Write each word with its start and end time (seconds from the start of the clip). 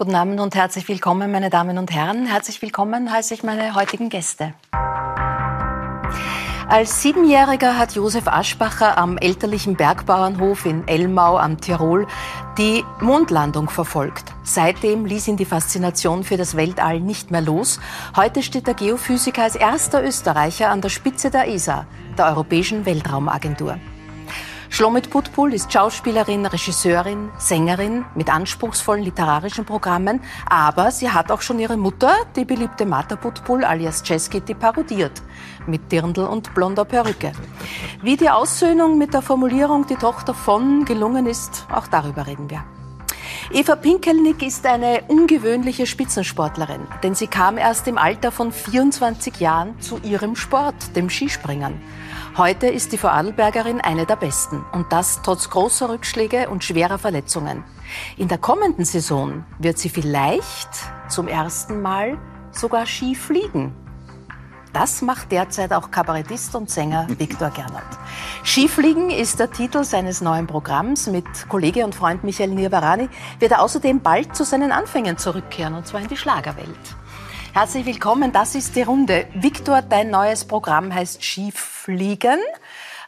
Guten 0.00 0.14
Abend 0.14 0.40
und 0.40 0.54
herzlich 0.54 0.88
willkommen, 0.88 1.30
meine 1.30 1.50
Damen 1.50 1.76
und 1.76 1.92
Herren. 1.92 2.26
Herzlich 2.26 2.62
willkommen 2.62 3.12
heiße 3.12 3.34
ich 3.34 3.42
meine 3.42 3.74
heutigen 3.74 4.08
Gäste. 4.08 4.54
Als 6.70 7.02
Siebenjähriger 7.02 7.76
hat 7.76 7.96
Josef 7.96 8.28
Aschbacher 8.28 8.96
am 8.96 9.18
elterlichen 9.18 9.74
Bergbauernhof 9.74 10.66
in 10.66 10.86
Elmau 10.86 11.36
am 11.36 11.60
Tirol 11.60 12.06
die 12.58 12.84
Mondlandung 13.00 13.68
verfolgt. 13.68 14.32
Seitdem 14.44 15.04
ließ 15.04 15.26
ihn 15.26 15.36
die 15.36 15.44
Faszination 15.44 16.22
für 16.22 16.36
das 16.36 16.56
Weltall 16.56 17.00
nicht 17.00 17.32
mehr 17.32 17.40
los. 17.40 17.80
Heute 18.14 18.44
steht 18.44 18.68
der 18.68 18.74
Geophysiker 18.74 19.42
als 19.42 19.56
erster 19.56 20.04
Österreicher 20.04 20.70
an 20.70 20.80
der 20.80 20.90
Spitze 20.90 21.28
der 21.28 21.48
ESA, 21.48 21.86
der 22.16 22.26
Europäischen 22.26 22.86
Weltraumagentur. 22.86 23.80
Schlomit 24.72 25.10
Putpul 25.10 25.52
ist 25.52 25.72
Schauspielerin, 25.72 26.46
Regisseurin, 26.46 27.30
Sängerin 27.38 28.04
mit 28.14 28.32
anspruchsvollen 28.32 29.02
literarischen 29.02 29.64
Programmen, 29.64 30.20
aber 30.48 30.92
sie 30.92 31.10
hat 31.10 31.32
auch 31.32 31.40
schon 31.40 31.58
ihre 31.58 31.76
Mutter, 31.76 32.14
die 32.36 32.44
beliebte 32.44 32.86
Martha 32.86 33.16
Putpul 33.16 33.64
alias 33.64 34.04
Cheskitty, 34.04 34.54
parodiert. 34.54 35.22
Mit 35.66 35.90
Dirndl 35.90 36.24
und 36.24 36.54
blonder 36.54 36.84
Perücke. 36.84 37.32
Wie 38.00 38.16
die 38.16 38.30
Aussöhnung 38.30 38.96
mit 38.96 39.12
der 39.12 39.22
Formulierung 39.22 39.88
die 39.88 39.96
Tochter 39.96 40.34
von 40.34 40.84
gelungen 40.84 41.26
ist, 41.26 41.66
auch 41.74 41.88
darüber 41.88 42.28
reden 42.28 42.48
wir. 42.48 42.64
Eva 43.52 43.74
Pinkelnick 43.74 44.40
ist 44.40 44.64
eine 44.64 45.02
ungewöhnliche 45.08 45.84
Spitzensportlerin, 45.84 46.86
denn 47.02 47.16
sie 47.16 47.26
kam 47.26 47.58
erst 47.58 47.88
im 47.88 47.98
Alter 47.98 48.30
von 48.30 48.52
24 48.52 49.40
Jahren 49.40 49.80
zu 49.80 49.98
ihrem 49.98 50.36
Sport, 50.36 50.94
dem 50.94 51.10
Skispringen. 51.10 51.74
Heute 52.36 52.68
ist 52.68 52.92
die 52.92 52.98
Vorarlbergerin 52.98 53.80
eine 53.80 54.06
der 54.06 54.14
besten 54.14 54.64
und 54.72 54.92
das 54.92 55.20
trotz 55.22 55.50
großer 55.50 55.88
Rückschläge 55.88 56.48
und 56.48 56.62
schwerer 56.62 56.96
Verletzungen. 56.96 57.64
In 58.16 58.28
der 58.28 58.38
kommenden 58.38 58.84
Saison 58.84 59.44
wird 59.58 59.78
sie 59.78 59.88
vielleicht 59.88 60.68
zum 61.08 61.26
ersten 61.26 61.82
Mal 61.82 62.18
sogar 62.52 62.86
Ski 62.86 63.16
fliegen. 63.16 63.74
Das 64.72 65.02
macht 65.02 65.32
derzeit 65.32 65.72
auch 65.72 65.90
Kabarettist 65.90 66.54
und 66.54 66.70
Sänger 66.70 67.08
Viktor 67.18 67.50
Gernot. 67.50 67.82
Skifliegen 68.44 69.10
ist 69.10 69.40
der 69.40 69.50
Titel 69.50 69.82
seines 69.82 70.20
neuen 70.20 70.46
Programms. 70.46 71.08
Mit 71.08 71.26
Kollege 71.48 71.84
und 71.84 71.96
Freund 71.96 72.22
Michael 72.22 72.50
Nirvarani 72.50 73.08
wird 73.40 73.50
er 73.50 73.62
außerdem 73.62 74.00
bald 74.00 74.36
zu 74.36 74.44
seinen 74.44 74.70
Anfängen 74.70 75.18
zurückkehren, 75.18 75.74
und 75.74 75.88
zwar 75.88 76.00
in 76.00 76.08
die 76.08 76.16
Schlagerwelt. 76.16 76.78
Herzlich 77.52 77.84
willkommen, 77.84 78.30
das 78.30 78.54
ist 78.54 78.76
die 78.76 78.82
Runde. 78.82 79.26
Viktor, 79.34 79.82
dein 79.82 80.08
neues 80.08 80.44
Programm 80.44 80.94
heißt 80.94 81.24
Skifliegen. 81.24 82.38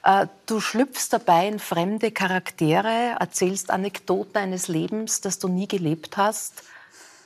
Äh, 0.02 0.26
du 0.46 0.58
schlüpfst 0.58 1.10
dabei 1.12 1.46
in 1.46 1.60
fremde 1.60 2.10
Charaktere, 2.10 3.14
erzählst 3.20 3.70
Anekdoten 3.70 4.36
eines 4.38 4.66
Lebens, 4.66 5.20
das 5.20 5.38
du 5.38 5.46
nie 5.46 5.68
gelebt 5.68 6.16
hast. 6.16 6.64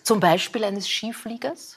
Zum 0.03 0.21
Beispiel 0.21 0.63
eines 0.63 0.87
Skifliegers? 0.87 1.76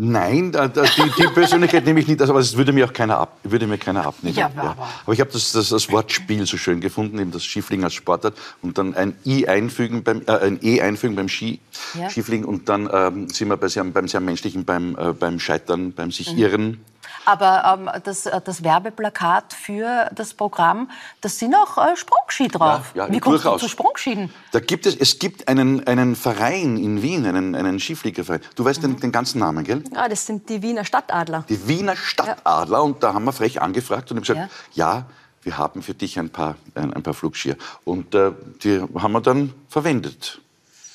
Nein, 0.00 0.52
die, 0.52 1.22
die 1.22 1.26
Persönlichkeit 1.26 1.84
nehme 1.84 1.98
ich 1.98 2.06
nicht, 2.06 2.20
also, 2.20 2.32
aber 2.32 2.38
es 2.38 2.56
würde 2.56 2.72
mir 2.72 2.86
auch 2.86 2.92
keiner, 2.92 3.18
ab, 3.18 3.36
würde 3.42 3.66
mir 3.66 3.78
keiner 3.78 4.06
abnehmen. 4.06 4.36
Ja, 4.36 4.46
aber, 4.46 4.62
ja. 4.62 4.76
aber 5.02 5.12
ich 5.12 5.18
habe 5.18 5.32
das, 5.32 5.50
das, 5.50 5.70
das, 5.70 5.90
Wortspiel 5.90 6.46
so 6.46 6.56
schön 6.56 6.80
gefunden, 6.80 7.18
eben 7.18 7.32
das 7.32 7.42
Skifliegen 7.42 7.82
als 7.82 7.94
Sportart 7.94 8.34
und 8.62 8.78
dann 8.78 8.94
ein 8.94 9.16
I 9.26 9.48
einfügen 9.48 10.04
beim, 10.04 10.22
äh, 10.28 10.38
ein 10.38 10.60
E 10.62 10.80
einfügen 10.80 11.16
beim 11.16 11.28
Ski, 11.28 11.58
ja. 11.94 12.08
Skifliegen 12.08 12.44
und 12.44 12.68
dann 12.68 12.88
ähm, 12.92 13.28
sind 13.28 13.48
wir 13.48 13.56
bei 13.56 13.66
sehr, 13.66 13.82
beim 13.82 14.06
sehr 14.06 14.20
menschlichen, 14.20 14.64
beim, 14.64 14.96
äh, 14.96 15.12
beim 15.14 15.40
Scheitern, 15.40 15.92
beim 15.92 16.12
sich 16.12 16.32
mhm. 16.32 16.78
Aber 17.24 17.78
ähm, 17.78 18.02
das, 18.04 18.26
äh, 18.26 18.40
das, 18.42 18.64
Werbeplakat 18.64 19.52
für 19.52 20.10
das 20.14 20.34
Programm, 20.34 20.90
das 21.20 21.38
sind 21.38 21.54
auch 21.54 21.78
äh, 21.78 21.96
Sprungski 21.96 22.48
drauf. 22.48 22.92
Ja, 22.94 23.06
ja, 23.06 23.12
Wie 23.12 23.20
kommst 23.20 23.44
durchaus. 23.44 23.60
du 23.60 23.66
zu 23.66 23.70
Sprungschieden? 23.70 24.30
Da 24.52 24.60
gibt 24.60 24.86
es, 24.86 24.96
es 24.96 25.18
gibt 25.18 25.48
einen, 25.48 25.86
einen 25.86 26.16
Verein 26.16 26.76
in 26.76 27.02
Wien, 27.02 27.26
einen, 27.26 27.54
einen 27.54 27.78
Skifliegerverein. 27.78 28.40
Du 28.56 28.64
weißt 28.64 28.82
mhm. 28.82 28.94
den, 28.94 29.00
den, 29.00 29.12
ganzen 29.12 29.38
Namen, 29.40 29.64
gell? 29.64 29.84
Ja, 29.94 30.08
das 30.08 30.26
sind 30.26 30.48
die 30.48 30.62
Wiener 30.62 30.84
Stadtadler. 30.84 31.44
Die 31.48 31.68
Wiener 31.68 31.96
Stadtadler. 31.96 32.78
Ja. 32.78 32.82
Und 32.82 33.02
da 33.02 33.14
haben 33.14 33.24
wir 33.24 33.32
frech 33.32 33.60
angefragt 33.60 34.10
und 34.10 34.18
haben 34.18 34.22
gesagt, 34.22 34.50
ja, 34.72 35.06
wir 35.42 35.58
haben 35.58 35.82
für 35.82 35.94
dich 35.94 36.18
ein 36.18 36.30
paar, 36.30 36.56
ein, 36.74 36.92
ein 36.92 37.02
paar 37.02 37.14
Flugskier. 37.14 37.56
Und 37.84 38.14
äh, 38.14 38.32
die 38.62 38.80
haben 38.80 39.12
wir 39.12 39.20
dann 39.20 39.54
verwendet. 39.68 40.40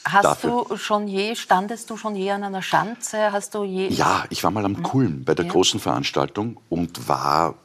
Hast 0.06 0.26
dafür. 0.26 0.66
du 0.68 0.78
schon 0.78 1.08
je, 1.08 1.36
standest 1.36 1.90
du 1.90 1.98
schon 1.98 2.16
je 2.16 2.32
an 2.32 2.44
einer 2.44 2.62
Schanze? 2.62 3.32
Hast 3.32 3.56
du 3.56 3.64
je 3.64 3.88
ja, 3.88 4.26
ich 4.30 4.44
war 4.44 4.52
mal 4.52 4.66
am 4.66 4.84
Kulm 4.84 5.24
bei 5.24 5.34
der 5.34 5.46
ja. 5.46 5.52
großen 5.52 5.80
Veranstaltung 5.80 6.60
und 6.70 7.08
war 7.08 7.56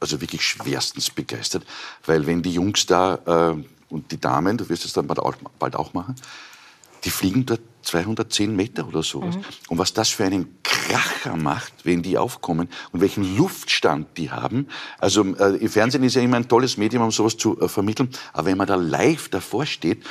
also 0.00 0.20
wirklich 0.20 0.42
schwerstens 0.42 1.10
begeistert, 1.10 1.64
weil 2.04 2.26
wenn 2.26 2.42
die 2.42 2.52
Jungs 2.52 2.86
da 2.86 3.52
äh, 3.52 3.64
und 3.88 4.10
die 4.10 4.20
Damen, 4.20 4.58
du 4.58 4.68
wirst 4.68 4.84
es 4.84 4.92
dann 4.92 5.06
bald 5.06 5.20
auch, 5.20 5.34
bald 5.58 5.76
auch 5.76 5.94
machen, 5.94 6.16
die 7.04 7.10
fliegen 7.10 7.46
dort 7.46 7.60
210 7.82 8.56
Meter 8.56 8.88
oder 8.88 9.02
sowas. 9.02 9.36
Mhm. 9.36 9.44
Und 9.68 9.78
was 9.78 9.92
das 9.92 10.08
für 10.08 10.24
einen 10.24 10.58
Kracher 10.62 11.36
macht, 11.36 11.72
wenn 11.84 12.02
die 12.02 12.18
aufkommen 12.18 12.68
und 12.92 13.00
welchen 13.00 13.36
Luftstand 13.36 14.16
die 14.16 14.30
haben. 14.30 14.68
Also 14.98 15.24
äh, 15.36 15.68
Fernsehen 15.68 16.02
ist 16.02 16.14
ja 16.14 16.22
immer 16.22 16.38
ein 16.38 16.48
tolles 16.48 16.76
Medium, 16.76 17.04
um 17.04 17.10
sowas 17.10 17.36
zu 17.36 17.60
äh, 17.60 17.68
vermitteln. 17.68 18.08
Aber 18.32 18.46
wenn 18.46 18.56
man 18.56 18.66
da 18.66 18.74
live 18.74 19.28
davor 19.28 19.66
steht, 19.66 20.02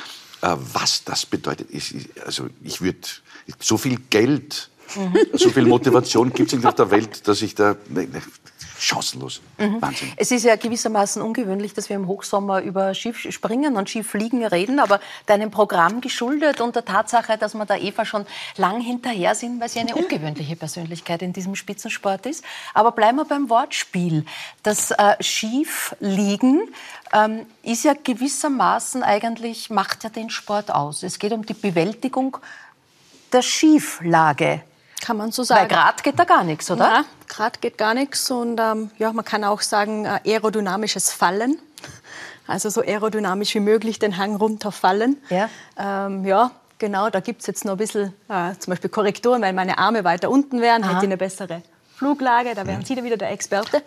was 0.44 1.04
das 1.04 1.26
bedeutet. 1.26 1.68
Ich, 1.70 1.94
also 2.24 2.48
ich 2.62 2.80
würde 2.80 2.98
so 3.60 3.76
viel 3.78 3.98
Geld, 4.10 4.70
mhm. 4.96 5.16
so 5.32 5.50
viel 5.50 5.66
Motivation 5.66 6.32
gibt 6.32 6.52
es 6.52 6.58
nicht 6.58 6.66
auf 6.66 6.74
der 6.74 6.90
Welt, 6.90 7.26
dass 7.28 7.42
ich 7.42 7.54
da 7.54 7.76
ne, 7.88 8.06
ne, 8.06 8.22
chancenlos. 8.84 9.40
Mhm. 9.58 9.80
Wahnsinn. 9.80 10.12
Es 10.16 10.30
ist 10.30 10.44
ja 10.44 10.56
gewissermaßen 10.56 11.22
ungewöhnlich, 11.22 11.74
dass 11.74 11.88
wir 11.88 11.96
im 11.96 12.06
Hochsommer 12.06 12.60
über 12.62 12.94
Skifspringen 12.94 13.76
und 13.76 13.88
Skifliegen 13.88 14.44
reden, 14.44 14.78
aber 14.78 15.00
deinem 15.26 15.50
Programm 15.50 16.00
geschuldet 16.00 16.60
und 16.60 16.76
der 16.76 16.84
Tatsache, 16.84 17.38
dass 17.38 17.54
wir 17.54 17.64
da 17.64 17.76
Eva 17.76 18.04
schon 18.04 18.26
lang 18.56 18.80
hinterher 18.80 19.34
sind, 19.34 19.60
weil 19.60 19.68
sie 19.68 19.80
eine 19.80 19.94
ungewöhnliche 19.96 20.56
Persönlichkeit 20.56 21.22
in 21.22 21.32
diesem 21.32 21.54
Spitzensport 21.54 22.26
ist. 22.26 22.44
Aber 22.74 22.92
bleiben 22.92 23.16
wir 23.16 23.24
beim 23.24 23.48
Wortspiel. 23.50 24.24
Das 24.62 24.90
äh, 24.90 25.16
Schiefliegen 25.20 26.68
ähm, 27.12 27.46
ist 27.62 27.84
ja 27.84 27.94
gewissermaßen 27.94 29.02
eigentlich, 29.02 29.70
macht 29.70 30.04
ja 30.04 30.10
den 30.10 30.30
Sport 30.30 30.70
aus. 30.70 31.02
Es 31.02 31.18
geht 31.18 31.32
um 31.32 31.46
die 31.46 31.54
Bewältigung 31.54 32.38
der 33.32 33.42
Schieflage. 33.42 34.62
Kann 35.04 35.18
man 35.18 35.32
so 35.32 35.42
sagen. 35.42 35.60
Weil 35.60 35.68
Grad 35.68 36.02
geht 36.02 36.18
da 36.18 36.24
gar 36.24 36.44
nichts, 36.44 36.70
oder? 36.70 36.84
Ja, 36.84 37.04
Grad 37.28 37.60
geht 37.60 37.76
gar 37.76 37.92
nichts. 37.92 38.30
Und 38.30 38.58
ähm, 38.58 38.90
ja, 38.96 39.12
man 39.12 39.24
kann 39.24 39.44
auch 39.44 39.60
sagen, 39.60 40.06
äh, 40.06 40.20
aerodynamisches 40.24 41.12
Fallen. 41.12 41.58
Also 42.46 42.68
so 42.68 42.82
aerodynamisch 42.82 43.54
wie 43.54 43.60
möglich 43.60 43.98
den 43.98 44.18
Hang 44.18 44.36
runterfallen. 44.36 45.16
Ja. 45.30 45.48
Ähm, 45.78 46.26
ja, 46.26 46.50
genau, 46.76 47.08
da 47.08 47.20
gibt 47.20 47.40
es 47.40 47.46
jetzt 47.46 47.64
noch 47.64 47.72
ein 47.72 47.78
bisschen 47.78 48.12
äh, 48.28 48.52
zum 48.58 48.72
Beispiel 48.72 48.90
Korrekturen, 48.90 49.40
weil 49.40 49.54
meine 49.54 49.78
Arme 49.78 50.04
weiter 50.04 50.28
unten 50.28 50.60
wären, 50.60 50.82
Aha. 50.82 50.90
hätte 50.90 50.98
ich 50.98 51.04
eine 51.04 51.16
bessere 51.16 51.62
Fluglage, 51.96 52.54
da 52.54 52.66
wären 52.66 52.84
Sie 52.84 52.94
da 52.94 53.04
wieder 53.04 53.16
der 53.16 53.30
Experte. 53.30 53.82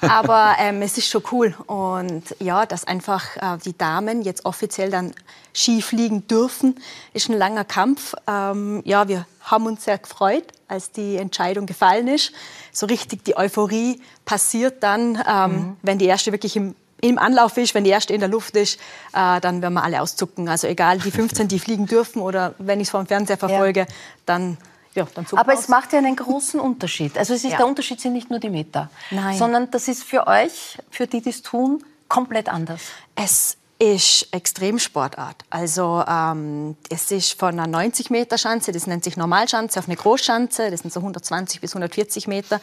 Aber 0.00 0.56
ähm, 0.60 0.82
es 0.82 0.98
ist 0.98 1.08
schon 1.08 1.22
cool. 1.32 1.54
Und 1.66 2.22
ja, 2.38 2.66
dass 2.66 2.84
einfach 2.84 3.36
äh, 3.36 3.58
die 3.64 3.76
Damen 3.76 4.22
jetzt 4.22 4.44
offiziell 4.44 4.90
dann 4.90 5.12
Ski 5.54 5.82
fliegen 5.82 6.26
dürfen, 6.26 6.76
ist 7.12 7.28
ein 7.28 7.36
langer 7.36 7.64
Kampf. 7.64 8.14
Ähm, 8.26 8.82
ja, 8.84 9.08
wir 9.08 9.26
haben 9.42 9.66
uns 9.66 9.84
sehr 9.84 9.98
gefreut, 9.98 10.44
als 10.68 10.92
die 10.92 11.16
Entscheidung 11.16 11.66
gefallen 11.66 12.06
ist. 12.06 12.32
So 12.72 12.86
richtig 12.86 13.24
die 13.24 13.36
Euphorie 13.36 14.00
passiert 14.24 14.82
dann, 14.82 15.22
ähm, 15.28 15.50
mhm. 15.50 15.76
wenn 15.82 15.98
die 15.98 16.06
erste 16.06 16.32
wirklich 16.32 16.56
im 16.56 16.74
im 17.00 17.18
Anlauf 17.18 17.56
ist, 17.56 17.74
wenn 17.74 17.84
die 17.84 17.90
erste 17.90 18.12
in 18.12 18.20
der 18.20 18.28
Luft 18.28 18.56
ist, 18.56 18.78
äh, 19.12 19.40
dann 19.40 19.62
werden 19.62 19.74
wir 19.74 19.84
alle 19.84 20.02
auszucken. 20.02 20.48
Also 20.48 20.66
egal, 20.66 20.98
die 20.98 21.10
15, 21.10 21.46
die 21.48 21.58
fliegen 21.58 21.86
dürfen 21.86 22.20
oder 22.20 22.54
wenn 22.58 22.80
ich 22.80 22.88
es 22.88 22.90
vom 22.90 23.06
Fernseher 23.06 23.36
verfolge, 23.36 23.80
ja. 23.80 23.86
dann 24.26 24.58
ja, 24.94 25.06
Aber 25.32 25.52
es 25.52 25.68
macht 25.68 25.92
ja 25.92 25.98
einen 25.98 26.16
großen 26.16 26.58
Unterschied. 26.60 27.16
Also 27.16 27.34
es 27.34 27.44
ist, 27.44 27.52
ja. 27.52 27.58
der 27.58 27.66
Unterschied 27.66 28.00
sind 28.00 28.14
nicht 28.14 28.30
nur 28.30 28.38
die 28.38 28.50
Meter, 28.50 28.90
Nein. 29.10 29.36
sondern 29.36 29.70
das 29.70 29.88
ist 29.88 30.02
für 30.02 30.26
euch, 30.26 30.78
für 30.90 31.06
die, 31.06 31.20
die 31.20 31.30
es 31.30 31.42
tun, 31.42 31.84
komplett 32.08 32.48
anders. 32.48 32.80
Es 33.14 33.56
ist 33.78 34.28
Extremsportart. 34.32 35.44
Also 35.50 36.02
ähm, 36.08 36.76
es 36.90 37.10
ist 37.12 37.38
von 37.38 37.50
einer 37.50 37.68
90 37.68 38.10
Meter 38.10 38.36
Schanze, 38.36 38.72
das 38.72 38.86
nennt 38.88 39.04
sich 39.04 39.16
Normalschanze, 39.16 39.78
auf 39.78 39.86
eine 39.86 39.96
Großschanze, 39.96 40.70
das 40.70 40.80
sind 40.80 40.92
so 40.92 41.00
120 41.00 41.60
bis 41.60 41.72
140 41.72 42.26
Meter, 42.26 42.60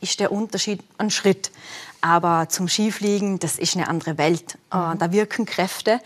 ist 0.00 0.18
der 0.18 0.32
Unterschied 0.32 0.82
ein 0.98 1.10
Schritt. 1.10 1.52
Aber 2.00 2.48
zum 2.48 2.68
Skifliegen, 2.68 3.38
das 3.38 3.58
ist 3.58 3.76
eine 3.76 3.88
andere 3.88 4.18
Welt. 4.18 4.58
Äh, 4.72 4.76
mhm. 4.76 4.98
da 4.98 5.12
wirken 5.12 5.46
Kräfte, 5.46 5.92
äh, 5.92 5.98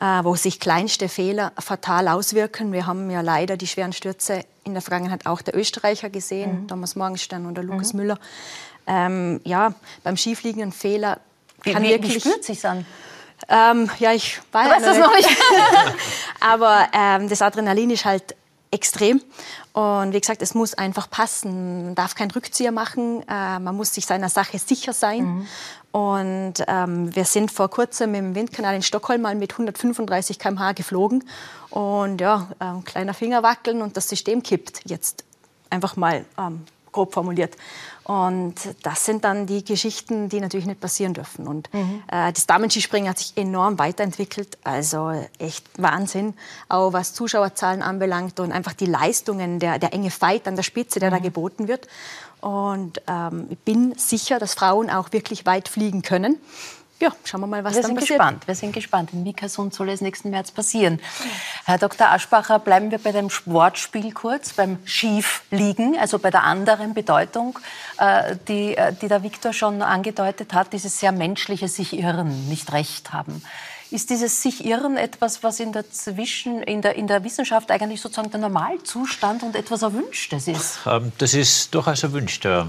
wo 0.00 0.34
sich 0.34 0.58
kleinste 0.58 1.08
Fehler 1.08 1.52
fatal 1.58 2.08
auswirken. 2.08 2.72
Wir 2.72 2.86
haben 2.86 3.10
ja 3.10 3.20
leider 3.20 3.56
die 3.56 3.66
schweren 3.66 3.92
Stürze 3.92 4.44
in 4.64 4.72
der 4.72 4.82
Vergangenheit 4.82 5.26
auch 5.26 5.42
der 5.42 5.56
Österreicher 5.56 6.10
gesehen, 6.10 6.62
mhm. 6.62 6.68
Thomas 6.68 6.96
Morgenstern 6.96 7.46
oder 7.46 7.62
Lukas 7.62 7.92
mhm. 7.92 8.00
Müller. 8.00 8.18
Ähm, 8.86 9.40
ja, 9.44 9.74
beim 10.02 10.16
Skifliegen 10.16 10.62
ein 10.62 10.72
Fehler 10.72 11.20
kann 11.64 11.82
wie, 11.82 11.90
wirklich... 11.90 12.16
Wie 12.16 12.20
spürt 12.20 12.44
sich's 12.44 12.64
an? 12.64 12.84
Ähm, 13.48 13.90
ja, 13.98 14.12
ich 14.12 14.40
weiß 14.52 14.82
das 14.82 14.98
noch 14.98 15.14
nicht. 15.14 15.28
Aber 16.40 16.88
ähm, 16.92 17.28
das 17.28 17.42
Adrenalin 17.42 17.90
ist 17.90 18.04
halt 18.04 18.36
extrem. 18.72 19.20
Und 19.72 20.12
wie 20.12 20.20
gesagt, 20.20 20.42
es 20.42 20.54
muss 20.54 20.74
einfach 20.74 21.08
passen. 21.08 21.84
Man 21.84 21.94
darf 21.94 22.14
keinen 22.14 22.30
Rückzieher 22.32 22.72
machen. 22.72 23.22
Äh, 23.28 23.58
man 23.58 23.76
muss 23.76 23.94
sich 23.94 24.06
seiner 24.06 24.28
Sache 24.28 24.58
sicher 24.58 24.92
sein. 24.92 25.24
Mhm. 25.24 25.46
Und 25.92 26.54
ähm, 26.66 27.14
wir 27.14 27.24
sind 27.24 27.52
vor 27.52 27.68
kurzem 27.68 28.14
im 28.14 28.34
Windkanal 28.34 28.74
in 28.74 28.82
Stockholm 28.82 29.22
mal 29.22 29.34
mit 29.34 29.52
135 29.52 30.38
km/h 30.38 30.72
geflogen. 30.72 31.24
Und 31.70 32.20
ja, 32.20 32.48
ähm, 32.60 32.82
kleiner 32.84 33.14
Finger 33.14 33.42
wackeln 33.42 33.82
und 33.82 33.96
das 33.96 34.08
System 34.08 34.42
kippt. 34.42 34.80
Jetzt 34.84 35.24
einfach 35.68 35.96
mal 35.96 36.24
ähm, 36.38 36.64
grob 36.90 37.12
formuliert. 37.12 37.56
Und 38.04 38.54
das 38.82 39.04
sind 39.04 39.24
dann 39.24 39.46
die 39.46 39.64
Geschichten, 39.64 40.28
die 40.28 40.40
natürlich 40.40 40.66
nicht 40.66 40.80
passieren 40.80 41.14
dürfen. 41.14 41.46
Und 41.46 41.72
mhm. 41.72 42.02
äh, 42.10 42.32
das 42.32 42.46
Damenskispringen 42.46 43.08
hat 43.08 43.18
sich 43.18 43.32
enorm 43.36 43.78
weiterentwickelt. 43.78 44.58
Also 44.64 45.12
echt 45.38 45.64
Wahnsinn, 45.78 46.34
auch 46.68 46.92
was 46.92 47.14
Zuschauerzahlen 47.14 47.82
anbelangt 47.82 48.40
und 48.40 48.50
einfach 48.50 48.72
die 48.72 48.86
Leistungen, 48.86 49.60
der, 49.60 49.78
der 49.78 49.92
enge 49.92 50.10
Fight 50.10 50.48
an 50.48 50.56
der 50.56 50.64
Spitze, 50.64 50.98
der 50.98 51.10
mhm. 51.10 51.14
da 51.14 51.20
geboten 51.20 51.68
wird. 51.68 51.86
Und 52.40 53.00
ähm, 53.06 53.46
ich 53.50 53.58
bin 53.58 53.94
sicher, 53.96 54.40
dass 54.40 54.54
Frauen 54.54 54.90
auch 54.90 55.12
wirklich 55.12 55.46
weit 55.46 55.68
fliegen 55.68 56.02
können 56.02 56.38
ja, 57.02 57.10
schauen 57.24 57.40
wir 57.40 57.48
mal, 57.48 57.64
was 57.64 57.74
wir 57.74 57.82
dann 57.82 57.96
passiert. 57.96 58.20
Gespannt. 58.20 58.46
Wir 58.46 58.54
sind 58.54 58.72
gespannt. 58.72 59.12
In 59.12 59.24
Vikersund 59.24 59.74
soll 59.74 59.88
es 59.88 60.00
nächsten 60.00 60.30
März 60.30 60.52
passieren. 60.52 61.00
Herr 61.64 61.76
Dr. 61.76 62.12
Aschbacher, 62.12 62.60
bleiben 62.60 62.92
wir 62.92 62.98
bei 62.98 63.10
dem 63.10 63.28
Sportspiel 63.28 64.12
kurz, 64.12 64.52
beim 64.52 64.78
Schiefliegen, 64.84 65.98
also 65.98 66.20
bei 66.20 66.30
der 66.30 66.44
anderen 66.44 66.94
Bedeutung, 66.94 67.58
äh, 67.98 68.36
die, 68.46 68.76
äh, 68.76 68.92
die 68.92 69.08
der 69.08 69.24
Viktor 69.24 69.52
schon 69.52 69.82
angedeutet 69.82 70.54
hat, 70.54 70.72
dieses 70.72 71.00
sehr 71.00 71.10
menschliche 71.10 71.66
sich 71.66 71.98
irren, 71.98 72.48
nicht 72.48 72.72
recht 72.72 73.12
haben. 73.12 73.42
Ist 73.92 74.08
dieses 74.08 74.40
sich 74.40 74.64
irren 74.64 74.96
etwas, 74.96 75.42
was 75.42 75.60
in 75.60 75.72
der, 75.72 75.90
Zwischen, 75.90 76.62
in 76.62 76.80
der, 76.80 76.96
in 76.96 77.06
der 77.06 77.24
Wissenschaft 77.24 77.70
eigentlich 77.70 78.00
sozusagen 78.00 78.30
der 78.30 78.40
Normalzustand 78.40 79.42
und 79.42 79.54
etwas 79.54 79.82
Erwünschtes 79.82 80.48
ist? 80.48 80.78
Ähm, 80.86 81.12
das 81.18 81.34
ist 81.34 81.74
durchaus 81.74 82.02
erwünscht. 82.02 82.46
Äh, 82.46 82.64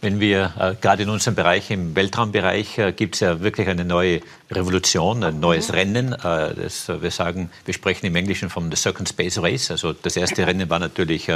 wenn 0.00 0.20
wir 0.20 0.52
äh, 0.56 0.74
gerade 0.80 1.02
in 1.02 1.08
unserem 1.08 1.34
Bereich, 1.34 1.72
im 1.72 1.96
Weltraumbereich, 1.96 2.78
äh, 2.78 2.92
gibt 2.92 3.16
es 3.16 3.20
ja 3.20 3.40
wirklich 3.40 3.66
eine 3.66 3.84
neue 3.84 4.20
Revolution, 4.48 5.24
ein 5.24 5.40
neues 5.40 5.68
mhm. 5.68 5.74
Rennen. 5.74 6.10
Das, 6.22 6.86
wir 6.88 7.10
sagen, 7.10 7.50
wir 7.64 7.74
sprechen 7.74 8.06
im 8.06 8.14
Englischen 8.14 8.48
vom 8.50 8.70
The 8.70 8.76
Second 8.76 9.08
Space 9.08 9.38
Race. 9.38 9.70
Also 9.70 9.92
das 9.92 10.16
erste 10.16 10.46
Rennen 10.46 10.68
war 10.68 10.78
natürlich 10.78 11.28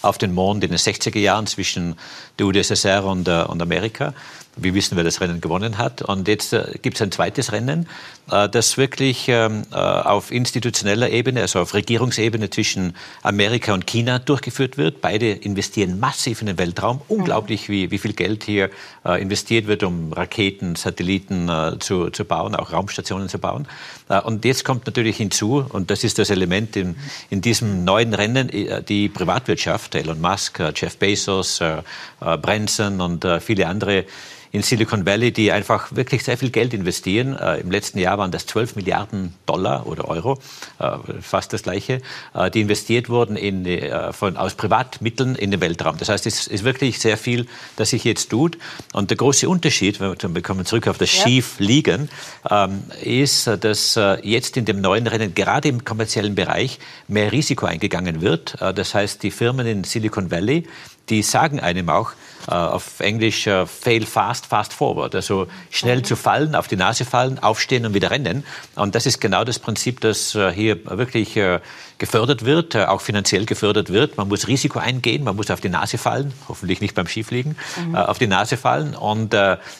auf 0.00 0.16
den 0.16 0.32
Mond 0.32 0.62
in 0.62 0.70
den 0.70 0.78
60er 0.78 1.18
Jahren 1.18 1.48
zwischen 1.48 1.96
der 2.38 2.46
UdSSR 2.46 3.04
und, 3.04 3.28
und 3.28 3.60
Amerika. 3.60 4.14
Wir 4.56 4.74
wissen, 4.74 4.96
wer 4.96 5.04
das 5.04 5.20
Rennen 5.20 5.40
gewonnen 5.40 5.78
hat. 5.78 6.02
Und 6.02 6.28
jetzt 6.28 6.52
äh, 6.52 6.78
gibt 6.82 6.96
es 6.96 7.02
ein 7.02 7.10
zweites 7.10 7.52
Rennen, 7.52 7.88
äh, 8.30 8.48
das 8.48 8.76
wirklich 8.76 9.26
ähm, 9.28 9.62
äh, 9.72 9.76
auf 9.76 10.30
institutioneller 10.30 11.10
Ebene, 11.10 11.40
also 11.40 11.60
auf 11.60 11.72
Regierungsebene 11.72 12.50
zwischen 12.50 12.94
Amerika 13.22 13.72
und 13.72 13.86
China 13.86 14.18
durchgeführt 14.18 14.76
wird. 14.76 15.00
Beide 15.00 15.30
investieren 15.30 15.98
massiv 15.98 16.42
in 16.42 16.48
den 16.48 16.58
Weltraum. 16.58 17.00
Unglaublich, 17.08 17.68
wie, 17.68 17.90
wie 17.90 17.98
viel 17.98 18.12
Geld 18.12 18.44
hier 18.44 18.70
äh, 19.06 19.22
investiert 19.22 19.66
wird, 19.66 19.82
um 19.84 20.12
Raketen, 20.12 20.76
Satelliten 20.76 21.48
äh, 21.48 21.78
zu, 21.78 22.10
zu 22.10 22.24
bauen, 22.24 22.54
auch 22.54 22.72
Raumstationen 22.72 23.28
zu 23.28 23.38
bauen. 23.38 23.66
Äh, 24.12 24.20
und 24.20 24.44
jetzt 24.44 24.64
kommt 24.64 24.86
natürlich 24.86 25.16
hinzu, 25.16 25.64
und 25.68 25.90
das 25.90 26.04
ist 26.04 26.18
das 26.18 26.30
Element 26.30 26.76
in, 26.76 26.96
in 27.30 27.40
diesem 27.40 27.84
neuen 27.84 28.14
Rennen, 28.14 28.50
die 28.88 29.08
Privatwirtschaft, 29.08 29.94
Elon 29.94 30.20
Musk, 30.20 30.60
Jeff 30.74 30.96
Bezos, 30.98 31.60
Branson 32.20 33.00
und 33.00 33.26
viele 33.40 33.66
andere 33.66 34.04
in 34.52 34.62
Silicon 34.62 35.06
Valley, 35.06 35.32
die 35.32 35.50
einfach 35.50 35.96
wirklich 35.96 36.22
sehr 36.22 36.36
viel 36.36 36.50
Geld 36.50 36.74
investieren. 36.74 37.36
Äh, 37.36 37.60
Im 37.60 37.70
letzten 37.70 37.98
Jahr 37.98 38.18
waren 38.18 38.30
das 38.30 38.46
12 38.46 38.76
Milliarden 38.76 39.34
Dollar 39.46 39.86
oder 39.86 40.08
Euro, 40.08 40.38
äh, 40.78 40.90
fast 41.22 41.54
das 41.54 41.62
gleiche, 41.62 42.02
äh, 42.34 42.50
die 42.50 42.60
investiert 42.60 43.08
wurden 43.08 43.36
in, 43.36 43.64
äh, 43.64 44.12
von, 44.12 44.36
aus 44.36 44.54
Privatmitteln 44.54 45.36
in 45.36 45.50
den 45.50 45.60
Weltraum. 45.62 45.96
Das 45.96 46.10
heißt, 46.10 46.26
es 46.26 46.46
ist 46.46 46.64
wirklich 46.64 46.98
sehr 46.98 47.16
viel, 47.16 47.46
das 47.76 47.90
sich 47.90 48.04
jetzt 48.04 48.28
tut. 48.28 48.58
Und 48.92 49.08
der 49.10 49.16
große 49.16 49.48
Unterschied, 49.48 50.00
wenn 50.00 50.34
wir 50.34 50.42
kommen 50.42 50.66
zurück 50.66 50.86
auf 50.86 50.98
das 50.98 51.16
ja. 51.16 51.24
Schiefliegen, 51.24 52.10
ähm, 52.50 52.82
ist, 53.02 53.46
dass 53.46 53.96
äh, 53.96 54.01
jetzt 54.22 54.56
in 54.56 54.64
dem 54.64 54.80
neuen 54.80 55.06
Rennen 55.06 55.34
gerade 55.34 55.68
im 55.68 55.84
kommerziellen 55.84 56.34
Bereich 56.34 56.78
mehr 57.08 57.32
Risiko 57.32 57.66
eingegangen 57.66 58.20
wird. 58.20 58.60
Äh, 58.60 58.74
das 58.74 58.94
heißt, 58.94 59.22
die 59.22 59.30
Firmen 59.30 59.66
in 59.66 59.84
Silicon 59.84 60.30
Valley, 60.30 60.66
die 61.08 61.22
sagen 61.22 61.60
einem 61.60 61.88
auch, 61.88 62.12
auf 62.46 63.00
Englisch 63.00 63.46
uh, 63.46 63.66
fail 63.66 64.04
fast, 64.06 64.46
fast 64.46 64.72
forward. 64.72 65.14
Also 65.14 65.46
schnell 65.70 65.98
mhm. 65.98 66.04
zu 66.04 66.16
fallen, 66.16 66.54
auf 66.54 66.68
die 66.68 66.76
Nase 66.76 67.04
fallen, 67.04 67.38
aufstehen 67.38 67.86
und 67.86 67.94
wieder 67.94 68.10
rennen. 68.10 68.44
Und 68.74 68.94
das 68.94 69.06
ist 69.06 69.20
genau 69.20 69.44
das 69.44 69.58
Prinzip, 69.58 70.00
das 70.00 70.34
uh, 70.34 70.50
hier 70.50 70.78
wirklich 70.84 71.38
gefördert 71.98 72.44
wird, 72.44 72.74
auch 72.76 73.00
finanziell 73.00 73.46
gefördert 73.46 73.90
wird. 73.90 74.16
Man 74.16 74.28
muss 74.28 74.48
Risiko 74.48 74.80
eingehen, 74.80 75.22
man 75.22 75.36
muss 75.36 75.50
auf 75.50 75.60
die 75.60 75.68
Nase 75.68 75.98
fallen, 75.98 76.32
hoffentlich 76.48 76.80
nicht 76.80 76.96
beim 76.96 77.06
Skifliegen, 77.06 77.56
mhm. 77.76 77.94
auf 77.94 78.18
die 78.18 78.26
Nase 78.26 78.56
fallen 78.56 78.96
und 78.96 79.36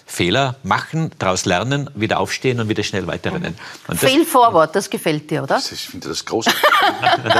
Fehler 0.07 0.55
machen, 0.63 1.11
daraus 1.19 1.45
lernen, 1.47 1.91
wieder 1.95 2.21
aufstehen 2.21 2.61
und 2.61 2.69
wieder 2.69 2.85
schnell 2.85 3.07
weiterrennen. 3.09 3.57
Mhm. 3.89 3.97
Fail 3.97 4.25
forward, 4.25 4.77
das 4.77 4.89
gefällt 4.89 5.31
dir, 5.31 5.43
oder? 5.43 5.57
Das, 5.57 5.73
ich 5.73 5.89
finde 5.89 6.09
das 6.09 6.25
großartig. 6.25 6.63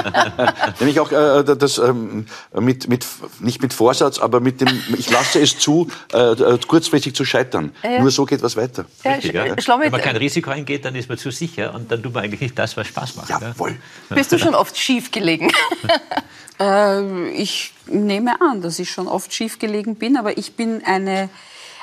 Nämlich 0.81 0.99
auch 0.99 1.11
das 1.11 1.79
ähm, 1.79 2.27
mit, 2.53 2.89
mit, 2.89 3.07
nicht 3.41 3.63
mit 3.63 3.73
Vorsatz, 3.73 4.19
aber 4.19 4.41
mit 4.41 4.61
dem, 4.61 4.83
ich 4.99 5.12
lasse 5.13 5.41
es 5.41 5.59
zu, 5.59 5.89
äh, 6.13 6.19
äh, 6.19 6.59
kurzfristig 6.67 7.15
zu 7.15 7.25
scheitern. 7.25 7.73
Ja. 7.83 8.01
Nur 8.01 8.11
so 8.11 8.25
geht 8.25 8.43
was 8.43 8.57
weiter. 8.57 8.87
Ja, 9.05 9.13
Richtig, 9.13 9.35
ja. 9.35 9.45
Wenn 9.45 9.91
man 9.91 10.01
kein 10.01 10.17
Risiko 10.17 10.51
eingeht, 10.51 10.85
dann 10.85 10.95
ist 10.95 11.09
man 11.09 11.19
zu 11.19 11.31
sicher 11.31 11.75
und 11.75 11.91
dann 11.91 12.03
tut 12.03 12.15
man 12.15 12.25
eigentlich 12.25 12.41
nicht 12.41 12.59
das, 12.59 12.77
was 12.77 12.87
Spaß 12.89 13.17
macht. 13.17 13.31
Jawohl. 13.31 13.77
Bist 14.11 14.33
du 14.33 14.39
schon 14.39 14.55
oft 14.55 14.77
schief 14.77 15.11
gelegen? 15.11 15.53
äh, 16.61 17.31
ich 17.31 17.73
nehme 17.87 18.41
an, 18.41 18.63
dass 18.63 18.79
ich 18.79 18.91
schon 18.91 19.09
oft 19.09 19.33
schief 19.33 19.59
gelegen 19.59 19.97
bin, 19.97 20.17
aber 20.17 20.39
ich 20.39 20.55
bin 20.55 20.83
eine 20.85 21.29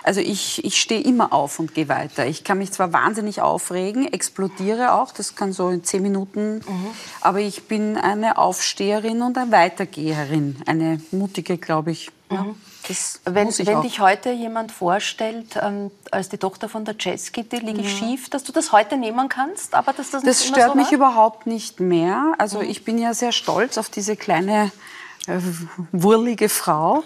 also 0.03 0.21
ich, 0.21 0.63
ich 0.63 0.79
stehe 0.79 1.01
immer 1.01 1.33
auf 1.33 1.59
und 1.59 1.73
gehe 1.75 1.89
weiter. 1.89 2.25
Ich 2.25 2.43
kann 2.43 2.57
mich 2.57 2.71
zwar 2.71 2.93
wahnsinnig 2.93 3.41
aufregen, 3.41 4.11
explodiere 4.11 4.93
auch, 4.93 5.11
das 5.11 5.35
kann 5.35 5.53
so 5.53 5.69
in 5.69 5.83
zehn 5.83 6.01
Minuten, 6.01 6.55
mhm. 6.55 6.87
aber 7.21 7.39
ich 7.39 7.63
bin 7.63 7.97
eine 7.97 8.37
Aufsteherin 8.37 9.21
und 9.21 9.37
eine 9.37 9.51
Weitergeherin, 9.51 10.61
eine 10.65 11.01
mutige, 11.11 11.57
glaube 11.57 11.91
ich. 11.91 12.09
Mhm. 12.29 12.35
Ja. 12.35 12.45
Das 12.87 13.19
wenn, 13.25 13.49
wenn 13.49 13.81
dich 13.81 13.99
heute 13.99 14.31
jemand 14.31 14.71
vorstellt, 14.71 15.59
ähm, 15.61 15.91
als 16.11 16.29
die 16.29 16.37
Tochter 16.37 16.69
von 16.69 16.85
der 16.85 16.97
die 16.97 17.59
liege 17.59 17.81
ich 17.81 17.99
ja. 17.99 18.07
schief, 18.07 18.29
dass 18.29 18.43
du 18.43 18.51
das 18.51 18.71
heute 18.71 18.97
nehmen 18.97 19.29
kannst, 19.29 19.75
aber 19.75 19.93
dass 19.93 20.11
das, 20.11 20.23
das 20.23 20.45
stört 20.45 20.71
so 20.71 20.75
mich 20.75 20.87
war? 20.87 20.93
überhaupt 20.93 21.45
nicht 21.45 21.79
mehr. 21.79 22.33
Also 22.37 22.59
mhm. 22.59 22.69
ich 22.69 22.85
bin 22.85 22.97
ja 22.97 23.13
sehr 23.13 23.31
stolz 23.31 23.77
auf 23.77 23.89
diese 23.89 24.15
kleine 24.15 24.71
wurlige 25.91 26.49
Frau. 26.49 27.03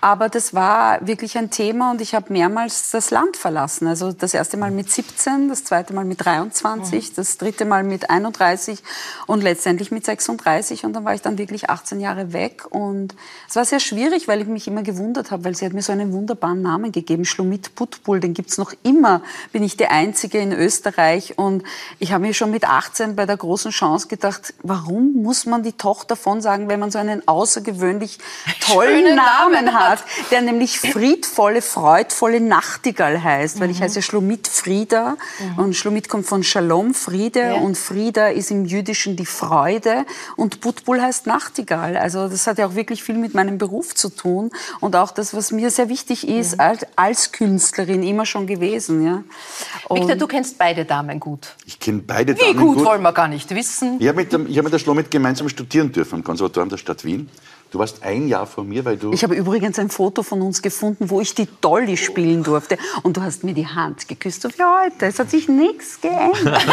Aber 0.00 0.28
das 0.28 0.54
war 0.54 1.06
wirklich 1.06 1.38
ein 1.38 1.50
Thema 1.50 1.90
und 1.90 2.00
ich 2.00 2.14
habe 2.14 2.32
mehrmals 2.32 2.90
das 2.90 3.10
Land 3.10 3.36
verlassen. 3.36 3.86
Also 3.86 4.12
das 4.12 4.34
erste 4.34 4.56
Mal 4.56 4.70
mit 4.70 4.90
17, 4.90 5.48
das 5.48 5.64
zweite 5.64 5.94
Mal 5.94 6.04
mit 6.04 6.24
23, 6.24 7.14
das 7.14 7.38
dritte 7.38 7.64
Mal 7.64 7.84
mit 7.84 8.10
31 8.10 8.82
und 9.26 9.42
letztendlich 9.42 9.90
mit 9.90 10.04
36. 10.04 10.84
Und 10.84 10.92
dann 10.92 11.04
war 11.04 11.14
ich 11.14 11.22
dann 11.22 11.38
wirklich 11.38 11.70
18 11.70 12.00
Jahre 12.00 12.32
weg. 12.32 12.64
Und 12.70 13.14
es 13.48 13.56
war 13.56 13.64
sehr 13.64 13.80
schwierig, 13.80 14.28
weil 14.28 14.40
ich 14.40 14.48
mich 14.48 14.68
immer 14.68 14.82
gewundert 14.82 15.30
habe, 15.30 15.44
weil 15.44 15.54
sie 15.54 15.66
hat 15.66 15.72
mir 15.72 15.82
so 15.82 15.92
einen 15.92 16.12
wunderbaren 16.12 16.62
Namen 16.62 16.92
gegeben, 16.92 17.24
Schlumit 17.24 17.74
Putbull, 17.74 18.20
den 18.20 18.34
gibt's 18.34 18.58
noch 18.58 18.72
immer. 18.82 19.22
Bin 19.52 19.62
ich 19.62 19.76
die 19.76 19.86
Einzige 19.86 20.38
in 20.38 20.52
Österreich. 20.52 21.38
Und 21.38 21.62
ich 21.98 22.12
habe 22.12 22.26
mir 22.26 22.34
schon 22.34 22.50
mit 22.50 22.68
18 22.68 23.16
bei 23.16 23.26
der 23.26 23.36
großen 23.36 23.70
Chance 23.70 24.08
gedacht, 24.08 24.54
warum 24.62 25.14
muss 25.22 25.46
man 25.46 25.62
die 25.62 25.72
Tochter 25.72 26.16
von 26.16 26.40
sagen, 26.40 26.68
wenn 26.68 26.80
man 26.80 26.90
so 26.90 26.98
einen 26.98 27.26
außer 27.26 27.60
außergewöhnlich 27.66 28.18
tollen 28.60 29.16
Namen, 29.16 29.72
hat, 29.72 30.04
der 30.30 30.42
nämlich 30.42 30.78
friedvolle, 30.80 31.62
freudvolle 31.62 32.40
Nachtigall 32.40 33.22
heißt, 33.22 33.60
weil 33.60 33.70
ich 33.70 33.78
mhm. 33.78 33.84
heiße 33.84 34.02
Schlomit 34.02 34.48
Frieda 34.48 35.16
mhm. 35.38 35.64
und 35.64 35.76
Schlomit 35.76 36.08
kommt 36.08 36.26
von 36.26 36.42
Shalom, 36.42 36.94
Friede 36.94 37.40
ja. 37.40 37.54
und 37.54 37.76
Frieda 37.76 38.28
ist 38.28 38.50
im 38.50 38.64
Jüdischen 38.64 39.16
die 39.16 39.26
Freude 39.26 40.04
und 40.36 40.60
Butbul 40.60 41.00
heißt 41.00 41.26
Nachtigall. 41.26 41.96
Also 41.96 42.28
das 42.28 42.46
hat 42.46 42.58
ja 42.58 42.66
auch 42.66 42.74
wirklich 42.74 43.02
viel 43.02 43.16
mit 43.16 43.34
meinem 43.34 43.58
Beruf 43.58 43.94
zu 43.94 44.08
tun 44.08 44.50
und 44.80 44.96
auch 44.96 45.10
das, 45.10 45.34
was 45.34 45.52
mir 45.52 45.70
sehr 45.70 45.88
wichtig 45.88 46.28
ist, 46.28 46.54
mhm. 46.54 46.60
als, 46.60 46.86
als, 46.96 47.32
Künstlerin 47.32 48.02
immer 48.02 48.24
schon 48.24 48.46
gewesen. 48.46 49.04
Ja. 49.04 49.24
Victor, 49.90 50.16
du 50.16 50.26
kennst 50.26 50.58
beide 50.58 50.84
Damen 50.84 51.18
gut. 51.18 51.54
Ich 51.66 51.78
kenne 51.78 52.02
beide 52.06 52.34
Damen 52.34 52.50
Wie 52.50 52.54
gut, 52.54 52.76
gut 52.76 52.84
wollen 52.84 53.02
wir 53.02 53.12
gar 53.12 53.28
nicht 53.28 53.52
wissen. 53.54 53.96
Ich 53.98 54.06
habe 54.06 54.18
mit, 54.18 54.32
hab 54.32 54.64
mit 54.64 54.72
der 54.72 54.78
Schlomit 54.78 55.10
gemeinsam 55.10 55.48
studieren 55.48 55.90
dürfen 55.92 56.16
am 56.16 56.24
Konservatorium 56.24 56.68
der 56.68 56.76
Stadt 56.76 57.04
Wien. 57.04 57.28
Du 57.70 57.80
warst 57.80 58.02
ein 58.04 58.28
Jahr 58.28 58.46
vor 58.46 58.64
mir, 58.64 58.84
weil 58.84 58.96
du. 58.96 59.12
Ich 59.12 59.24
habe 59.24 59.34
übrigens 59.34 59.78
ein 59.78 59.90
Foto 59.90 60.22
von 60.22 60.40
uns 60.40 60.62
gefunden, 60.62 61.10
wo 61.10 61.20
ich 61.20 61.34
die 61.34 61.48
Dolly 61.60 61.96
spielen 61.96 62.44
durfte. 62.44 62.78
Und 63.02 63.16
du 63.16 63.22
hast 63.22 63.42
mir 63.42 63.54
die 63.54 63.66
Hand 63.66 64.06
geküsst. 64.06 64.42
So 64.42 64.48
wie 64.50 64.62
heute. 64.62 65.06
Es 65.06 65.18
hat 65.18 65.30
sich 65.30 65.48
nichts 65.48 66.00
geändert. 66.00 66.62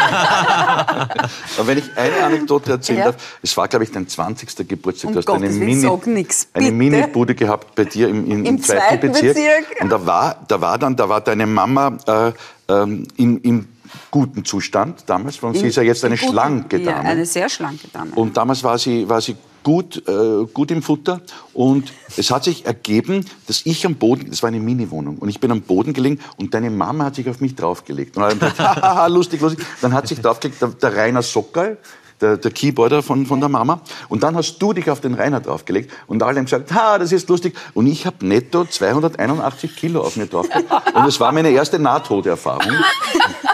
Aber 1.57 1.67
wenn 1.67 1.79
ich 1.79 1.97
eine 1.97 2.23
Anekdote 2.23 2.71
erzählen 2.71 2.99
ja. 2.99 3.05
darf, 3.05 3.39
es 3.41 3.57
war, 3.57 3.67
glaube 3.67 3.85
ich, 3.85 3.91
dein 3.91 4.07
20. 4.07 4.67
Geburtstag. 4.67 5.07
Um 5.07 5.13
du 5.13 5.19
hast 5.19 5.25
Gottes 5.25 5.55
eine, 5.55 5.65
Mini, 5.65 5.89
nix, 6.05 6.47
eine 6.53 6.71
Mini-Bude 6.71 7.33
gehabt 7.33 7.73
bei 7.75 7.85
dir 7.85 8.09
im, 8.09 8.25
im, 8.25 8.31
Im, 8.31 8.45
im 8.45 8.61
zweiten, 8.61 8.99
Bezirk. 8.99 9.33
Bezirk. 9.33 9.81
Und 9.81 9.89
da 9.89 10.05
war, 10.05 10.45
da 10.47 10.61
war 10.61 10.77
dann, 10.77 10.95
da 10.95 11.09
war 11.09 11.21
deine 11.21 11.47
Mama 11.47 11.97
äh, 12.05 12.31
ähm, 12.71 13.07
im, 13.17 13.41
im 13.41 13.67
guten 14.11 14.45
Zustand 14.45 15.03
damals. 15.07 15.39
Und 15.39 15.57
sie 15.57 15.67
ist 15.67 15.75
ja 15.75 15.83
jetzt 15.83 16.05
eine 16.05 16.17
guten, 16.17 16.31
schlanke 16.31 16.79
Dame. 16.79 17.03
Ja, 17.03 17.09
eine 17.09 17.25
sehr 17.25 17.49
schlanke 17.49 17.87
Dame. 17.87 18.11
Und 18.15 18.37
damals 18.37 18.63
war 18.63 18.77
sie, 18.77 19.09
war 19.09 19.19
sie 19.19 19.35
gut, 19.63 20.07
äh, 20.07 20.45
gut 20.53 20.71
im 20.71 20.83
Futter. 20.83 21.21
Und 21.53 21.91
es 22.17 22.29
hat 22.29 22.43
sich 22.43 22.65
ergeben, 22.65 23.25
dass 23.47 23.65
ich 23.65 23.85
am 23.85 23.95
Boden, 23.95 24.29
das 24.29 24.43
war 24.43 24.49
eine 24.49 24.59
Mini-Wohnung, 24.59 25.17
und 25.17 25.29
ich 25.29 25.39
bin 25.39 25.51
am 25.51 25.61
Boden 25.61 25.93
gelegen 25.93 26.19
und 26.37 26.53
deine 26.53 26.69
Mama 26.69 27.05
hat 27.05 27.15
sich 27.15 27.27
auf 27.29 27.41
mich 27.41 27.55
draufgelegt. 27.55 28.17
Und 28.17 28.23
dann 28.23 28.39
gesagt, 28.39 28.81
lustig, 29.09 29.41
lustig. 29.41 29.65
Dann 29.81 29.93
hat 29.93 30.07
sich 30.07 30.19
draufgelegt 30.19 30.61
der, 30.61 30.69
der 30.69 30.95
Rainer 30.95 31.21
Sockerl, 31.21 31.77
der, 32.21 32.37
der 32.37 32.51
Keyboarder 32.51 33.03
von, 33.03 33.25
von 33.25 33.39
der 33.39 33.49
Mama. 33.49 33.81
Und 34.09 34.23
dann 34.23 34.35
hast 34.35 34.57
du 34.59 34.73
dich 34.73 34.89
auf 34.89 35.01
den 35.01 35.13
Rainer 35.13 35.39
draufgelegt 35.41 35.91
und 36.07 36.23
alle 36.23 36.37
haben 36.37 36.45
gesagt, 36.45 36.73
ha, 36.73 36.97
das 36.97 37.11
ist 37.11 37.29
lustig. 37.29 37.55
Und 37.73 37.87
ich 37.87 38.05
habe 38.05 38.25
netto 38.25 38.65
281 38.65 39.75
Kilo 39.75 40.01
auf 40.01 40.15
mir 40.15 40.27
draufgelegt. 40.27 40.71
Und 40.93 41.05
es 41.05 41.19
war 41.19 41.31
meine 41.31 41.49
erste 41.49 41.79
Nahtoderfahrung. 41.79 42.71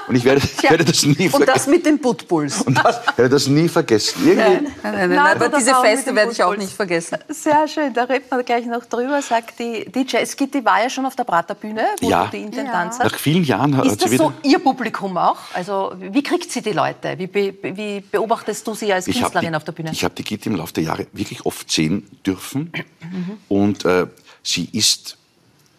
Und 0.10 0.16
ich 0.16 0.26
werde, 0.26 0.42
ich 0.42 0.64
werde 0.64 0.84
das 0.84 1.04
nie 1.04 1.14
vergessen. 1.14 1.36
Und 1.36 1.48
das 1.48 1.68
mit 1.68 1.86
den 1.86 2.00
Buttbulls. 2.00 2.64
Und 2.64 2.84
das 2.84 3.00
ich 3.12 3.18
werde 3.20 3.30
das 3.30 3.46
nie 3.46 3.70
vergessen. 3.70 4.26
Irgendwie 4.26 4.42
nein, 4.42 4.68
nein, 4.82 4.94
nein, 4.96 5.10
nein 5.12 5.42
aber 5.42 5.56
diese 5.56 5.76
Feste 5.76 6.16
werde 6.16 6.32
ich 6.32 6.42
auch 6.42 6.56
nicht 6.56 6.74
vergessen. 6.74 7.20
Sehr 7.28 7.68
schön, 7.68 7.94
da 7.94 8.06
redet 8.06 8.32
man 8.32 8.44
gleich 8.44 8.66
noch 8.66 8.86
drüber. 8.86 9.22
Sagt 9.22 9.60
die, 9.60 9.86
die 9.86 10.06
Jazzkitty 10.08 10.66
war 10.66 10.82
ja 10.82 10.90
schon 10.90 11.06
auf 11.06 11.16
der 11.16 11.26
Praterbühne, 11.26 11.86
wo 12.02 12.10
ja. 12.10 12.26
du 12.26 12.38
die 12.38 12.42
Intendanz 12.42 12.98
ja. 12.98 13.04
Nach 13.04 13.16
vielen 13.20 13.44
Jahren 13.44 13.78
hat 13.78 13.86
Ist 13.86 14.04
das 14.04 14.12
so 14.12 14.34
Ihr 14.42 14.58
Publikum 14.58 15.16
auch? 15.16 15.38
Also 15.54 15.94
wie 16.00 16.24
kriegt 16.24 16.52
sie 16.52 16.64
die 16.64 16.72
Leute? 16.72 17.14
Wie, 17.20 17.28
be, 17.28 17.54
wie 17.62 18.00
beobachtest 18.00 18.66
du 18.66 18.74
sie 18.74 18.92
als 18.92 19.06
Künstlerin 19.06 19.52
die, 19.52 19.56
auf 19.56 19.64
der 19.64 19.74
Bühne? 19.74 19.92
Ich 19.94 20.04
habe 20.04 20.16
die 20.16 20.24
Gitti 20.24 20.50
im 20.50 20.56
Laufe 20.56 20.74
der 20.74 20.86
Jahre 20.86 21.06
wirklich 21.14 21.46
oft 21.46 21.72
sehen 21.72 22.10
dürfen. 22.26 22.72
Mhm. 23.02 23.38
Und 23.48 23.86
äh, 23.86 24.08
sie 24.42 24.70
ist 24.74 25.19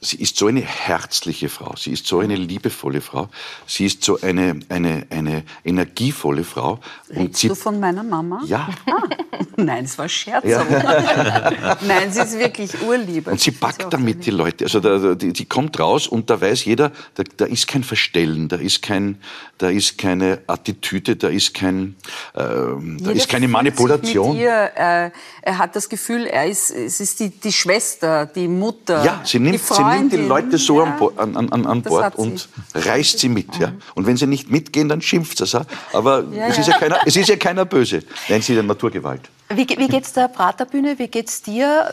Sie 0.01 0.17
ist 0.17 0.37
so 0.37 0.47
eine 0.47 0.61
herzliche 0.61 1.49
Frau, 1.49 1.75
sie 1.77 1.93
ist 1.93 2.07
so 2.07 2.21
eine 2.21 2.35
liebevolle 2.35 3.01
Frau, 3.01 3.29
sie 3.67 3.85
ist 3.85 4.03
so 4.03 4.19
eine, 4.21 4.59
eine, 4.69 5.07
eine 5.11 5.45
energievolle 5.63 6.45
Frau. 6.45 6.81
Und 7.15 7.37
sie, 7.37 7.49
du 7.49 7.55
von 7.55 7.79
meiner 7.79 8.03
Mama? 8.03 8.41
Ja. 8.47 8.71
Ah. 8.87 9.03
Nein, 9.57 9.85
es 9.85 9.99
war 9.99 10.09
Scherz. 10.09 10.45
Ja. 10.45 10.65
Nein, 11.83 12.13
sie 12.13 12.21
ist 12.21 12.39
wirklich 12.39 12.71
Urliebe. 12.83 13.31
Und 13.31 13.41
sie 13.41 13.51
packt 13.51 13.93
damit 13.93 14.27
die 14.27 14.31
Leute. 14.31 14.65
Also 14.65 14.81
da, 14.81 15.15
die, 15.15 15.33
die, 15.33 15.45
kommt 15.45 15.79
raus 15.79 16.07
und 16.07 16.31
da 16.31 16.41
weiß 16.41 16.65
jeder, 16.65 16.93
da, 17.15 17.23
da, 17.37 17.45
ist 17.47 17.67
kein 17.69 17.85
Verstellen, 17.85 18.49
da 18.49 18.57
ist, 18.57 18.83
kein, 18.83 19.19
da 19.59 19.69
ist 19.69 19.99
keine 19.99 20.41
Attitüde, 20.47 21.17
da 21.17 21.29
ist, 21.29 21.55
kein, 21.55 21.97
äh, 22.35 22.41
da 22.41 23.11
ist 23.11 23.29
keine 23.29 23.49
Manipulation. 23.49 24.33
Mit 24.33 24.43
ihr, 24.43 24.71
äh, 24.75 25.11
er 25.43 25.59
hat 25.59 25.77
das 25.77 25.89
Gefühl, 25.89 26.27
er 26.27 26.47
ist, 26.47 26.71
es 26.71 27.01
ist 27.01 27.21
die, 27.21 27.31
die 27.31 27.53
Schwester, 27.53 28.27
die 28.27 28.49
Mutter. 28.49 29.05
Ja, 29.05 29.21
sie 29.25 29.39
nimmt, 29.39 29.61
sie 29.61 29.83
nimmt 29.99 30.13
die 30.13 30.17
Leute 30.17 30.59
so 30.59 30.85
ja. 30.85 30.99
an, 31.17 31.37
an, 31.37 31.67
an 31.67 31.83
Bord 31.83 32.17
und 32.17 32.49
reißt 32.75 33.19
sie 33.19 33.29
mit. 33.29 33.57
Ja. 33.59 33.73
Und 33.95 34.07
wenn 34.07 34.17
sie 34.17 34.27
nicht 34.27 34.51
mitgehen, 34.51 34.89
dann 34.89 35.01
schimpft 35.01 35.39
sie. 35.39 35.67
Aber 35.93 36.25
ja, 36.33 36.47
es, 36.47 36.59
ist 36.59 36.69
ja 36.69 36.79
keiner, 36.79 36.99
es 37.05 37.17
ist 37.17 37.29
ja 37.29 37.37
keiner 37.37 37.65
böse. 37.65 38.03
Nennen 38.29 38.43
sie 38.43 38.55
der 38.55 38.63
Naturgewalt. 38.63 39.23
Wie, 39.49 39.69
wie 39.69 39.89
geht 39.89 40.05
es 40.05 40.13
der 40.13 40.29
Praterbühne? 40.29 40.99
Wie 40.99 41.09
geht 41.09 41.29
es 41.29 41.43
dir? 41.43 41.93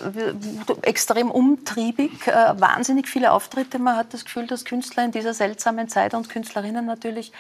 Extrem 0.84 1.32
umtriebig, 1.32 2.28
äh, 2.28 2.32
wahnsinnig 2.60 3.08
viele 3.08 3.32
Auftritte. 3.32 3.80
Man 3.80 3.96
hat 3.96 4.14
das 4.14 4.26
Gefühl, 4.26 4.46
dass 4.46 4.64
Künstler 4.64 5.06
in 5.06 5.12
dieser 5.12 5.34
seltsamen 5.34 5.90
Zeit 5.90 6.14
und 6.14 6.30
Künstlerinnen 6.30 6.86
natürlich 6.86 7.32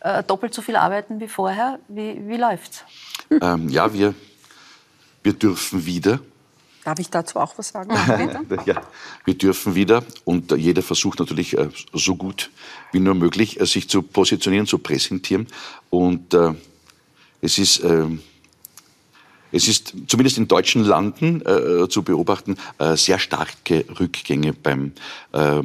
äh, 0.00 0.22
doppelt 0.22 0.54
so 0.54 0.62
viel 0.62 0.76
arbeiten 0.76 1.18
wie 1.18 1.26
vorher. 1.26 1.80
Wie, 1.88 2.20
wie 2.28 2.36
läuft's? 2.36 2.84
Ähm, 3.30 3.68
ja, 3.68 3.92
wir, 3.92 4.14
wir 5.24 5.32
dürfen 5.32 5.84
wieder. 5.86 6.20
Darf 6.84 6.98
ich 6.98 7.08
dazu 7.08 7.38
auch 7.38 7.56
was 7.56 7.70
sagen? 7.70 7.90
ja, 8.66 8.82
wir 9.24 9.34
dürfen 9.34 9.74
wieder 9.74 10.04
und 10.24 10.52
jeder 10.52 10.82
versucht 10.82 11.18
natürlich 11.18 11.56
äh, 11.56 11.70
so 11.92 12.14
gut 12.14 12.50
wie 12.92 13.00
nur 13.00 13.14
möglich, 13.14 13.58
äh, 13.58 13.66
sich 13.66 13.88
zu 13.88 14.02
positionieren, 14.02 14.66
zu 14.66 14.78
präsentieren. 14.78 15.46
Und 15.88 16.34
äh, 16.34 16.52
es 17.40 17.58
ist 17.58 17.78
äh, 17.78 18.06
es 19.50 19.68
ist 19.68 19.94
zumindest 20.08 20.36
in 20.36 20.48
deutschen 20.48 20.84
Landen 20.84 21.40
äh, 21.46 21.88
zu 21.88 22.02
beobachten 22.02 22.56
äh, 22.78 22.96
sehr 22.96 23.18
starke 23.18 23.84
Rückgänge 24.00 24.52
beim 24.52 24.92
äh, 25.32 25.62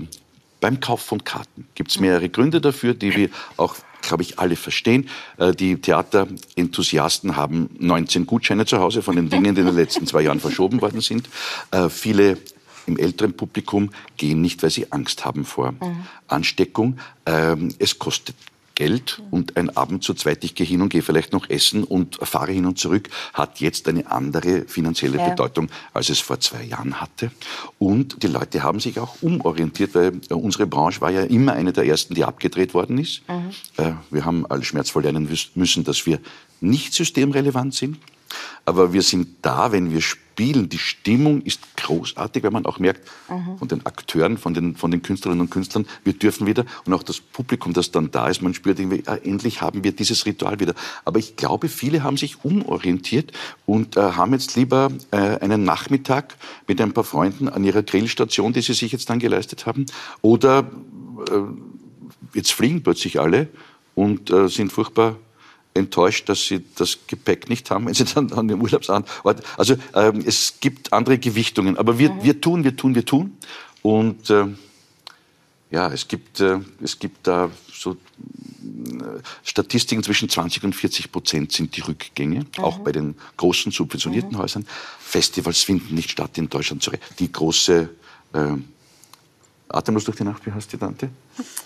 beim 0.61 0.79
Kauf 0.79 1.01
von 1.01 1.23
Karten. 1.23 1.67
Gibt 1.75 1.91
es 1.91 1.99
mehrere 1.99 2.29
Gründe 2.29 2.61
dafür, 2.61 2.93
die 2.93 3.15
wir 3.15 3.29
auch 3.57 3.75
glaube 4.01 4.23
ich, 4.23 4.39
alle 4.39 4.55
verstehen. 4.55 5.09
Äh, 5.37 5.53
die 5.53 5.79
Theaterenthusiasten 5.79 7.35
haben 7.35 7.69
19 7.79 8.25
Gutscheine 8.25 8.65
zu 8.65 8.79
Hause 8.79 9.01
von 9.01 9.15
den 9.15 9.29
Dingen, 9.29 9.55
die 9.55 9.61
in 9.61 9.67
den 9.67 9.75
letzten 9.75 10.07
zwei 10.07 10.21
Jahren 10.21 10.39
verschoben 10.39 10.81
worden 10.81 11.01
sind. 11.01 11.29
Äh, 11.71 11.89
viele 11.89 12.37
im 12.85 12.97
älteren 12.97 13.33
Publikum 13.33 13.91
gehen 14.17 14.41
nicht, 14.41 14.63
weil 14.63 14.71
sie 14.71 14.91
Angst 14.91 15.23
haben 15.23 15.45
vor 15.45 15.73
mhm. 15.73 16.05
Ansteckung. 16.27 16.99
Ähm, 17.25 17.73
es 17.77 17.99
kostet 17.99 18.35
Geld 18.79 19.21
und 19.29 19.57
ein 19.57 19.75
Abend 19.75 20.05
zu 20.05 20.13
zweit, 20.13 20.41
ich 20.45 20.55
gehe 20.55 20.65
hin 20.65 20.81
und 20.81 20.87
gehe 20.87 21.01
vielleicht 21.01 21.33
noch 21.33 21.49
essen 21.49 21.83
und 21.83 22.15
fahre 22.15 22.53
hin 22.53 22.65
und 22.65 22.79
zurück, 22.79 23.09
hat 23.33 23.59
jetzt 23.59 23.89
eine 23.89 24.09
andere 24.09 24.63
finanzielle 24.67 25.17
ja. 25.17 25.27
Bedeutung, 25.27 25.67
als 25.93 26.07
es 26.07 26.19
vor 26.19 26.39
zwei 26.39 26.63
Jahren 26.63 27.01
hatte. 27.01 27.29
Und 27.77 28.23
die 28.23 28.27
Leute 28.27 28.63
haben 28.63 28.79
sich 28.79 28.97
auch 28.97 29.21
umorientiert, 29.21 29.95
weil 29.95 30.21
unsere 30.29 30.65
Branche 30.65 31.01
war 31.01 31.11
ja 31.11 31.23
immer 31.23 31.51
eine 31.51 31.73
der 31.73 31.87
ersten, 31.87 32.15
die 32.15 32.23
abgedreht 32.23 32.73
worden 32.73 32.99
ist. 32.99 33.21
Mhm. 33.27 33.83
Äh, 33.83 33.91
wir 34.11 34.23
haben 34.23 34.45
alle 34.45 34.63
schmerzvoll 34.63 35.03
lernen 35.03 35.27
müssen, 35.55 35.83
dass 35.83 36.05
wir 36.05 36.21
nicht 36.61 36.93
systemrelevant 36.93 37.73
sind. 37.73 37.97
Aber 38.63 38.93
wir 38.93 39.01
sind 39.01 39.27
da, 39.41 39.73
wenn 39.73 39.91
wir 39.91 40.01
spielen. 40.39 40.69
Die 40.69 40.77
Stimmung 40.77 41.41
ist 41.41 41.75
großartig, 41.75 42.43
weil 42.43 42.51
man 42.51 42.65
auch 42.65 42.79
merkt, 42.79 43.05
mhm. 43.29 43.57
von 43.57 43.67
den 43.67 43.85
Akteuren, 43.85 44.37
von 44.37 44.53
den, 44.53 44.77
von 44.77 44.89
den 44.89 45.01
Künstlerinnen 45.01 45.41
und 45.41 45.49
Künstlern, 45.49 45.85
wir 46.05 46.13
dürfen 46.13 46.47
wieder. 46.47 46.63
Und 46.85 46.93
auch 46.93 47.03
das 47.03 47.19
Publikum, 47.19 47.73
das 47.73 47.91
dann 47.91 48.09
da 48.11 48.29
ist, 48.29 48.41
man 48.41 48.53
spürt 48.53 48.79
irgendwie, 48.79 49.03
ah, 49.05 49.15
endlich 49.15 49.61
haben 49.61 49.83
wir 49.83 49.91
dieses 49.91 50.25
Ritual 50.25 50.61
wieder. 50.61 50.75
Aber 51.03 51.19
ich 51.19 51.35
glaube, 51.35 51.67
viele 51.67 52.03
haben 52.03 52.15
sich 52.15 52.45
umorientiert 52.45 53.33
und 53.65 53.97
äh, 53.97 54.01
haben 54.01 54.31
jetzt 54.31 54.55
lieber 54.55 54.91
äh, 55.11 55.17
einen 55.17 55.65
Nachmittag 55.65 56.37
mit 56.67 56.79
ein 56.79 56.93
paar 56.93 57.03
Freunden 57.03 57.49
an 57.49 57.65
ihrer 57.65 57.83
Grillstation, 57.83 58.53
die 58.53 58.61
sie 58.61 58.73
sich 58.73 58.93
jetzt 58.93 59.09
dann 59.09 59.19
geleistet 59.19 59.65
haben. 59.65 59.87
Oder 60.21 60.71
äh, 61.29 61.41
jetzt 62.33 62.53
fliegen 62.53 62.81
plötzlich 62.81 63.19
alle 63.19 63.49
und 63.93 64.31
äh, 64.31 64.47
sind 64.47 64.71
furchtbar 64.71 65.17
enttäuscht, 65.79 66.29
dass 66.29 66.45
sie 66.45 66.63
das 66.75 66.99
Gepäck 67.07 67.49
nicht 67.49 67.71
haben, 67.71 67.87
wenn 67.87 67.93
sie 67.93 68.05
dann 68.05 68.31
an 68.33 68.47
den 68.47 68.61
Urlaubsort. 68.61 69.05
Also 69.57 69.75
ähm, 69.95 70.23
es 70.25 70.55
gibt 70.59 70.93
andere 70.93 71.17
Gewichtungen, 71.17 71.77
aber 71.77 71.97
wir, 71.97 72.11
mhm. 72.11 72.23
wir 72.23 72.41
tun, 72.41 72.63
wir 72.63 72.75
tun, 72.75 72.95
wir 72.95 73.05
tun. 73.05 73.37
Und 73.81 74.29
äh, 74.29 74.45
ja, 75.71 75.91
es 75.91 76.07
gibt, 76.07 76.39
äh, 76.39 76.59
es 76.83 76.99
gibt 76.99 77.27
da 77.27 77.49
so 77.71 77.91
äh, 77.91 77.95
Statistiken 79.43 80.03
zwischen 80.03 80.29
20 80.29 80.63
und 80.63 80.75
40 80.75 81.11
Prozent 81.11 81.51
sind 81.51 81.75
die 81.77 81.81
Rückgänge, 81.81 82.39
mhm. 82.39 82.63
auch 82.63 82.79
bei 82.79 82.91
den 82.91 83.15
großen 83.37 83.71
subventionierten 83.71 84.31
mhm. 84.31 84.37
Häusern. 84.37 84.67
Festivals 84.99 85.63
finden 85.63 85.95
nicht 85.95 86.11
statt 86.11 86.37
in 86.37 86.49
Deutschland. 86.49 86.89
Die 87.19 87.31
große 87.31 87.89
äh, 88.33 88.39
Atemlos 89.69 90.03
durch 90.03 90.17
die 90.17 90.23
Nacht, 90.23 90.45
wie 90.45 90.51
heißt 90.51 90.73
die 90.73 90.77
Tante? 90.77 91.09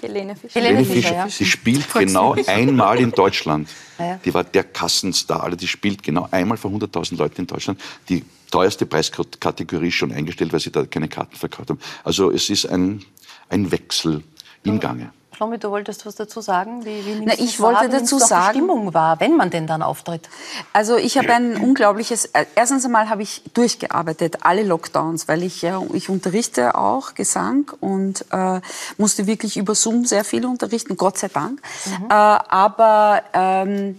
Helene 0.02 0.36
Fischer. 0.36 0.60
Helene 0.60 0.86
Fischer, 0.86 1.14
ja. 1.14 1.30
Sie 1.30 1.46
spielt 1.46 1.92
genau 1.94 2.36
einmal 2.48 3.00
in 3.00 3.12
Deutschland. 3.12 3.70
Ah, 4.00 4.18
die 4.26 4.34
war 4.34 4.44
der 4.44 4.64
Kassenstar. 4.64 5.44
Also 5.44 5.56
die 5.56 5.68
spielt 5.68 6.02
genau 6.02 6.28
einmal 6.32 6.58
vor 6.58 6.72
100.000 6.72 7.16
Leuten 7.16 7.42
in 7.42 7.48
Deutschland. 7.48 7.80
Die 8.10 8.26
teuerste 8.50 8.88
Preiskategorie 8.88 9.90
ist 9.90 9.94
schon 9.94 10.12
eingestellt, 10.12 10.52
weil 10.52 10.60
sie 10.60 10.72
da 10.72 10.84
keine 10.88 11.08
Karten 11.08 11.36
verkauft 11.36 11.70
haben. 11.70 11.80
Also 12.04 12.32
es 12.32 12.50
ist 12.50 12.66
ein, 12.66 13.06
ein 13.50 13.72
Wechsel 13.72 14.24
im 14.64 14.80
Gange. 14.80 15.14
Schlomi, 15.36 15.58
du 15.58 15.72
wolltest 15.72 16.06
was 16.06 16.16
dazu 16.16 16.42
sagen? 16.42 16.86
Wie, 16.86 17.06
wie 17.06 17.26
Na, 17.26 17.34
ich 17.34 17.60
wollte 17.60 17.82
wahr? 17.82 17.88
dazu 17.90 18.20
sagen, 18.20 18.54
die 18.54 18.60
Stimmung 18.60 18.94
war, 18.94 19.20
wenn 19.20 19.36
man 19.36 19.50
denn 19.50 19.66
dann 19.66 19.82
auftritt. 19.82 20.30
Also 20.74 20.96
ich 20.96 21.18
habe 21.18 21.34
ein 21.34 21.58
unglaubliches. 21.58 22.26
Äh, 22.26 22.46
erstens 22.56 22.86
einmal 22.86 23.10
habe 23.10 23.24
ich 23.24 23.42
durchgearbeitet 23.54 24.38
alle 24.42 24.64
Lockdowns, 24.64 25.28
weil 25.28 25.44
ich 25.44 25.62
ja 25.62 25.82
ich 25.94 26.10
unterrichte 26.10 26.76
auch 26.76 27.16
Gesang 27.16 27.72
und 27.80 28.26
äh, 28.32 28.62
musste 28.98 29.26
wirklich 29.28 29.58
über 29.58 29.76
Zoom 29.76 30.06
sehr 30.06 30.24
viel 30.24 30.46
unterrichten, 30.46 30.98
Gott 30.98 31.18
sei 31.18 31.30
Dank. 31.30 31.62
Mhm. 31.86 32.06
Äh, 32.10 32.14
aber 32.14 33.24
ähm, 33.34 33.98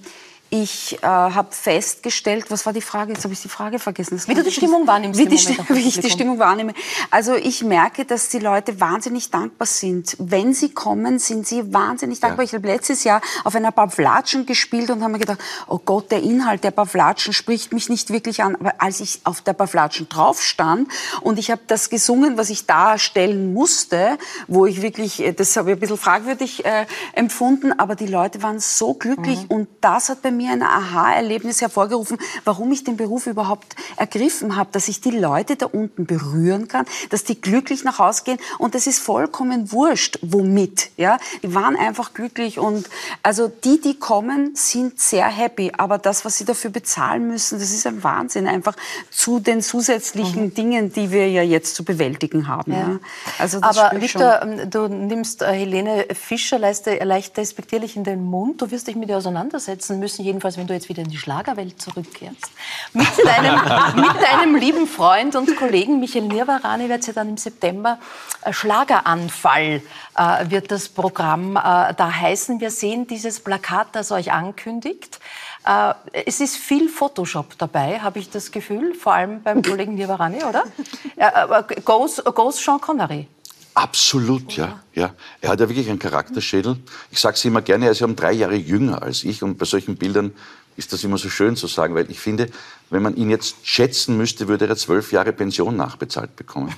ich 0.56 1.02
äh, 1.02 1.06
habe 1.06 1.49
festgestellt, 1.50 2.49
was 2.49 2.64
war 2.64 2.73
die 2.73 2.80
Frage? 2.80 3.12
Jetzt 3.12 3.25
habe 3.25 3.34
ich 3.34 3.42
die 3.42 3.49
Frage 3.49 3.80
vergessen. 3.80 4.14
Das 4.14 4.28
wie 4.28 4.34
du 4.34 4.44
die 4.44 4.52
Stimmung 4.52 4.87
wahrnimmst. 4.87 5.18
Wie, 5.18 5.26
die 5.26 5.37
wie 5.68 5.88
ich 5.88 5.99
die 5.99 6.11
Stimmung 6.11 6.38
wahrnehme. 6.38 6.75
Also 7.11 7.34
ich 7.34 7.64
merke, 7.64 8.04
dass 8.04 8.28
die 8.28 8.38
Leute 8.38 8.80
wahnsinnig 8.80 9.32
dankbar 9.32 9.66
sind. 9.66 10.14
Wenn 10.20 10.54
sie 10.54 10.73
kommen, 10.73 11.18
sind 11.18 11.44
sie 11.44 11.75
wahnsinnig 11.75 12.20
dankbar. 12.20 12.44
Ja. 12.44 12.50
Ich 12.50 12.54
habe 12.54 12.68
letztes 12.68 13.02
Jahr 13.02 13.20
auf 13.42 13.56
einer 13.56 13.73
Pavlatschen 13.73 14.46
gespielt 14.46 14.90
und 14.90 15.02
habe 15.02 15.14
mir 15.14 15.18
gedacht, 15.18 15.40
oh 15.66 15.80
Gott, 15.84 16.12
der 16.12 16.23
Inhalt 16.23 16.62
der 16.62 16.70
Pavlatschen 16.70 17.32
spricht 17.32 17.73
mich 17.73 17.88
nicht 17.88 18.11
wirklich 18.11 18.44
an. 18.44 18.54
Aber 18.54 18.75
als 18.78 19.00
ich 19.00 19.23
auf 19.25 19.40
der 19.40 19.54
Pavlatschen 19.54 20.08
drauf 20.08 20.40
stand 20.40 20.87
und 21.23 21.40
ich 21.40 21.50
habe 21.50 21.62
das 21.66 21.90
gesungen, 21.90 22.37
was 22.37 22.50
ich 22.50 22.64
darstellen 22.66 23.52
musste, 23.54 24.18
wo 24.46 24.66
ich 24.66 24.82
wirklich, 24.82 25.20
äh, 25.20 25.32
das 25.32 25.56
habe 25.56 25.70
ich 25.70 25.76
ein 25.78 25.80
bisschen 25.80 25.99
fragwürdig 25.99 26.64
äh, 26.64 26.87
empfunden, 27.14 27.76
aber 27.76 27.96
die 27.96 28.06
Leute 28.06 28.40
waren 28.44 28.61
so 28.61 28.94
glücklich 28.94 29.42
mhm. 29.42 29.56
und 29.56 29.68
das 29.80 30.11
hat 30.11 30.23
bei 30.23 30.30
mir 30.30 30.44
mir 30.45 30.53
ein 30.53 30.63
Aha-Erlebnis 30.63 31.61
hervorgerufen, 31.61 32.19
warum 32.45 32.71
ich 32.73 32.85
den 32.85 32.97
Beruf 32.97 33.27
überhaupt 33.27 33.77
ergriffen 33.97 34.57
habe, 34.57 34.71
dass 34.73 34.89
ich 34.89 35.01
die 35.01 35.11
Leute 35.11 35.57
da 35.57 35.67
unten 35.67 36.07
berühren 36.07 36.69
kann, 36.69 36.87
dass 37.11 37.25
die 37.25 37.41
glücklich 37.41 37.85
nach 37.85 37.99
Hause 37.99 38.23
gehen 38.25 38.39
und 38.59 38.75
es 38.75 38.87
ist 38.87 38.99
vollkommen 38.99 39.73
wurscht, 39.73 40.19
womit. 40.23 40.91
Ja, 40.97 41.19
die 41.43 41.55
waren 41.55 41.77
einfach 41.77 42.15
glücklich 42.15 42.59
und 42.59 42.89
also 43.23 43.49
die, 43.49 43.81
die 43.81 43.99
kommen, 43.99 44.55
sind 44.55 45.01
sehr 45.01 45.27
happy. 45.27 45.73
Aber 45.77 45.99
das, 45.99 46.25
was 46.25 46.39
sie 46.39 46.45
dafür 46.45 46.71
bezahlen 46.71 47.29
müssen, 47.29 47.59
das 47.59 47.71
ist 47.71 47.87
ein 47.87 48.03
Wahnsinn. 48.03 48.47
Einfach 48.47 48.77
zu 49.11 49.41
den 49.41 49.63
zusätzlichen 49.63 50.47
mhm. 50.47 50.55
Dingen, 50.55 50.93
die 50.93 51.11
wir 51.11 51.29
ja 51.31 51.43
jetzt 51.43 51.75
zu 51.75 51.85
bewältigen 51.85 52.49
haben. 52.49 52.73
Ja. 52.73 52.79
Ja. 52.79 53.01
Also 53.39 53.59
Aber 53.63 53.93
Victor, 54.01 54.43
ähm, 54.43 54.71
du 54.71 54.89
nimmst 54.89 55.43
äh, 55.43 55.53
Helene 55.53 56.07
Fischer 56.13 56.59
leicht, 56.59 56.87
leicht 56.87 57.37
despektierlich 57.37 57.97
in 57.97 58.05
den 58.05 58.25
Mund. 58.25 58.61
Du 58.61 58.71
wirst 58.71 58.87
dich 58.87 58.97
mit 58.97 59.09
ihr 59.09 59.17
auseinandersetzen 59.17 59.99
müssen, 59.99 60.25
jedenfalls 60.35 60.59
wenn 60.59 60.67
du 60.67 60.75
jetzt 60.75 60.88
wieder 60.88 61.03
in 61.03 61.11
die 61.11 61.17
Schlagerwelt 61.17 61.81
zurückkehrst. 61.81 62.50
Mit 62.93 63.07
deinem, 63.25 63.55
mit 63.97 64.23
deinem 64.23 64.57
lieben 64.57 64.87
Freund 64.87 65.37
und 65.37 65.57
Kollegen 65.57 66.00
Michael 66.00 66.25
Nirvarani 66.25 66.88
wird 66.88 67.05
sie 67.05 67.12
dann 67.12 67.29
im 67.29 67.37
September 67.37 67.99
äh, 68.43 68.53
Schlageranfall 68.53 69.83
äh, 70.17 70.50
wird 70.50 70.71
das 70.71 70.88
Programm 70.88 71.57
äh, 71.57 71.61
da 71.95 72.12
heißen. 72.12 72.61
Wir 72.61 72.71
sehen 72.71 73.07
dieses 73.07 73.41
Plakat, 73.41 73.88
das 73.93 74.11
euch 74.11 74.33
ankündigt. 74.33 75.21
Äh, 75.67 75.95
es 76.26 76.41
ist 76.41 76.57
viel 76.57 76.88
Photoshop 76.88 77.57
dabei, 77.59 78.00
habe 78.00 78.19
ich 78.19 78.31
das 78.31 78.50
Gefühl, 78.50 78.95
vor 78.95 79.14
allem 79.14 79.43
beim 79.43 79.62
Kollegen 79.62 79.95
Nirvarani, 79.95 80.43
oder? 80.45 80.64
Äh, 81.17 81.81
Goes, 81.85 82.23
goes 82.25 82.62
Sean 82.62 82.81
Connery. 82.81 83.29
Absolut, 83.75 84.57
ja, 84.57 84.81
ja. 84.95 85.14
Er 85.40 85.50
hat 85.50 85.59
ja 85.59 85.69
wirklich 85.69 85.88
einen 85.90 85.99
Charakterschädel. 85.99 86.76
Ich 87.11 87.19
sage 87.19 87.35
es 87.35 87.45
immer 87.45 87.61
gerne, 87.61 87.87
er 87.87 87.90
ist 87.90 88.00
ja 88.00 88.07
um 88.07 88.14
drei 88.14 88.33
Jahre 88.33 88.54
jünger 88.54 89.02
als 89.02 89.25
ich 89.25 89.43
und 89.43 89.59
bei 89.59 89.64
solchen 89.64 89.97
Bildern 89.97 90.33
ist 90.76 90.93
das 90.93 91.02
immer 91.02 91.19
so 91.19 91.28
schön 91.28 91.57
zu 91.57 91.66
sagen, 91.66 91.95
weil 91.95 92.11
ich 92.11 92.21
finde, 92.21 92.49
wenn 92.90 93.02
man 93.02 93.16
ihn 93.16 93.31
jetzt 93.31 93.57
schätzen 93.66 94.16
müsste, 94.16 94.49
würde 94.49 94.66
er 94.66 94.76
zwölf 94.76 95.12
Jahre 95.12 95.33
Pension 95.33 95.76
nachbezahlt 95.76 96.37
bekommen. 96.37 96.75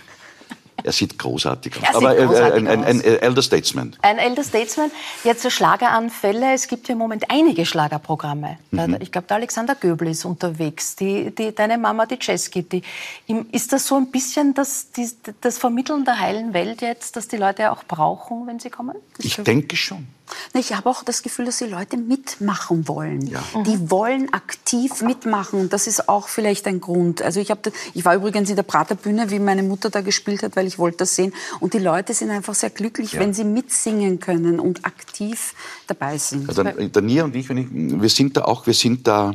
Er 0.82 0.92
sieht 0.92 1.18
großartig 1.18 1.76
aus. 1.76 1.82
Er 1.82 1.94
Aber 1.96 2.18
äh, 2.18 2.26
großartig 2.26 2.54
ein, 2.54 2.66
ein, 2.68 2.84
ein, 2.84 3.00
ein, 3.00 3.00
Elder 3.00 3.42
Statesman. 3.42 3.96
Ein 4.02 4.18
Elder 4.18 4.44
Statesman. 4.44 4.90
Jetzt 5.24 5.50
Schlageranfälle. 5.50 6.52
Es 6.52 6.68
gibt 6.68 6.88
ja 6.88 6.92
im 6.92 6.98
Moment 6.98 7.30
einige 7.30 7.64
Schlagerprogramme. 7.66 8.58
Mhm. 8.70 8.98
Ich 9.00 9.10
glaube, 9.10 9.26
der 9.26 9.36
Alexander 9.36 9.74
Göbel 9.74 10.08
ist 10.08 10.24
unterwegs. 10.24 10.96
Die, 10.96 11.34
die, 11.34 11.54
deine 11.54 11.78
Mama, 11.78 12.06
die 12.06 12.18
Chesky. 12.18 12.82
ist 13.52 13.72
das 13.72 13.86
so 13.86 13.96
ein 13.96 14.10
bisschen 14.10 14.54
das, 14.54 14.90
die, 14.92 15.08
das 15.40 15.58
Vermitteln 15.58 16.04
der 16.04 16.20
heilen 16.20 16.52
Welt 16.52 16.82
jetzt, 16.82 17.16
das 17.16 17.28
die 17.28 17.36
Leute 17.36 17.72
auch 17.72 17.84
brauchen, 17.84 18.46
wenn 18.46 18.58
sie 18.58 18.70
kommen? 18.70 18.96
Ich 19.18 19.36
denke 19.36 19.76
schon. 19.76 20.06
Ich 20.54 20.72
habe 20.72 20.88
auch 20.88 21.04
das 21.04 21.22
Gefühl, 21.22 21.46
dass 21.46 21.58
die 21.58 21.64
Leute 21.64 21.96
mitmachen 21.96 22.88
wollen. 22.88 23.26
Ja. 23.26 23.42
Die 23.64 23.90
wollen 23.90 24.32
aktiv 24.32 25.02
mitmachen. 25.02 25.68
Das 25.68 25.86
ist 25.86 26.08
auch 26.08 26.28
vielleicht 26.28 26.66
ein 26.66 26.80
Grund. 26.80 27.22
Also 27.22 27.40
ich, 27.40 27.48
das, 27.48 27.72
ich 27.94 28.04
war 28.04 28.14
übrigens 28.14 28.50
in 28.50 28.56
der 28.56 28.62
Praterbühne, 28.62 29.30
wie 29.30 29.38
meine 29.38 29.62
Mutter 29.62 29.90
da 29.90 30.00
gespielt 30.00 30.42
hat, 30.42 30.56
weil 30.56 30.66
ich 30.66 30.78
wollte 30.78 30.98
das 30.98 31.14
sehen. 31.14 31.32
Und 31.60 31.74
die 31.74 31.78
Leute 31.78 32.14
sind 32.14 32.30
einfach 32.30 32.54
sehr 32.54 32.70
glücklich, 32.70 33.12
ja. 33.12 33.20
wenn 33.20 33.34
sie 33.34 33.44
mitsingen 33.44 34.20
können 34.20 34.60
und 34.60 34.84
aktiv 34.84 35.54
dabei 35.86 36.18
sind. 36.18 36.48
Also 36.48 36.62
der 36.62 37.02
Nia 37.02 37.24
und 37.24 37.36
ich, 37.36 37.48
ich, 37.48 37.66
wir 37.70 38.10
sind 38.10 38.36
da 38.36 38.44
auch, 38.44 38.66
wir 38.66 38.74
sind 38.74 39.06
da 39.06 39.34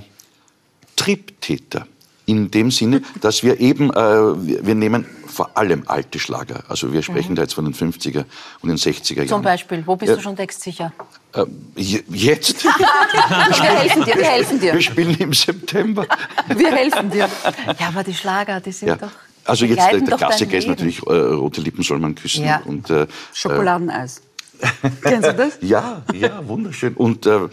Triebtäter 0.95 1.87
in 2.31 2.49
dem 2.49 2.71
Sinne, 2.71 3.01
dass 3.19 3.43
wir 3.43 3.59
eben, 3.59 3.91
äh, 3.91 3.95
wir 4.65 4.75
nehmen 4.75 5.05
vor 5.27 5.57
allem 5.57 5.83
alte 5.85 6.17
Schlager. 6.17 6.63
Also 6.69 6.93
wir 6.93 7.01
sprechen 7.01 7.31
mhm. 7.31 7.35
da 7.35 7.41
jetzt 7.43 7.53
von 7.53 7.65
den 7.65 7.73
50er 7.73 8.23
und 8.61 8.69
den 8.69 8.77
60er 8.77 9.15
Jahren. 9.15 9.27
Zum 9.27 9.41
Beispiel, 9.41 9.83
wo 9.85 9.95
bist 9.95 10.09
ja. 10.09 10.15
du 10.15 10.21
schon 10.21 10.35
textsicher? 10.35 10.93
Äh, 11.33 11.45
jetzt. 11.75 12.63
wir 12.65 13.63
helfen 13.63 14.05
dir, 14.05 14.15
wir 14.15 14.25
helfen 14.25 14.59
dir. 14.59 14.73
Wir 14.73 14.81
spielen 14.81 15.15
im 15.15 15.33
September. 15.33 16.05
wir 16.47 16.71
helfen 16.71 17.11
dir. 17.11 17.29
Ja, 17.79 17.87
aber 17.87 18.03
die 18.03 18.13
Schlager, 18.13 18.61
die 18.61 18.71
sind 18.71 18.87
ja. 18.87 18.95
doch... 18.95 19.11
Also 19.43 19.65
jetzt, 19.65 19.91
der, 19.91 19.99
der 19.99 20.17
Klassiker 20.17 20.57
ist 20.57 20.67
natürlich, 20.67 21.01
äh, 21.05 21.11
rote 21.11 21.61
Lippen 21.61 21.83
soll 21.83 21.99
man 21.99 22.15
küssen. 22.15 22.45
Ja. 22.45 22.61
Und, 22.63 22.89
äh, 22.89 23.07
Schokoladeneis. 23.33 24.21
Kennst 25.01 25.27
du 25.27 25.33
das? 25.33 25.57
Ja, 25.61 26.03
ja, 26.13 26.47
wunderschön. 26.47 26.93
Und 26.93 27.25
äh, 27.25 27.35
äh, 27.35 27.47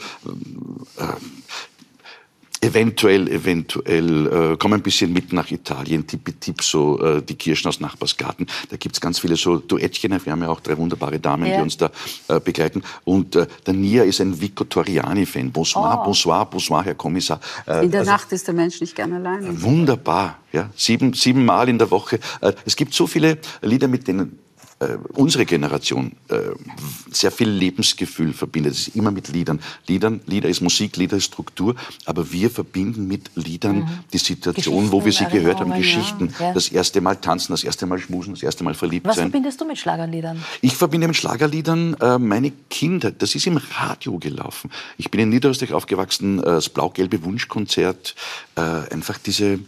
Eventuell, 2.60 3.28
eventuell, 3.28 4.26
äh, 4.26 4.56
komm 4.58 4.72
ein 4.72 4.82
bisschen 4.82 5.12
mit 5.12 5.32
nach 5.32 5.48
Italien, 5.50 6.06
tippi-tipp, 6.06 6.60
so 6.62 7.00
äh, 7.00 7.22
die 7.22 7.36
Kirschen 7.36 7.68
aus 7.68 7.78
Nachbarsgarten. 7.78 8.48
Da 8.70 8.76
gibt's 8.76 9.00
ganz 9.00 9.20
viele 9.20 9.36
so 9.36 9.58
Duettchen. 9.58 10.10
Wir 10.24 10.32
haben 10.32 10.42
ja 10.42 10.48
auch 10.48 10.58
drei 10.58 10.76
wunderbare 10.76 11.20
Damen, 11.20 11.46
ja. 11.46 11.56
die 11.56 11.62
uns 11.62 11.76
da 11.76 11.90
äh, 12.26 12.40
begleiten. 12.40 12.82
Und 13.04 13.36
äh, 13.36 13.46
der 13.64 13.74
Nia 13.74 14.02
ist 14.02 14.20
ein 14.20 14.40
Vico 14.40 14.64
Toriani-Fan. 14.64 15.52
Bonsoir, 15.52 16.00
oh. 16.00 16.06
bonsoir, 16.06 16.46
bonsoir, 16.46 16.84
Herr 16.84 16.96
Kommissar. 16.96 17.38
Äh, 17.64 17.84
in 17.84 17.92
der 17.92 18.00
also, 18.00 18.10
Nacht 18.10 18.32
ist 18.32 18.48
der 18.48 18.54
Mensch 18.54 18.80
nicht 18.80 18.96
gern 18.96 19.12
allein. 19.12 19.62
Wunderbar, 19.62 20.38
ja. 20.52 20.68
Sieben, 20.74 21.12
sieben 21.12 21.44
Mal 21.44 21.68
in 21.68 21.78
der 21.78 21.92
Woche. 21.92 22.18
Äh, 22.40 22.54
es 22.64 22.74
gibt 22.74 22.92
so 22.92 23.06
viele 23.06 23.38
Lieder, 23.62 23.86
mit 23.86 24.08
denen 24.08 24.36
äh, 24.80 24.96
unsere 25.14 25.44
Generation 25.44 26.12
äh, 26.28 26.36
sehr 27.10 27.30
viel 27.30 27.48
Lebensgefühl 27.48 28.32
verbindet. 28.32 28.74
Es 28.74 28.88
ist 28.88 28.96
immer 28.96 29.10
mit 29.10 29.28
Liedern. 29.28 29.60
Liedern. 29.86 30.20
Lieder 30.26 30.48
ist 30.48 30.60
Musik, 30.60 30.96
Lieder 30.96 31.16
ist 31.16 31.24
Struktur, 31.24 31.74
aber 32.04 32.30
wir 32.32 32.50
verbinden 32.50 33.08
mit 33.08 33.30
Liedern 33.34 33.78
mhm. 33.78 33.88
die 34.12 34.18
Situation, 34.18 34.92
wo 34.92 35.04
wir 35.04 35.12
sie 35.12 35.26
gehört 35.26 35.60
haben, 35.60 35.72
Geschichten. 35.72 36.32
Ja. 36.38 36.52
Das 36.52 36.68
erste 36.68 37.00
Mal 37.00 37.16
tanzen, 37.16 37.52
das 37.52 37.64
erste 37.64 37.86
Mal 37.86 37.98
schmusen, 37.98 38.34
das 38.34 38.42
erste 38.42 38.62
Mal 38.62 38.74
verliebt 38.74 39.06
Was 39.06 39.16
sein. 39.16 39.24
Was 39.24 39.30
verbindest 39.32 39.60
du 39.60 39.64
mit 39.64 39.78
Schlagerliedern? 39.78 40.42
Ich 40.60 40.76
verbinde 40.76 41.08
mit 41.08 41.16
Schlagerliedern 41.16 41.94
äh, 41.94 42.18
meine 42.18 42.52
Kindheit. 42.70 43.20
Das 43.20 43.34
ist 43.34 43.46
im 43.46 43.56
Radio 43.56 44.18
gelaufen. 44.18 44.70
Ich 44.96 45.10
bin 45.10 45.20
in 45.20 45.28
Niederösterreich 45.30 45.72
aufgewachsen, 45.72 46.38
äh, 46.38 46.44
das 46.44 46.68
blau-gelbe 46.68 47.24
Wunschkonzert, 47.24 48.14
einfach 48.58 49.18
diese 49.18 49.58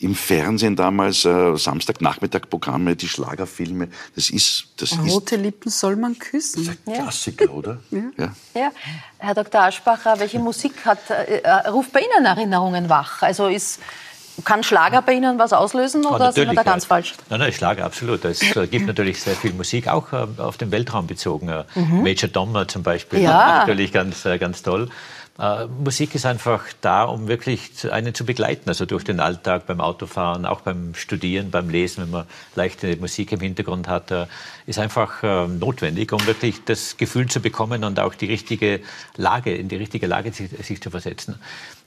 im 0.00 0.14
Fernsehen 0.14 0.76
damals 0.76 1.24
äh, 1.24 1.56
Samstagnachmittag-Programme, 1.56 2.96
die 2.96 3.08
Schlagerfilme. 3.08 3.88
Das 4.14 4.30
ist, 4.30 4.66
das 4.78 4.98
Rote 4.98 5.36
ist, 5.36 5.42
Lippen 5.42 5.70
soll 5.70 5.96
man 5.96 6.18
küssen. 6.18 6.64
Das 6.64 6.74
ist 6.74 6.88
ein 6.88 6.94
Klassiker, 6.94 7.44
ja. 7.46 7.50
oder? 7.50 7.78
Ja. 7.90 8.00
ja. 8.16 8.32
ja. 8.54 8.70
Herr 9.18 9.34
Dr. 9.34 9.60
Aschbacher, 9.62 10.18
welche 10.18 10.38
Musik 10.38 10.72
hat, 10.84 11.10
äh, 11.10 11.40
äh, 11.40 11.68
ruft 11.68 11.92
bei 11.92 12.00
Ihnen 12.00 12.24
Erinnerungen 12.24 12.88
wach? 12.88 13.22
Also 13.22 13.48
ist 13.48 13.80
kann 14.44 14.62
Schlager 14.62 15.02
bei 15.02 15.12
Ihnen 15.12 15.38
was 15.38 15.52
auslösen 15.52 16.06
oder 16.06 16.26
ja, 16.26 16.32
sind 16.32 16.48
wir 16.48 16.54
da 16.54 16.62
ganz 16.62 16.84
falsch? 16.84 17.14
Nein, 17.28 17.40
nein, 17.40 17.52
Schlager, 17.52 17.84
absolut. 17.84 18.24
Es 18.24 18.40
äh, 18.56 18.66
gibt 18.66 18.86
natürlich 18.86 19.20
sehr 19.20 19.34
viel 19.34 19.52
Musik, 19.52 19.88
auch 19.88 20.12
äh, 20.12 20.26
auf 20.38 20.56
den 20.56 20.70
Weltraum 20.70 21.06
bezogen. 21.06 21.48
Äh, 21.48 21.64
mhm. 21.74 22.02
Major 22.02 22.28
Dommer 22.28 22.66
zum 22.68 22.82
Beispiel, 22.82 23.20
ja. 23.20 23.58
natürlich 23.58 23.92
ganz, 23.92 24.24
äh, 24.24 24.38
ganz 24.38 24.62
toll. 24.62 24.88
Äh, 25.40 25.66
Musik 25.66 26.14
ist 26.14 26.26
einfach 26.26 26.64
da, 26.82 27.04
um 27.04 27.26
wirklich 27.26 27.70
einen 27.90 28.14
zu 28.14 28.26
begleiten, 28.26 28.68
also 28.68 28.84
durch 28.84 29.04
den 29.04 29.20
Alltag, 29.20 29.66
beim 29.66 29.80
Autofahren, 29.80 30.44
auch 30.44 30.60
beim 30.60 30.94
Studieren, 30.94 31.50
beim 31.50 31.70
Lesen, 31.70 32.04
wenn 32.04 32.10
man 32.10 32.26
leichte 32.54 32.96
Musik 32.96 33.32
im 33.32 33.40
Hintergrund 33.40 33.88
hat, 33.88 34.10
äh, 34.10 34.26
ist 34.66 34.78
einfach 34.78 35.22
äh, 35.22 35.46
notwendig, 35.46 36.12
um 36.12 36.26
wirklich 36.26 36.64
das 36.64 36.98
Gefühl 36.98 37.26
zu 37.26 37.40
bekommen 37.40 37.84
und 37.84 37.98
auch 38.00 38.14
die 38.14 38.26
richtige 38.26 38.80
Lage, 39.16 39.54
in 39.54 39.68
die 39.68 39.76
richtige 39.76 40.06
Lage 40.06 40.32
sich, 40.32 40.50
sich 40.62 40.82
zu 40.82 40.90
versetzen. 40.90 41.36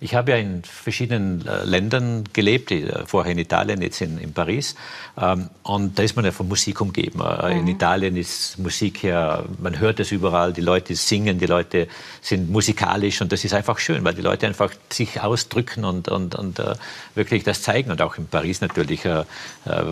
Ich 0.01 0.15
habe 0.15 0.31
ja 0.31 0.37
in 0.37 0.63
verschiedenen 0.63 1.47
äh, 1.47 1.63
Ländern 1.63 2.23
gelebt, 2.33 2.71
äh, 2.71 3.05
vorher 3.05 3.33
in 3.33 3.37
Italien, 3.37 3.81
jetzt 3.83 4.01
in, 4.01 4.17
in 4.17 4.33
Paris. 4.33 4.75
Ähm, 5.15 5.49
und 5.61 5.99
da 5.99 6.03
ist 6.03 6.15
man 6.15 6.25
ja 6.25 6.31
von 6.31 6.47
Musik 6.47 6.81
umgeben. 6.81 7.21
Äh, 7.21 7.53
mhm. 7.53 7.59
In 7.61 7.67
Italien 7.67 8.17
ist 8.17 8.57
Musik 8.57 9.03
ja, 9.03 9.43
man 9.61 9.79
hört 9.79 9.99
es 9.99 10.11
überall, 10.11 10.53
die 10.53 10.61
Leute 10.61 10.95
singen, 10.95 11.37
die 11.37 11.45
Leute 11.45 11.87
sind 12.21 12.49
musikalisch 12.49 13.21
und 13.21 13.31
das 13.31 13.42
ist 13.43 13.53
einfach 13.53 13.79
schön, 13.79 14.03
weil 14.03 14.13
die 14.13 14.21
Leute 14.21 14.47
einfach 14.47 14.71
sich 14.91 15.21
ausdrücken 15.21 15.85
und, 15.85 16.07
und, 16.07 16.35
und 16.35 16.59
uh, 16.59 16.73
wirklich 17.15 17.43
das 17.43 17.61
zeigen. 17.61 17.91
Und 17.91 18.01
auch 18.01 18.17
in 18.17 18.27
Paris 18.27 18.61
natürlich, 18.61 19.05
uh, 19.05 19.23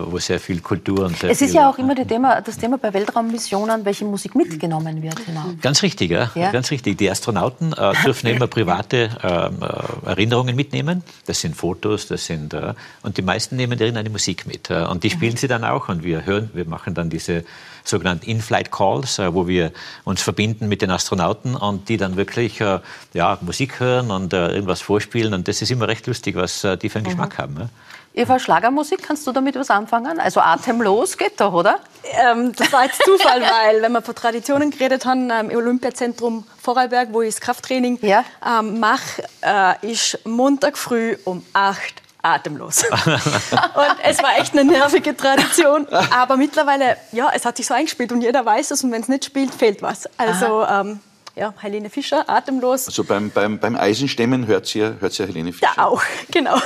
wo 0.06 0.18
sehr 0.18 0.40
viel 0.40 0.60
Kultur 0.60 1.06
und 1.06 1.18
sehr 1.18 1.30
Es 1.30 1.42
ist 1.42 1.54
ja 1.54 1.68
auch 1.68 1.78
immer 1.78 1.94
Thema, 2.06 2.40
das 2.40 2.58
Thema 2.58 2.78
bei 2.78 2.92
Weltraummissionen, 2.92 3.84
welche 3.84 4.04
Musik 4.04 4.34
mitgenommen 4.34 5.02
wird. 5.02 5.24
Genau. 5.26 5.44
Ganz 5.60 5.82
richtig, 5.82 6.10
ja. 6.10 6.30
ja. 6.34 6.50
Ganz 6.50 6.70
richtig. 6.70 6.98
Die 6.98 7.10
Astronauten 7.10 7.72
äh, 7.72 7.92
dürfen 8.04 8.28
immer 8.28 8.46
private 8.46 9.10
ähm, 9.22 9.58
äh, 9.62 10.10
Erinnerungen 10.10 10.56
mitnehmen. 10.56 11.02
Das 11.26 11.40
sind 11.40 11.56
Fotos, 11.56 12.06
das 12.06 12.26
sind 12.26 12.54
äh, 12.54 12.74
und 13.02 13.16
die 13.16 13.22
meisten 13.22 13.56
nehmen 13.56 13.78
darin 13.78 13.96
eine 13.96 14.10
Musik 14.10 14.46
mit 14.46 14.70
und 14.70 15.04
die 15.04 15.10
spielen 15.10 15.36
sie 15.36 15.48
dann 15.48 15.64
auch 15.64 15.88
und 15.88 16.04
wir 16.04 16.24
hören, 16.24 16.50
wir 16.54 16.64
machen 16.66 16.94
dann 16.94 17.10
diese 17.10 17.44
sogenannten 17.84 18.26
In-Flight 18.26 18.70
Calls, 18.70 19.18
äh, 19.18 19.32
wo 19.34 19.46
wir 19.46 19.72
uns 20.04 20.22
verbinden 20.22 20.68
mit 20.68 20.82
den 20.82 20.90
Astronauten 20.90 21.54
und 21.54 21.88
die 21.88 21.96
dann 21.96 22.16
wirklich 22.16 22.60
äh, 22.60 22.80
ja, 23.12 23.38
Musik 23.40 23.80
hören 23.80 24.10
und 24.10 24.32
äh, 24.32 24.48
irgendwas 24.48 24.80
vorspielen 24.80 25.34
und 25.34 25.48
das 25.48 25.62
ist 25.62 25.70
immer 25.70 25.88
recht 25.88 26.06
lustig, 26.06 26.36
was 26.36 26.66
die 26.80 26.88
für 26.88 26.98
einen 26.98 27.06
mhm. 27.06 27.10
Geschmack 27.10 27.38
haben. 27.38 27.70
Eva, 28.14 28.38
Schlagermusik, 28.38 29.02
kannst 29.02 29.26
du 29.26 29.32
damit 29.32 29.54
was 29.56 29.70
anfangen? 29.70 30.20
Also 30.20 30.40
atemlos 30.40 31.16
geht 31.16 31.40
doch, 31.40 31.54
oder? 31.54 31.80
Ähm, 32.04 32.52
das 32.54 32.70
war 32.72 32.84
jetzt 32.84 33.02
Zufall, 33.02 33.40
weil 33.66 33.80
wenn 33.80 33.92
wir 33.92 34.02
von 34.02 34.14
Traditionen 34.14 34.70
geredet 34.70 35.06
haben, 35.06 35.30
ähm, 35.30 35.48
im 35.48 35.56
Olympiazentrum 35.56 36.44
Vorarlberg, 36.60 37.08
wo 37.12 37.22
ich 37.22 37.34
das 37.34 37.40
Krafttraining 37.40 37.98
ja. 38.02 38.24
ähm, 38.46 38.80
mache, 38.80 39.22
äh, 39.40 39.90
ist 39.90 40.18
Montag 40.26 40.76
früh 40.76 41.16
um 41.24 41.42
8 41.54 42.02
atemlos. 42.22 42.84
und 42.84 43.96
es 44.02 44.22
war 44.22 44.38
echt 44.38 44.52
eine 44.56 44.64
nervige 44.64 45.16
Tradition. 45.16 45.86
Aber 46.10 46.36
mittlerweile, 46.36 46.96
ja, 47.10 47.30
es 47.34 47.44
hat 47.44 47.56
sich 47.56 47.66
so 47.66 47.74
eingespielt 47.74 48.12
und 48.12 48.22
jeder 48.22 48.44
weiß 48.44 48.70
es 48.70 48.84
und 48.84 48.92
wenn 48.92 49.02
es 49.02 49.08
nicht 49.08 49.24
spielt, 49.24 49.52
fehlt 49.52 49.82
was. 49.82 50.08
Also 50.16 50.64
ähm, 50.64 51.00
ja, 51.34 51.54
Helene 51.58 51.88
Fischer, 51.90 52.28
atemlos. 52.28 52.86
Also 52.86 53.04
beim, 53.04 53.30
beim, 53.30 53.58
beim 53.58 53.76
Eisenstemmen 53.76 54.46
hört 54.46 54.74
ihr, 54.74 54.96
hört 55.00 55.18
ihr 55.18 55.26
Helene 55.26 55.52
Fischer? 55.52 55.72
Ja, 55.76 55.86
auch, 55.86 56.02
genau. 56.30 56.56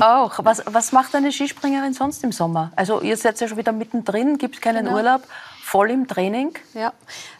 auch. 0.00 0.32
Was, 0.42 0.62
was 0.66 0.92
macht 0.92 1.14
eine 1.14 1.32
Skispringerin 1.32 1.92
sonst 1.92 2.24
im 2.24 2.32
Sommer? 2.32 2.72
Also 2.76 3.00
ihr 3.02 3.16
seid 3.16 3.40
ja 3.40 3.48
schon 3.48 3.58
wieder 3.58 3.72
mittendrin, 3.72 4.38
gibt 4.38 4.62
keinen 4.62 4.86
genau. 4.86 4.96
Urlaub, 4.96 5.22
voll 5.62 5.90
im 5.90 6.08
Training. 6.08 6.54
Ja, 6.72 6.92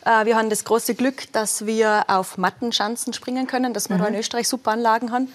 äh, 0.05 0.27
wir 0.27 0.37
haben 0.37 0.51
das 0.51 0.65
große 0.65 0.95
Glück, 0.95 1.33
dass 1.33 1.67
wir 1.67 2.05
auf 2.09 2.37
Mattenschanzen 2.37 3.13
springen 3.13 3.47
können, 3.47 3.73
dass 3.73 3.89
wir 3.89 3.97
mhm. 3.97 4.03
da 4.03 4.07
in 4.09 4.15
Österreich 4.17 4.49
super 4.49 4.73
Anlagen 4.73 5.13
haben. 5.13 5.33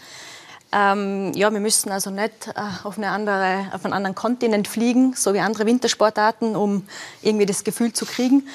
Ähm, 0.71 1.31
ja, 1.33 1.51
wir 1.51 1.59
müssen 1.59 1.91
also 1.91 2.11
nicht 2.11 2.47
äh, 2.47 2.61
auf, 2.83 2.97
eine 2.97 3.09
andere, 3.09 3.65
auf 3.73 3.85
einen 3.85 3.93
anderen 3.93 4.15
Kontinent 4.15 4.67
fliegen, 4.67 5.13
so 5.15 5.33
wie 5.33 5.39
andere 5.39 5.65
Wintersportarten, 5.65 6.55
um 6.55 6.85
irgendwie 7.21 7.47
das 7.47 7.63
Gefühl 7.63 7.93
zu 7.93 8.05
kriegen. 8.05 8.47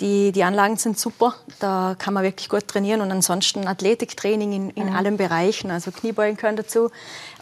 Die, 0.00 0.30
die 0.30 0.44
Anlagen 0.44 0.76
sind 0.76 0.96
super, 0.96 1.34
da 1.58 1.96
kann 1.98 2.14
man 2.14 2.22
wirklich 2.22 2.48
gut 2.48 2.68
trainieren 2.68 3.00
und 3.00 3.10
ansonsten 3.10 3.66
Athletiktraining 3.66 4.52
in, 4.52 4.70
in 4.70 4.90
mhm. 4.90 4.96
allen 4.96 5.16
Bereichen, 5.16 5.72
also 5.72 5.90
Kniebeugen 5.90 6.36
gehören 6.36 6.54
dazu. 6.54 6.90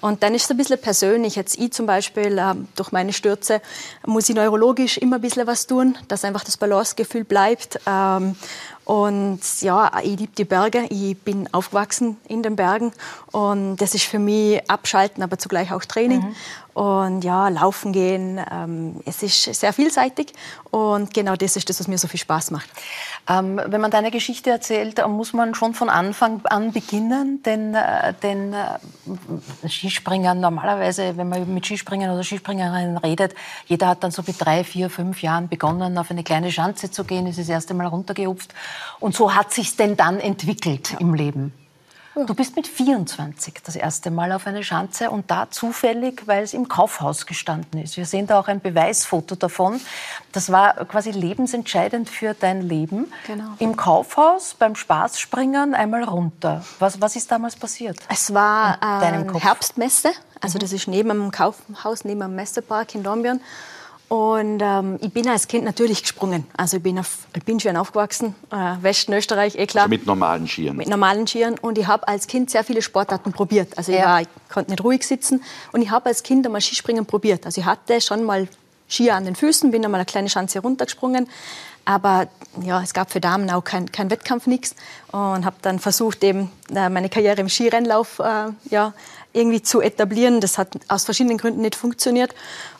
Und 0.01 0.23
dann 0.23 0.35
ist 0.35 0.45
es 0.45 0.51
ein 0.51 0.57
bisschen 0.57 0.81
persönlich. 0.81 1.37
Jetzt 1.37 1.59
ich 1.59 1.73
zum 1.73 1.85
Beispiel, 1.85 2.39
äh, 2.39 2.55
durch 2.75 2.93
meine 2.93 3.12
Stürze, 3.12 3.61
muss 4.07 4.31
ich 4.31 4.35
neurologisch 4.35 4.97
immer 4.97 5.17
ein 5.17 5.23
bisschen 5.23 5.47
was 5.47 5.67
tun, 5.67 5.99
dass 6.09 6.25
einfach 6.25 6.45
das 6.45 6.57
Balancegefühl 6.57 7.25
bleibt. 7.25 7.79
Ähm, 7.87 8.37
und 8.87 9.40
ja, 9.62 9.90
ich 10.01 10.16
liebe 10.16 10.33
die 10.38 10.44
Berge. 10.44 10.87
Ich 10.90 11.18
bin 11.18 11.53
aufgewachsen 11.53 12.18
in 12.29 12.44
den 12.44 12.55
Bergen. 12.55 12.92
Und 13.33 13.79
das 13.79 13.96
ist 13.96 14.05
für 14.05 14.20
mich 14.20 14.62
Abschalten, 14.70 15.25
aber 15.25 15.38
zugleich 15.38 15.72
auch 15.72 15.85
Training. 15.85 16.20
Mhm 16.20 16.37
und 16.77 17.25
ja, 17.25 17.49
laufen 17.49 17.93
gehen. 17.93 18.39
Ähm, 18.53 19.01
es 19.07 19.23
ist 19.23 19.45
sehr 19.45 19.73
vielseitig 19.73 20.35
und 20.71 21.15
genau 21.15 21.35
das 21.35 21.57
ist 21.57 21.71
das, 21.71 21.81
was 21.81 21.89
mir 21.89 21.97
so 21.97 22.07
viel 22.07 22.21
Spaß 22.21 22.51
macht. 22.51 22.69
Ähm, 23.31 23.59
wenn 23.65 23.81
man 23.81 23.91
deine 23.91 24.11
Geschichte 24.11 24.51
erzählt, 24.51 25.01
muss 25.09 25.33
man 25.33 25.55
schon 25.55 25.73
von 25.73 25.89
Anfang 25.89 26.43
an 26.45 26.73
beginnen, 26.73 27.43
denn, 27.45 27.75
äh, 27.75 28.12
denn 28.23 28.53
äh, 28.53 29.67
Skispringern 29.67 30.39
normalerweise, 30.39 31.17
wenn 31.17 31.31
man 31.31 31.55
mit 31.55 31.65
Skispringern 31.65 32.11
oder 32.11 32.23
Skispringerinnen 32.23 32.99
redet, 32.99 33.35
jeder 33.65 33.89
hat 33.89 34.05
dann 34.05 34.11
so 34.11 34.23
mit 34.27 34.37
drei, 34.39 34.62
vier, 34.62 34.91
fünf 34.91 35.23
Jahren 35.23 35.49
begonnen, 35.49 35.97
auf 35.97 36.11
eine 36.11 36.25
kleine 36.25 36.53
Schanze 36.53 36.91
zu 36.91 37.05
gehen, 37.05 37.27
ist 37.27 37.39
das 37.39 37.49
erste 37.49 37.73
Mal 37.73 37.87
runtergehupft 37.87 38.53
und 39.01 39.15
so 39.15 39.35
hat 39.35 39.51
sich 39.51 39.77
denn 39.77 39.97
dann 39.97 40.21
entwickelt 40.21 40.93
ja. 40.93 40.99
im 40.99 41.15
Leben. 41.15 41.55
Du 42.24 42.35
bist 42.35 42.57
mit 42.57 42.66
24 42.66 43.61
das 43.62 43.76
erste 43.76 44.11
Mal 44.11 44.33
auf 44.33 44.46
eine 44.46 44.64
Schanze 44.64 45.11
und 45.11 45.31
da 45.31 45.50
zufällig, 45.50 46.22
weil 46.26 46.44
es 46.44 46.55
im 46.55 46.66
Kaufhaus 46.66 47.26
gestanden 47.26 47.83
ist. 47.83 47.98
Wir 47.98 48.07
sehen 48.07 48.26
da 48.26 48.40
auch 48.40 48.48
ein 48.48 48.61
Beweisfoto 48.61 49.35
davon. 49.35 49.79
Das 50.33 50.50
war 50.50 50.87
quasi 50.87 51.11
lebensentscheidend 51.11 52.09
für 52.09 52.33
dein 52.33 52.62
Leben. 52.62 53.12
Genau. 53.26 53.50
Im 53.59 53.76
Kaufhaus 53.76 54.55
beim 54.55 54.76
Spaßspringen 54.76 55.74
einmal 55.74 56.05
runter. 56.05 56.64
Was, 56.79 57.02
was 57.02 57.16
ist 57.16 57.31
damals 57.31 57.55
passiert? 57.55 57.98
Es 58.09 58.33
war 58.33 58.79
äh, 58.81 59.38
Herbstmesse. 59.38 60.11
Also 60.40 60.57
mhm. 60.57 60.61
das 60.61 60.72
ist 60.72 60.88
neben 60.88 61.11
dem 61.11 61.31
Kaufhaus, 61.31 62.05
neben 62.05 62.20
dem 62.20 62.35
Messepark 62.35 62.94
in 62.94 63.02
Dornbirn. 63.02 63.42
Und 64.09 64.61
ähm, 64.62 64.99
ich 65.01 65.12
bin 65.12 65.29
als 65.29 65.49
Kind 65.49 65.64
natürlich 65.64 66.03
gesprungen. 66.03 66.47
Also 66.57 66.77
ich 66.77 66.83
bin, 66.83 66.99
auf, 66.99 67.27
ich 67.35 67.42
bin 67.42 67.59
schön 67.59 67.77
aufgewachsen, 67.77 68.37
äh, 68.53 68.77
Westen 68.81 69.12
Österreich, 69.12 69.57
eh 69.57 69.66
klar. 69.66 69.85
Also 69.85 69.90
mit 69.90 70.07
normalen 70.07 70.47
Skiern? 70.47 70.77
Mit 70.77 70.88
normalen 70.88 71.27
Skiern. 71.27 71.57
Und 71.59 71.77
ich 71.77 71.88
habe 71.88 72.07
als 72.07 72.29
Kind 72.29 72.51
sehr 72.51 72.62
viele 72.62 72.83
Sportarten 72.83 73.33
probiert. 73.33 73.77
Also 73.77 73.90
ich, 73.90 73.99
war, 73.99 74.21
ich 74.21 74.29
konnte 74.49 74.71
nicht 74.71 74.85
ruhig 74.85 75.05
sitzen. 75.05 75.42
Und 75.73 75.83
ich 75.83 75.90
habe 75.90 76.07
als 76.07 76.23
Kind 76.23 76.47
einmal 76.47 76.61
Skispringen 76.61 77.05
probiert. 77.05 77.47
Also 77.47 77.61
ich 77.61 77.66
hatte 77.66 78.01
schon 78.01 78.23
mal 78.23 78.47
Skier 78.88 79.16
an 79.16 79.25
den 79.25 79.35
Füßen, 79.35 79.73
bin 79.73 79.85
einmal 79.85 79.99
eine 79.99 80.07
kleine 80.07 80.29
Schanze 80.29 80.61
runtergesprungen. 80.61 81.29
Aber 81.85 82.29
ja, 82.62 82.83
es 82.83 82.95
gab 82.95 83.11
für 83.11 83.21
Damen 83.21 83.51
auch 83.51 83.64
kein, 83.64 83.90
kein 83.90 84.11
Wettkampf, 84.11 84.47
nichts. 84.47 84.77
Und 85.11 85.45
habe 85.45 85.57
dann 85.62 85.81
versucht, 85.81 86.23
eben 86.23 86.53
äh, 86.73 86.88
meine 86.88 87.09
Karriere 87.09 87.40
im 87.40 87.49
Skirennlauf 87.49 88.21
äh, 88.21 88.53
ja, 88.71 88.92
irgendwie 89.33 89.62
zu 89.62 89.81
etablieren. 89.81 90.40
Das 90.40 90.59
hat 90.59 90.79
aus 90.87 91.05
verschiedenen 91.05 91.38
Gründen 91.38 91.61
nicht 91.62 91.75
funktioniert 91.75 92.35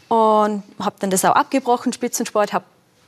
und 0.09 0.62
habe 0.79 0.97
dann 1.01 1.11
das 1.11 1.25
auch 1.25 1.35
abgebrochen, 1.35 1.92
Spitzensport, 1.92 2.53
habe 2.53 2.64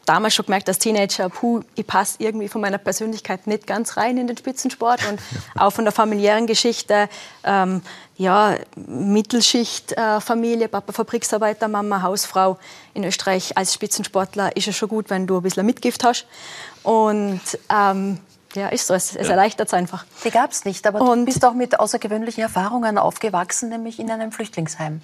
damals 0.08 0.34
schon 0.34 0.46
gemerkt 0.46 0.68
als 0.68 0.78
Teenager, 0.78 1.28
puh, 1.28 1.60
ich 1.74 1.86
passe 1.86 2.16
irgendwie 2.18 2.48
von 2.48 2.60
meiner 2.60 2.78
Persönlichkeit 2.78 3.46
nicht 3.46 3.66
ganz 3.66 3.96
rein 3.96 4.16
in 4.16 4.26
den 4.26 4.36
Spitzensport 4.36 5.00
und 5.08 5.20
auch 5.54 5.70
von 5.70 5.84
der 5.84 5.92
familiären 5.92 6.46
Geschichte, 6.46 7.08
ähm, 7.44 7.82
ja, 8.16 8.56
Mittelschichtfamilie, 8.74 10.64
äh, 10.64 10.68
Papa 10.68 10.92
Fabriksarbeiter, 10.92 11.68
Mama 11.68 12.02
Hausfrau 12.02 12.58
in 12.94 13.04
Österreich 13.04 13.56
als 13.56 13.74
Spitzensportler 13.74 14.56
ist 14.56 14.66
es 14.66 14.76
schon 14.76 14.88
gut, 14.88 15.10
wenn 15.10 15.26
du 15.26 15.36
ein 15.36 15.42
bisschen 15.42 15.66
Mitgift 15.66 16.02
hast 16.04 16.26
und 16.82 17.40
ähm, 17.70 18.18
ja, 18.54 18.68
ist 18.68 18.86
so. 18.86 18.94
Es, 18.94 19.14
es 19.14 19.26
ja. 19.26 19.32
erleichtert 19.32 19.68
es 19.68 19.74
einfach. 19.74 20.06
Die 20.24 20.30
gab 20.30 20.52
es 20.52 20.64
nicht, 20.64 20.86
aber 20.86 21.02
und 21.02 21.20
du 21.20 21.24
bist 21.26 21.44
auch 21.44 21.52
mit 21.52 21.78
außergewöhnlichen 21.78 22.42
Erfahrungen 22.42 22.96
aufgewachsen, 22.96 23.68
nämlich 23.68 23.98
in 23.98 24.10
einem 24.10 24.32
Flüchtlingsheim 24.32 25.02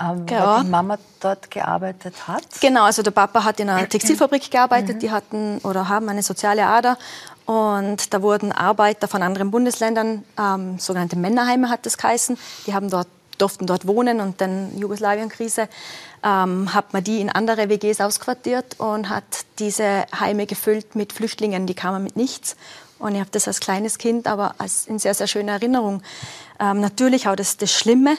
ähm, 0.00 0.26
ja. 0.28 0.56
weil 0.56 0.64
die 0.64 0.70
Mama 0.70 0.98
dort 1.20 1.50
gearbeitet 1.50 2.26
hat. 2.26 2.44
Genau, 2.60 2.84
also 2.84 3.02
der 3.02 3.10
Papa 3.10 3.44
hat 3.44 3.60
in 3.60 3.68
einer 3.68 3.88
Textilfabrik 3.88 4.50
gearbeitet, 4.50 4.96
mhm. 4.96 5.00
die 5.00 5.10
hatten 5.10 5.58
oder 5.58 5.88
haben 5.88 6.08
eine 6.08 6.22
soziale 6.22 6.66
Ader 6.66 6.98
und 7.46 8.12
da 8.14 8.22
wurden 8.22 8.52
Arbeiter 8.52 9.08
von 9.08 9.22
anderen 9.22 9.50
Bundesländern, 9.50 10.24
ähm, 10.38 10.78
sogenannte 10.78 11.16
Männerheime 11.16 11.68
hat 11.68 11.86
das 11.86 11.98
geheißen, 11.98 12.38
die 12.66 12.74
haben 12.74 12.88
dort, 12.88 13.08
durften 13.38 13.66
dort 13.66 13.86
wohnen 13.86 14.20
und 14.20 14.40
dann 14.40 14.78
Jugoslawienkrise 14.78 15.68
ähm, 16.22 16.72
hat 16.72 16.92
man 16.92 17.02
die 17.02 17.20
in 17.20 17.30
andere 17.30 17.68
WGs 17.68 18.00
ausquartiert 18.00 18.78
und 18.78 19.08
hat 19.08 19.24
diese 19.58 20.04
Heime 20.18 20.46
gefüllt 20.46 20.94
mit 20.94 21.12
Flüchtlingen, 21.12 21.66
die 21.66 21.74
kamen 21.74 22.04
mit 22.04 22.16
nichts. 22.16 22.56
Und 22.98 23.14
ich 23.14 23.20
habe 23.20 23.30
das 23.32 23.48
als 23.48 23.58
kleines 23.58 23.98
Kind, 23.98 24.28
aber 24.28 24.54
als 24.58 24.86
in 24.86 25.00
sehr, 25.00 25.14
sehr 25.14 25.26
schöner 25.26 25.54
Erinnerung. 25.54 26.02
Ähm, 26.60 26.80
natürlich 26.80 27.26
auch 27.26 27.34
das, 27.34 27.56
das 27.56 27.72
Schlimme, 27.72 28.16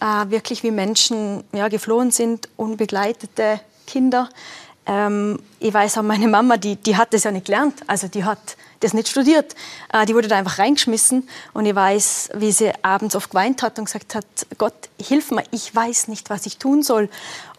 äh, 0.00 0.30
wirklich 0.30 0.62
wie 0.62 0.70
Menschen 0.70 1.44
ja, 1.52 1.68
geflohen 1.68 2.10
sind, 2.10 2.48
unbegleitete 2.56 3.60
Kinder. 3.86 4.28
Ähm, 4.86 5.38
ich 5.58 5.72
weiß 5.72 5.98
auch, 5.98 6.02
meine 6.02 6.28
Mama, 6.28 6.56
die, 6.56 6.76
die 6.76 6.96
hat 6.96 7.12
das 7.14 7.24
ja 7.24 7.30
nicht 7.30 7.46
gelernt. 7.46 7.80
Also 7.86 8.08
die 8.08 8.24
hat 8.24 8.56
das 8.80 8.94
nicht 8.94 9.08
studiert. 9.08 9.54
Äh, 9.92 10.06
die 10.06 10.14
wurde 10.14 10.28
da 10.28 10.36
einfach 10.36 10.58
reingeschmissen. 10.58 11.28
Und 11.52 11.66
ich 11.66 11.74
weiß, 11.74 12.30
wie 12.34 12.50
sie 12.50 12.72
abends 12.82 13.14
oft 13.14 13.30
geweint 13.30 13.62
hat 13.62 13.78
und 13.78 13.84
gesagt 13.84 14.14
hat, 14.14 14.24
Gott, 14.58 14.74
hilf 15.00 15.30
mir, 15.30 15.44
ich 15.50 15.74
weiß 15.74 16.08
nicht, 16.08 16.30
was 16.30 16.46
ich 16.46 16.56
tun 16.56 16.82
soll. 16.82 17.08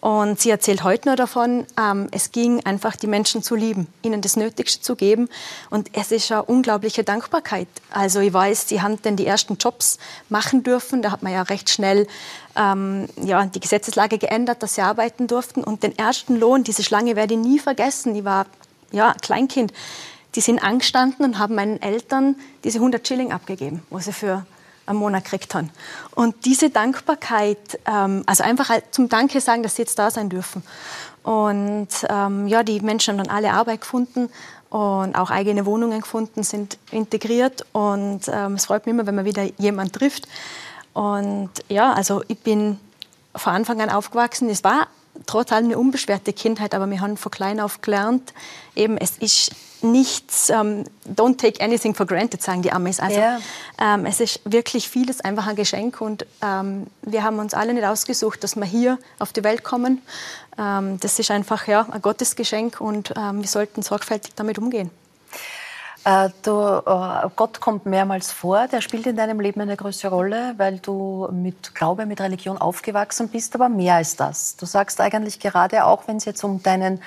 Und 0.02 0.42
sie 0.42 0.50
erzählt 0.50 0.84
heute 0.84 1.10
nur 1.10 1.16
davon, 1.16 1.66
ähm, 1.80 2.08
es 2.12 2.32
ging 2.32 2.66
einfach, 2.66 2.96
die 2.96 3.06
Menschen 3.06 3.44
zu 3.44 3.56
lieben, 3.56 3.88
ihnen 4.02 4.22
das 4.22 4.36
Nötigste 4.36 4.82
zu 4.82 4.96
geben. 4.96 5.30
Und 5.70 5.90
es 5.94 6.12
ist 6.12 6.32
eine 6.32 6.44
unglaubliche 6.44 7.04
Dankbarkeit. 7.04 7.68
Also 7.92 8.20
ich 8.20 8.34
weiß, 8.34 8.68
sie 8.68 8.82
haben 8.82 9.00
dann 9.04 9.16
die 9.16 9.28
ersten 9.28 9.58
Jobs 9.58 10.00
machen 10.28 10.64
dürfen. 10.64 11.04
Da 11.04 11.12
hat 11.12 11.22
man 11.22 11.32
ja 11.32 11.44
recht 11.44 11.70
schnell 11.70 12.08
ähm, 12.56 13.08
ja, 13.24 13.46
die 13.46 13.60
Gesetzeslage 13.60 14.18
geändert, 14.18 14.64
dass 14.64 14.74
sie 14.76 14.82
arbeiten 14.82 15.28
durften. 15.28 15.64
Und 15.64 15.84
den 15.84 15.96
ersten 15.96 16.36
Lohn, 16.36 16.64
diese 16.64 16.84
Schlange 16.84 17.16
werde 17.16 17.36
ich 17.36 17.40
nie 17.40 17.60
vergessen. 17.60 18.16
Ich 18.16 18.26
war 18.26 18.48
ja, 18.92 19.14
Kleinkind 19.22 19.72
die 20.36 20.42
sind 20.42 20.64
angestanden 20.64 21.26
und 21.26 21.40
haben 21.40 21.56
meinen 21.56 21.82
Eltern 21.82 22.36
diese 22.64 22.80
100 22.80 23.06
Schilling 23.08 23.32
abgegeben, 23.32 23.84
wo 23.90 24.00
sie 24.00 24.14
für 24.14 24.46
einen 24.86 25.00
Monat 25.00 25.26
gekriegt 25.26 25.54
haben. 25.56 25.70
Und 26.16 26.46
diese 26.46 26.70
Dankbarkeit, 26.70 27.80
ähm, 27.86 28.24
also 28.26 28.44
einfach 28.44 28.72
zum 28.92 29.10
Danke 29.10 29.42
sagen, 29.42 29.64
dass 29.64 29.76
sie 29.76 29.84
jetzt 29.84 30.00
da 30.00 30.10
sein 30.12 30.30
dürfen. 30.30 30.64
Und 31.24 31.90
ähm, 32.10 32.48
ja, 32.48 32.64
die 32.64 32.80
Menschen 32.82 33.14
haben 33.14 33.26
dann 33.26 33.36
alle 33.36 33.54
Arbeit 33.54 33.82
gefunden 33.82 34.30
und 34.70 35.16
auch 35.16 35.30
eigene 35.30 35.66
Wohnungen 35.66 36.02
gefunden, 36.02 36.44
sind 36.44 36.78
integriert. 36.92 37.66
Und 37.74 38.22
ähm, 38.28 38.56
es 38.56 38.66
freut 38.66 38.86
mich 38.86 38.94
immer, 38.94 39.06
wenn 39.06 39.16
man 39.16 39.26
wieder 39.26 39.44
jemanden 39.58 39.92
trifft. 39.92 40.28
Und 40.94 41.50
ja, 41.70 41.94
also 41.94 42.24
ich 42.28 42.40
bin 42.40 42.80
von 43.36 43.54
Anfang 43.54 43.82
an 43.82 43.90
aufgewachsen. 43.90 44.50
Es 44.50 44.64
war 44.64 44.88
trotz 45.26 45.52
allem 45.52 45.66
eine 45.66 45.78
unbeschwerte 45.78 46.34
Kindheit, 46.34 46.74
aber 46.74 46.90
wir 46.90 47.02
haben 47.02 47.18
von 47.18 47.32
klein 47.32 47.60
auf 47.60 47.82
gelernt, 47.82 48.34
eben 48.76 48.98
es 48.98 49.18
ist 49.18 49.52
nichts, 49.84 50.50
ähm, 50.50 50.84
don't 51.06 51.38
take 51.38 51.64
anything 51.64 51.94
for 51.94 52.06
granted, 52.06 52.42
sagen 52.42 52.62
die 52.62 52.72
Amis. 52.72 53.00
Also 53.00 53.20
yeah. 53.20 53.40
ähm, 53.80 54.06
es 54.06 54.20
ist 54.20 54.42
wirklich 54.46 54.90
vieles 54.90 55.22
einfach 55.22 55.48
ein 55.48 55.56
Geschenk 55.56 56.02
und 56.02 56.26
ähm, 56.42 56.88
wir 57.02 57.24
haben 57.24 57.40
uns 57.40 57.54
alle 57.54 57.74
nicht 57.74 57.86
ausgesucht, 57.86 58.44
dass 58.44 58.56
wir 58.56 58.66
hier 58.66 58.98
auf 59.20 59.34
die 59.34 59.44
Welt 59.44 59.64
kommen. 59.64 60.02
Ähm, 60.58 61.00
das 61.00 61.20
ist 61.20 61.32
einfach 61.32 61.68
ja, 61.68 61.88
ein 61.90 62.02
Gottesgeschenk 62.02 62.82
und 62.82 63.14
ähm, 63.18 63.42
wir 63.42 63.48
sollten 63.48 63.82
sorgfältig 63.82 64.34
damit 64.36 64.60
umgehen. 64.60 64.92
Äh, 66.04 66.30
du, 66.42 66.52
äh, 66.52 67.30
Gott 67.36 67.60
kommt 67.60 67.86
mehrmals 67.86 68.32
vor, 68.32 68.68
der 68.68 68.82
spielt 68.82 69.06
in 69.06 69.16
deinem 69.16 69.40
Leben 69.40 69.62
eine 69.62 69.78
größere 69.78 70.14
Rolle, 70.14 70.56
weil 70.58 70.80
du 70.80 71.30
mit 71.32 71.76
Glaube, 71.76 72.08
mit 72.08 72.20
Religion 72.20 72.58
aufgewachsen 72.58 73.30
bist, 73.30 73.54
aber 73.54 73.70
mehr 73.70 73.96
als 73.96 74.16
das. 74.16 74.56
Du 74.56 74.66
sagst 74.66 75.00
eigentlich 75.00 75.40
gerade 75.40 75.86
auch, 75.86 76.08
wenn 76.08 76.18
es 76.18 76.26
jetzt 76.26 76.44
um 76.44 76.64
deinen, 76.64 77.02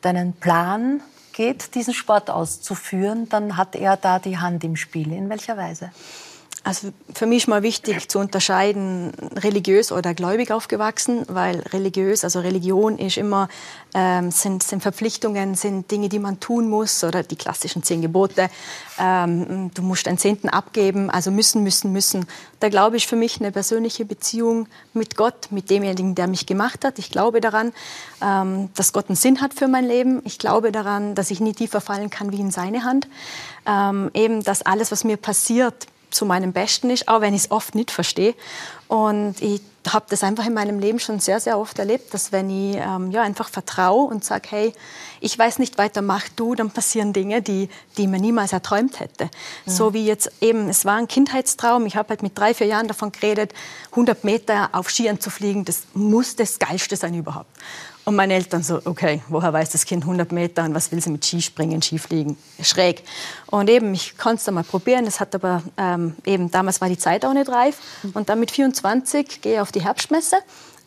deinen 0.00 0.32
Plan 0.32 1.02
geht, 1.38 1.76
diesen 1.76 1.94
Sport 1.94 2.30
auszuführen, 2.30 3.28
dann 3.28 3.56
hat 3.56 3.76
er 3.76 3.96
da 3.96 4.18
die 4.18 4.38
Hand 4.38 4.64
im 4.64 4.74
Spiel. 4.74 5.12
In 5.12 5.30
welcher 5.30 5.56
Weise? 5.56 5.92
Also 6.68 6.92
für 7.14 7.24
mich 7.24 7.44
ist 7.44 7.48
mal 7.48 7.62
wichtig 7.62 8.10
zu 8.10 8.18
unterscheiden, 8.18 9.10
religiös 9.36 9.90
oder 9.90 10.12
gläubig 10.12 10.52
aufgewachsen, 10.52 11.24
weil 11.26 11.60
religiös, 11.72 12.24
also 12.24 12.40
Religion 12.40 12.98
ist 12.98 13.16
immer, 13.16 13.48
ähm, 13.94 14.30
sind, 14.30 14.62
sind 14.62 14.82
Verpflichtungen, 14.82 15.54
sind 15.54 15.90
Dinge, 15.90 16.10
die 16.10 16.18
man 16.18 16.40
tun 16.40 16.68
muss 16.68 17.04
oder 17.04 17.22
die 17.22 17.36
klassischen 17.36 17.82
zehn 17.82 18.02
Gebote. 18.02 18.50
Ähm, 18.98 19.70
du 19.72 19.80
musst 19.80 20.08
einen 20.08 20.18
Zehnten 20.18 20.50
abgeben, 20.50 21.08
also 21.08 21.30
müssen, 21.30 21.62
müssen, 21.62 21.90
müssen. 21.90 22.26
Da 22.60 22.68
glaube 22.68 22.98
ich 22.98 23.06
für 23.06 23.16
mich 23.16 23.40
eine 23.40 23.50
persönliche 23.50 24.04
Beziehung 24.04 24.68
mit 24.92 25.16
Gott, 25.16 25.48
mit 25.50 25.70
demjenigen, 25.70 26.14
der 26.16 26.26
mich 26.26 26.44
gemacht 26.44 26.84
hat. 26.84 26.98
Ich 26.98 27.10
glaube 27.10 27.40
daran, 27.40 27.72
ähm, 28.20 28.68
dass 28.74 28.92
Gott 28.92 29.08
einen 29.08 29.16
Sinn 29.16 29.40
hat 29.40 29.54
für 29.54 29.68
mein 29.68 29.86
Leben. 29.86 30.20
Ich 30.26 30.38
glaube 30.38 30.70
daran, 30.70 31.14
dass 31.14 31.30
ich 31.30 31.40
nie 31.40 31.54
tiefer 31.54 31.80
fallen 31.80 32.10
kann 32.10 32.30
wie 32.30 32.40
in 32.40 32.50
seine 32.50 32.84
Hand. 32.84 33.08
Ähm, 33.64 34.10
eben, 34.12 34.42
dass 34.42 34.60
alles, 34.60 34.92
was 34.92 35.04
mir 35.04 35.16
passiert, 35.16 35.86
zu 36.10 36.26
meinem 36.26 36.52
Besten 36.52 36.90
ist, 36.90 37.08
auch 37.08 37.20
wenn 37.20 37.34
ich 37.34 37.44
es 37.44 37.50
oft 37.50 37.74
nicht 37.74 37.90
verstehe. 37.90 38.34
Und 38.88 39.40
ich 39.40 39.60
habe 39.92 40.06
das 40.08 40.22
einfach 40.22 40.46
in 40.46 40.54
meinem 40.54 40.78
Leben 40.78 40.98
schon 40.98 41.20
sehr, 41.20 41.40
sehr 41.40 41.58
oft 41.58 41.78
erlebt, 41.78 42.12
dass 42.12 42.32
wenn 42.32 42.50
ich 42.50 42.76
ähm, 42.76 43.10
ja, 43.10 43.22
einfach 43.22 43.48
vertraue 43.48 44.08
und 44.08 44.24
sage, 44.24 44.48
hey, 44.50 44.72
ich 45.20 45.38
weiß 45.38 45.58
nicht 45.58 45.78
weiter, 45.78 46.02
mach 46.02 46.28
du, 46.36 46.54
dann 46.54 46.70
passieren 46.70 47.12
Dinge, 47.12 47.42
die, 47.42 47.68
die 47.96 48.06
mir 48.06 48.18
niemals 48.18 48.52
erträumt 48.52 49.00
hätte. 49.00 49.24
Mhm. 49.24 49.70
So 49.70 49.94
wie 49.94 50.06
jetzt 50.06 50.30
eben, 50.40 50.68
es 50.68 50.84
war 50.84 50.96
ein 50.96 51.08
Kindheitstraum, 51.08 51.86
ich 51.86 51.96
habe 51.96 52.10
halt 52.10 52.22
mit 52.22 52.36
drei, 52.38 52.54
vier 52.54 52.66
Jahren 52.66 52.88
davon 52.88 53.12
geredet, 53.12 53.52
100 53.90 54.24
Meter 54.24 54.70
auf 54.72 54.90
Skiern 54.90 55.20
zu 55.20 55.30
fliegen, 55.30 55.64
das 55.64 55.82
muss 55.94 56.36
das 56.36 56.58
Geilste 56.58 56.96
sein 56.96 57.14
überhaupt. 57.14 57.50
Und 58.08 58.16
meine 58.16 58.32
Eltern 58.32 58.62
so, 58.62 58.80
okay, 58.86 59.20
woher 59.28 59.52
weiß 59.52 59.68
das 59.68 59.84
Kind 59.84 60.04
100 60.04 60.32
Meter 60.32 60.64
und 60.64 60.74
was 60.74 60.90
will 60.90 60.98
sie 60.98 61.10
mit 61.10 61.26
Skispringen, 61.26 61.82
Skifliegen? 61.82 62.38
Schräg. 62.62 63.02
Und 63.48 63.68
eben, 63.68 63.92
ich 63.92 64.16
konnte 64.16 64.36
es 64.36 64.50
mal 64.50 64.64
probieren. 64.64 65.06
Es 65.06 65.20
hat 65.20 65.34
aber 65.34 65.62
ähm, 65.76 66.16
eben, 66.24 66.50
damals 66.50 66.80
war 66.80 66.88
die 66.88 66.96
Zeit 66.96 67.26
auch 67.26 67.34
nicht 67.34 67.50
reif. 67.50 67.76
Und 68.14 68.30
dann 68.30 68.40
mit 68.40 68.50
24 68.50 69.42
gehe 69.42 69.56
ich 69.56 69.60
auf 69.60 69.72
die 69.72 69.82
Herbstmesse. 69.82 70.36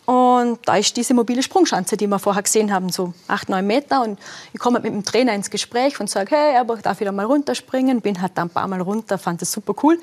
Und 0.06 0.68
da 0.68 0.78
ist 0.78 0.98
diese 0.98 1.14
mobile 1.14 1.44
Sprungschanze, 1.44 1.96
die 1.96 2.08
wir 2.08 2.18
vorher 2.18 2.42
gesehen 2.42 2.74
haben, 2.74 2.90
so 2.90 3.14
8, 3.28 3.50
9 3.50 3.68
Meter. 3.68 4.02
Und 4.02 4.18
ich 4.52 4.60
komme 4.60 4.80
mit 4.80 4.92
dem 4.92 5.04
Trainer 5.04 5.36
ins 5.36 5.52
Gespräch 5.52 6.00
und 6.00 6.10
sage, 6.10 6.36
hey, 6.36 6.58
aber 6.58 6.78
darf 6.78 7.02
ich 7.02 7.06
da 7.06 7.12
mal 7.12 7.28
runterspringen? 7.28 8.02
Bin 8.02 8.20
halt 8.20 8.32
da 8.34 8.42
ein 8.42 8.50
paar 8.50 8.68
Mal 8.68 8.82
runter, 8.82 9.20
fand 9.20 9.44
das 9.44 9.52
super 9.52 9.76
cool. 9.84 10.00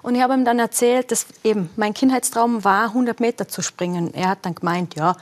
Und 0.00 0.14
ich 0.14 0.22
habe 0.22 0.32
ihm 0.32 0.46
dann 0.46 0.58
erzählt, 0.58 1.10
dass 1.10 1.26
eben 1.44 1.68
mein 1.76 1.92
Kindheitstraum 1.92 2.64
war, 2.64 2.84
100 2.84 3.20
Meter 3.20 3.48
zu 3.48 3.60
springen. 3.60 4.14
Er 4.14 4.30
hat 4.30 4.46
dann 4.46 4.54
gemeint, 4.54 4.94
ja, 4.96 5.14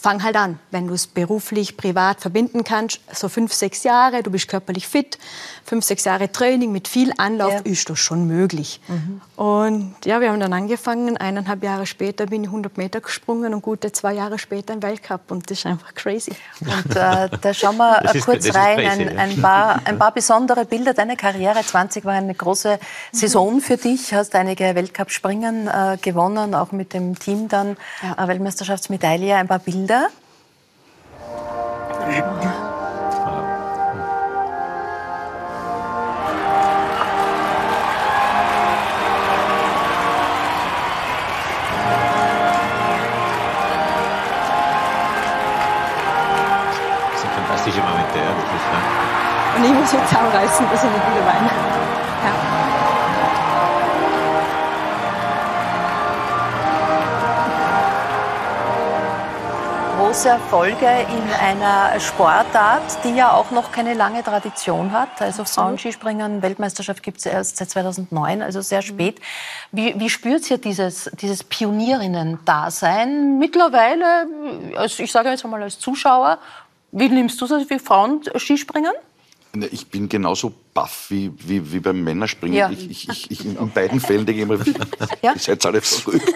fang 0.00 0.22
halt 0.22 0.36
an, 0.36 0.58
wenn 0.70 0.86
du 0.86 0.94
es 0.94 1.06
beruflich, 1.06 1.76
privat 1.76 2.20
verbinden 2.20 2.64
kannst. 2.64 3.00
So 3.12 3.28
fünf, 3.28 3.52
sechs 3.52 3.82
Jahre, 3.82 4.22
du 4.22 4.30
bist 4.30 4.48
körperlich 4.48 4.88
fit, 4.88 5.18
fünf, 5.64 5.84
sechs 5.84 6.04
Jahre 6.04 6.32
Training 6.32 6.72
mit 6.72 6.88
viel 6.88 7.12
Anlauf, 7.18 7.52
ja. 7.52 7.60
ist 7.60 7.90
das 7.90 7.98
schon 7.98 8.26
möglich. 8.26 8.80
Mhm. 8.88 9.20
Und 9.36 9.94
ja, 10.04 10.20
wir 10.20 10.30
haben 10.30 10.40
dann 10.40 10.54
angefangen. 10.54 11.18
Eineinhalb 11.18 11.62
Jahre 11.62 11.86
später 11.86 12.26
bin 12.26 12.42
ich 12.42 12.48
100 12.48 12.78
Meter 12.78 13.00
gesprungen 13.00 13.52
und 13.52 13.62
gute 13.62 13.92
zwei 13.92 14.14
Jahre 14.14 14.38
später 14.38 14.72
im 14.72 14.82
Weltcup. 14.82 15.30
Und 15.30 15.50
das 15.50 15.58
ist 15.58 15.66
einfach 15.66 15.94
crazy. 15.94 16.32
Und 16.60 16.96
äh, 16.96 17.28
da 17.40 17.54
schauen 17.54 17.76
wir 17.76 18.02
ist, 18.14 18.24
kurz 18.24 18.54
rein. 18.54 18.78
Crazy, 18.78 19.02
ein, 19.02 19.18
ein, 19.18 19.40
paar, 19.40 19.80
ein 19.84 19.98
paar 19.98 20.12
besondere 20.14 20.64
Bilder. 20.64 20.94
Deine 20.94 21.16
Karriere 21.16 21.60
20 21.62 22.06
war 22.06 22.14
eine 22.14 22.34
große 22.34 22.78
Saison 23.12 23.60
für 23.60 23.76
dich. 23.76 24.14
Hast 24.14 24.34
einige 24.34 24.74
Weltcup-Springen 24.74 25.68
äh, 25.68 25.98
gewonnen, 26.00 26.54
auch 26.54 26.72
mit 26.72 26.94
dem 26.94 27.18
Team 27.18 27.48
dann 27.48 27.76
ja. 28.02 28.24
äh, 28.24 28.28
Weltmeisterschaftsmedaille. 28.28 29.34
Ein 29.36 29.48
paar 29.48 29.58
Bilder. 29.58 29.89
Bilder. 29.90 30.08
Das 47.10 47.20
sind 47.20 47.32
fantastische 47.32 47.80
Momente, 47.80 48.18
ja, 48.18 48.28
wirklich. 48.28 48.62
Ja. 48.62 49.56
Und 49.56 49.64
ich 49.64 49.72
muss 49.72 49.92
jetzt 49.92 50.08
zusammenreißen, 50.08 50.70
dass 50.70 50.84
ich 50.84 50.90
nicht 50.90 51.06
wieder 51.10 51.26
weine. 51.26 51.69
Große 60.10 60.28
Erfolge 60.28 60.86
in 60.86 61.32
einer 61.40 62.00
Sportart, 62.00 63.04
die 63.04 63.10
ja 63.14 63.30
auch 63.30 63.52
noch 63.52 63.70
keine 63.70 63.94
lange 63.94 64.24
Tradition 64.24 64.90
hat. 64.90 65.22
Also 65.22 65.44
Frauenskispringen, 65.44 66.42
Weltmeisterschaft 66.42 67.04
gibt 67.04 67.18
es 67.18 67.26
erst 67.26 67.58
seit 67.58 67.70
2009, 67.70 68.42
also 68.42 68.60
sehr 68.60 68.82
spät. 68.82 69.20
Wie, 69.70 69.94
wie 70.00 70.10
spürt 70.10 70.50
ihr 70.50 70.58
dieses, 70.58 71.08
dieses 71.20 71.44
Pionierinnen-Dasein 71.44 73.38
mittlerweile, 73.38 74.26
als, 74.74 74.98
ich 74.98 75.12
sage 75.12 75.28
jetzt 75.28 75.44
einmal 75.44 75.62
als 75.62 75.78
Zuschauer, 75.78 76.38
wie 76.90 77.08
nimmst 77.08 77.40
du 77.40 77.46
das 77.46 77.70
wie 77.70 77.78
Frauen-Skispringen? 77.78 78.90
Ich 79.72 79.88
bin 79.88 80.08
genauso 80.08 80.54
baff 80.74 81.06
wie, 81.08 81.32
wie, 81.38 81.72
wie 81.72 81.80
beim 81.80 82.04
Männerspringen. 82.04 82.56
Ja. 82.56 82.70
Ich, 82.70 82.88
ich, 82.88 83.08
ich, 83.08 83.30
ich, 83.30 83.44
in 83.44 83.70
beiden 83.70 83.98
Fällen 83.98 84.24
denke 84.24 84.42
ich 84.42 84.48
immer, 84.48 84.64
ja? 85.22 85.32
ihr 85.34 85.38
seid 85.40 85.66
alle 85.66 85.80
verrückt. 85.80 86.32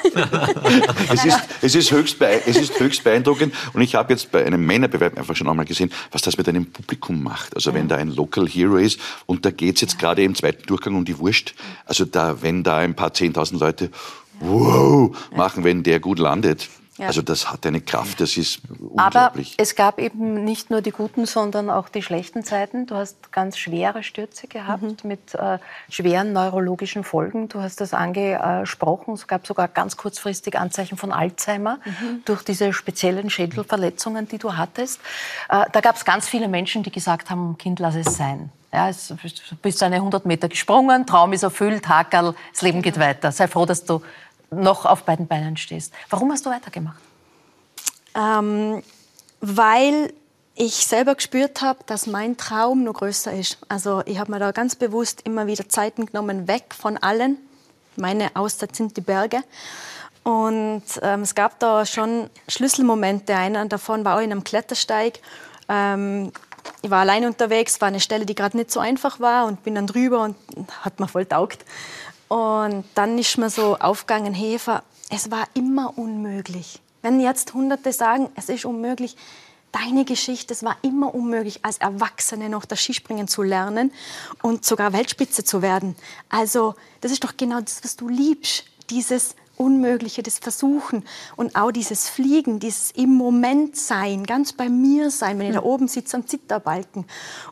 es, 1.12 1.24
ist, 1.24 1.38
es, 1.62 1.74
ist 1.77 1.92
höchst 1.92 2.20
es 2.20 2.57
ist 2.57 2.79
höchst 2.81 3.05
beeindruckend 3.05 3.55
und 3.72 3.83
ich 3.83 3.94
habe 3.94 4.12
jetzt 4.12 4.33
bei 4.33 4.44
einem 4.44 4.66
Männerbewerb 4.66 5.16
einfach 5.16 5.37
schon 5.37 5.48
einmal 5.48 5.64
gesehen, 5.64 5.92
was 6.11 6.22
das 6.22 6.37
mit 6.37 6.48
einem 6.48 6.66
Publikum 6.66 7.22
macht. 7.22 7.55
Also 7.55 7.70
ja. 7.70 7.77
wenn 7.77 7.87
da 7.87 7.96
ein 7.96 8.09
Local 8.09 8.48
Hero 8.48 8.77
ist 8.77 8.98
und 9.27 9.44
da 9.44 9.53
geht 9.53 9.77
es 9.77 9.83
jetzt 9.83 9.98
gerade 9.98 10.24
im 10.24 10.35
zweiten 10.35 10.66
Durchgang 10.66 10.96
um 10.96 11.05
die 11.05 11.18
Wurst, 11.18 11.55
also 11.87 12.05
da, 12.05 12.42
wenn 12.42 12.64
da 12.64 12.79
ein 12.79 12.96
paar 12.96 13.14
zehntausend 13.14 13.61
Leute 13.61 13.90
wow 14.40 15.16
machen, 15.37 15.62
wenn 15.62 15.85
der 15.85 16.00
gut 16.00 16.18
landet, 16.18 16.68
ja. 16.96 17.09
Also 17.09 17.22
das 17.22 17.50
hat 17.50 17.66
eine 17.66 17.80
Kraft, 17.80 18.20
das 18.20 18.37
ist 18.37 18.61
unglaublich. 18.78 19.54
Aber 19.54 19.62
es 19.62 19.74
gab 19.74 19.98
eben 19.98 20.44
nicht 20.44 20.70
nur 20.70 20.80
die 20.80 20.92
guten, 20.92 21.26
sondern 21.26 21.68
auch 21.68 21.88
die 21.88 22.02
schlechten 22.02 22.44
Zeiten. 22.44 22.87
Du 22.87 22.94
hast 22.94 23.33
ganz 23.33 23.59
schwere 23.59 24.04
Stürze 24.04 24.46
gehabt 24.46 24.83
mhm. 24.83 25.09
mit 25.09 25.35
äh, 25.35 25.59
schweren 25.88 26.33
neurologischen 26.33 27.02
Folgen. 27.02 27.48
Du 27.48 27.61
hast 27.61 27.80
das 27.80 27.94
angesprochen. 27.94 29.14
Es 29.14 29.26
gab 29.26 29.44
sogar 29.44 29.66
ganz 29.66 29.96
kurzfristig 29.96 30.57
Anzeichen 30.57 30.96
von 30.96 31.11
Alzheimer 31.11 31.80
mhm. 31.85 32.22
durch 32.24 32.42
diese 32.44 32.72
speziellen 32.72 33.28
Schädelverletzungen, 33.28 34.28
die 34.28 34.38
du 34.38 34.57
hattest. 34.57 35.00
Äh, 35.48 35.64
da 35.72 35.80
gab 35.80 35.96
es 35.96 36.04
ganz 36.04 36.28
viele 36.28 36.46
Menschen, 36.46 36.85
die 36.85 36.92
gesagt 36.92 37.28
haben, 37.28 37.59
Kind, 37.59 37.80
lass 37.80 37.96
es 37.96 38.16
sein. 38.16 38.52
Ja, 38.72 38.90
du 38.90 39.57
bist 39.62 39.83
eine 39.85 39.96
100 39.96 40.26
Meter 40.26 40.48
gesprungen, 40.48 41.07
Traum 41.07 41.33
ist 41.33 41.44
erfüllt, 41.44 41.88
Hackerl, 41.88 42.35
das 42.52 42.62
Leben 42.62 42.83
geht 42.83 42.98
weiter. 42.98 43.30
Sei 43.30 43.46
froh, 43.46 43.66
dass 43.66 43.85
du 43.85 44.02
noch 44.55 44.87
auf 44.87 45.05
beiden 45.05 45.27
Beinen 45.27 45.57
stehst. 45.57 45.93
Warum 46.11 46.31
hast 46.33 46.47
du 46.47 46.51
weitergemacht? 46.51 47.01
Ähm, 48.14 48.83
weil 49.40 50.12
ich 50.55 50.87
selber 50.87 51.14
gespürt 51.14 51.62
habe, 51.62 51.81
dass 51.87 52.07
mein 52.07 52.37
Traum 52.37 52.85
noch 52.85 52.95
größer 52.95 53.33
ist. 53.33 53.59
Also 53.69 54.03
ich 54.07 54.19
habe 54.19 54.31
mir 54.31 54.38
da 54.38 54.53
ganz 54.53 54.77
bewusst 54.77 55.23
immer 55.25 55.47
wieder 55.47 55.69
Zeiten 55.69 56.07
genommen, 56.07 56.47
weg 56.47 56.75
von 56.79 56.97
allen. 56.97 57.38
Meine 57.97 58.31
Auszeit 58.35 58.75
sind 58.77 58.97
die 58.97 59.01
Berge. 59.01 59.43
Und 60.23 60.85
ähm, 61.03 61.23
es 61.23 61.35
gab 61.35 61.59
da 61.59 61.85
schon 61.85 62.31
Schlüsselmomente. 62.49 63.37
Einer 63.37 63.67
davon 63.67 64.05
war 64.05 64.17
auch 64.17 64.23
in 64.23 64.31
einem 64.31 64.45
Klettersteig. 64.45 65.21
Ähm, 65.69 66.33
ich 66.83 66.90
war 66.90 67.01
allein 67.01 67.27
unterwegs, 67.27 67.81
war 67.81 67.88
eine 67.88 68.01
Stelle, 68.01 68.25
die 68.25 68.35
gerade 68.35 68.57
nicht 68.57 68.71
so 68.71 68.81
einfach 68.81 69.21
war 69.21 69.47
und 69.47 69.62
bin 69.64 69.75
dann 69.75 69.87
drüber 69.87 70.23
und 70.23 70.37
hat 70.81 70.99
mir 70.99 71.09
voll 71.09 71.27
taugt. 71.27 71.64
Und 72.28 72.84
dann 72.94 73.18
ist 73.18 73.38
mir 73.38 73.50
so 73.50 73.76
aufgegangen, 73.76 74.34
Hefer, 74.34 74.82
es 75.10 75.30
war 75.30 75.46
immer 75.54 75.96
unmöglich. 75.98 76.80
Wenn 77.02 77.20
jetzt 77.20 77.54
Hunderte 77.54 77.92
sagen, 77.92 78.30
es 78.34 78.48
ist 78.48 78.64
unmöglich, 78.64 79.16
deine 79.72 80.04
Geschichte, 80.04 80.54
es 80.54 80.62
war 80.62 80.76
immer 80.82 81.14
unmöglich, 81.14 81.64
als 81.64 81.78
Erwachsene 81.78 82.48
noch 82.48 82.64
das 82.64 82.80
Skispringen 82.80 83.28
zu 83.28 83.42
lernen 83.42 83.92
und 84.42 84.64
sogar 84.64 84.92
Weltspitze 84.92 85.44
zu 85.44 85.62
werden. 85.62 85.96
Also 86.28 86.74
das 87.00 87.12
ist 87.12 87.24
doch 87.24 87.37
genau 87.37 87.60
das, 87.60 87.82
was 87.82 87.96
du 87.96 88.08
liebst, 88.08 88.64
dieses 88.90 89.34
Unmögliche, 89.57 90.23
das 90.23 90.38
Versuchen 90.38 91.05
und 91.37 91.57
auch 91.57 91.71
dieses 91.71 92.09
Fliegen, 92.09 92.59
dieses 92.59 92.90
im 92.93 93.14
Moment 93.14 93.77
sein, 93.77 94.25
ganz 94.25 94.53
bei 94.53 94.69
mir 94.69 95.11
sein, 95.11 95.38
wenn 95.38 95.49
ich 95.49 95.55
da 95.55 95.61
hm. 95.61 95.69
oben 95.69 95.88
sitze 95.88 96.17
am 96.17 96.27
Zitterbalken. 96.27 97.05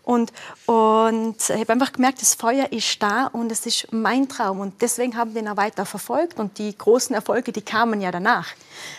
Und, 0.03 0.33
und 0.67 1.37
ich 1.39 1.51
habe 1.51 1.73
einfach 1.73 1.93
gemerkt, 1.93 2.21
das 2.21 2.35
Feuer 2.35 2.73
ist 2.73 3.03
da 3.03 3.27
und 3.27 3.53
es 3.53 3.67
ist 3.67 3.93
mein 3.93 4.29
Traum. 4.29 4.61
Und 4.61 4.83
deswegen 4.83 5.17
haben 5.17 5.35
wir 5.35 5.43
ihn 5.43 5.49
auch 5.49 5.57
weiter 5.57 5.87
verfolgt 5.87 6.39
und 6.39 6.59
die 6.59 6.77
großen 6.77 7.15
Erfolge, 7.15 7.53
die 7.53 7.63
kamen 7.63 8.01
ja 8.01 8.11
danach. 8.11 8.49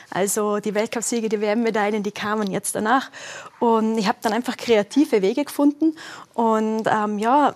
Also 0.09 0.59
die 0.59 0.73
Weltcupsiege, 0.73 1.27
die 1.27 1.41
WM-Medaillen, 1.41 2.03
die 2.03 2.11
kamen 2.11 2.51
jetzt 2.51 2.75
danach. 2.75 3.09
Und 3.59 3.97
ich 3.97 4.07
habe 4.07 4.19
dann 4.21 4.33
einfach 4.33 4.57
kreative 4.57 5.21
Wege 5.21 5.43
gefunden 5.45 5.95
und 6.33 6.83
ähm, 6.87 7.17
ja, 7.17 7.55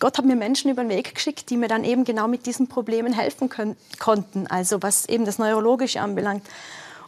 Gott 0.00 0.18
hat 0.18 0.24
mir 0.24 0.34
Menschen 0.34 0.70
über 0.70 0.82
den 0.82 0.90
Weg 0.90 1.14
geschickt, 1.14 1.50
die 1.50 1.56
mir 1.56 1.68
dann 1.68 1.84
eben 1.84 2.04
genau 2.04 2.26
mit 2.26 2.46
diesen 2.46 2.66
Problemen 2.66 3.12
helfen 3.12 3.48
können, 3.48 3.76
konnten, 3.98 4.46
also 4.46 4.82
was 4.82 5.06
eben 5.06 5.24
das 5.24 5.38
Neurologische 5.38 6.00
anbelangt. 6.00 6.42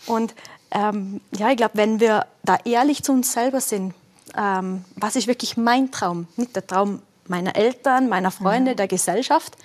Und 0.06 0.34
ähm, 0.70 1.20
ja, 1.36 1.50
ich 1.50 1.56
glaube, 1.56 1.72
wenn 1.74 2.00
wir 2.00 2.26
da 2.44 2.58
ehrlich 2.64 3.02
zu 3.02 3.12
uns 3.12 3.32
selber 3.32 3.60
sind, 3.60 3.94
ähm, 4.36 4.84
was 4.96 5.16
ist 5.16 5.26
wirklich 5.26 5.56
mein 5.56 5.90
Traum, 5.90 6.26
nicht 6.36 6.54
der 6.54 6.66
Traum 6.66 7.02
meiner 7.28 7.56
Eltern, 7.56 8.08
meiner 8.08 8.30
Freunde, 8.30 8.72
mhm. 8.72 8.76
der 8.76 8.88
Gesellschaft, 8.88 9.56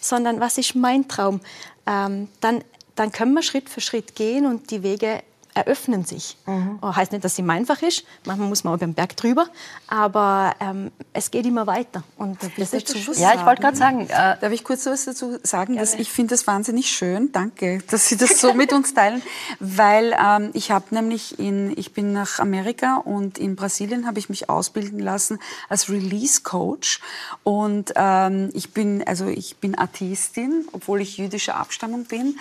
sondern 0.00 0.40
was 0.40 0.58
ist 0.58 0.74
mein 0.74 1.08
Traum, 1.08 1.40
ähm, 1.86 2.28
dann, 2.40 2.62
dann 2.94 3.12
können 3.12 3.34
wir 3.34 3.42
Schritt 3.42 3.68
für 3.68 3.80
Schritt 3.80 4.14
gehen 4.14 4.46
und 4.46 4.70
die 4.70 4.82
Wege 4.82 5.22
eröffnen 5.54 6.04
sich. 6.04 6.36
Mhm. 6.46 6.78
Oh, 6.82 6.94
heißt 6.94 7.12
nicht, 7.12 7.24
dass 7.24 7.32
es 7.32 7.38
immer 7.38 7.54
einfach 7.54 7.82
ist. 7.82 8.04
Manchmal 8.24 8.48
muss 8.48 8.64
man 8.64 8.74
auch 8.74 8.78
beim 8.78 8.94
Berg 8.94 9.16
drüber. 9.16 9.48
Aber 9.88 10.54
ähm, 10.60 10.90
es 11.12 11.30
geht 11.30 11.46
immer 11.46 11.66
weiter. 11.66 12.04
Und 12.16 12.38
das 12.56 12.72
ist 12.72 12.94
dazu 12.94 13.12
Ja, 13.12 13.34
ich 13.34 13.44
wollte 13.44 13.62
gerade 13.62 13.76
sagen, 13.76 14.08
äh, 14.08 14.36
darf 14.40 14.52
ich 14.52 14.64
kurz 14.64 14.86
was 14.86 15.04
dazu 15.04 15.38
sagen? 15.42 15.76
Dass 15.76 15.94
ich 15.94 16.10
finde 16.10 16.34
das 16.34 16.46
wahnsinnig 16.46 16.90
schön. 16.90 17.32
Danke, 17.32 17.78
dass 17.90 18.08
Sie 18.08 18.16
das 18.16 18.40
so 18.40 18.54
mit 18.54 18.72
uns 18.72 18.94
teilen. 18.94 19.22
Weil 19.58 20.16
ähm, 20.20 20.50
ich 20.52 20.70
habe 20.70 20.86
nämlich 20.90 21.38
in, 21.38 21.76
ich 21.76 21.92
bin 21.92 22.12
nach 22.12 22.38
Amerika 22.38 22.96
und 22.96 23.38
in 23.38 23.56
Brasilien 23.56 24.06
habe 24.06 24.18
ich 24.18 24.28
mich 24.28 24.48
ausbilden 24.48 24.98
lassen 24.98 25.38
als 25.68 25.88
Release 25.88 26.42
Coach. 26.42 27.00
Und 27.42 27.92
ähm, 27.96 28.50
ich 28.54 28.72
bin, 28.72 29.06
also 29.06 29.26
ich 29.26 29.56
bin 29.56 29.78
Atheistin, 29.78 30.66
obwohl 30.72 31.00
ich 31.00 31.18
jüdischer 31.18 31.56
Abstammung 31.56 32.04
bin. 32.04 32.38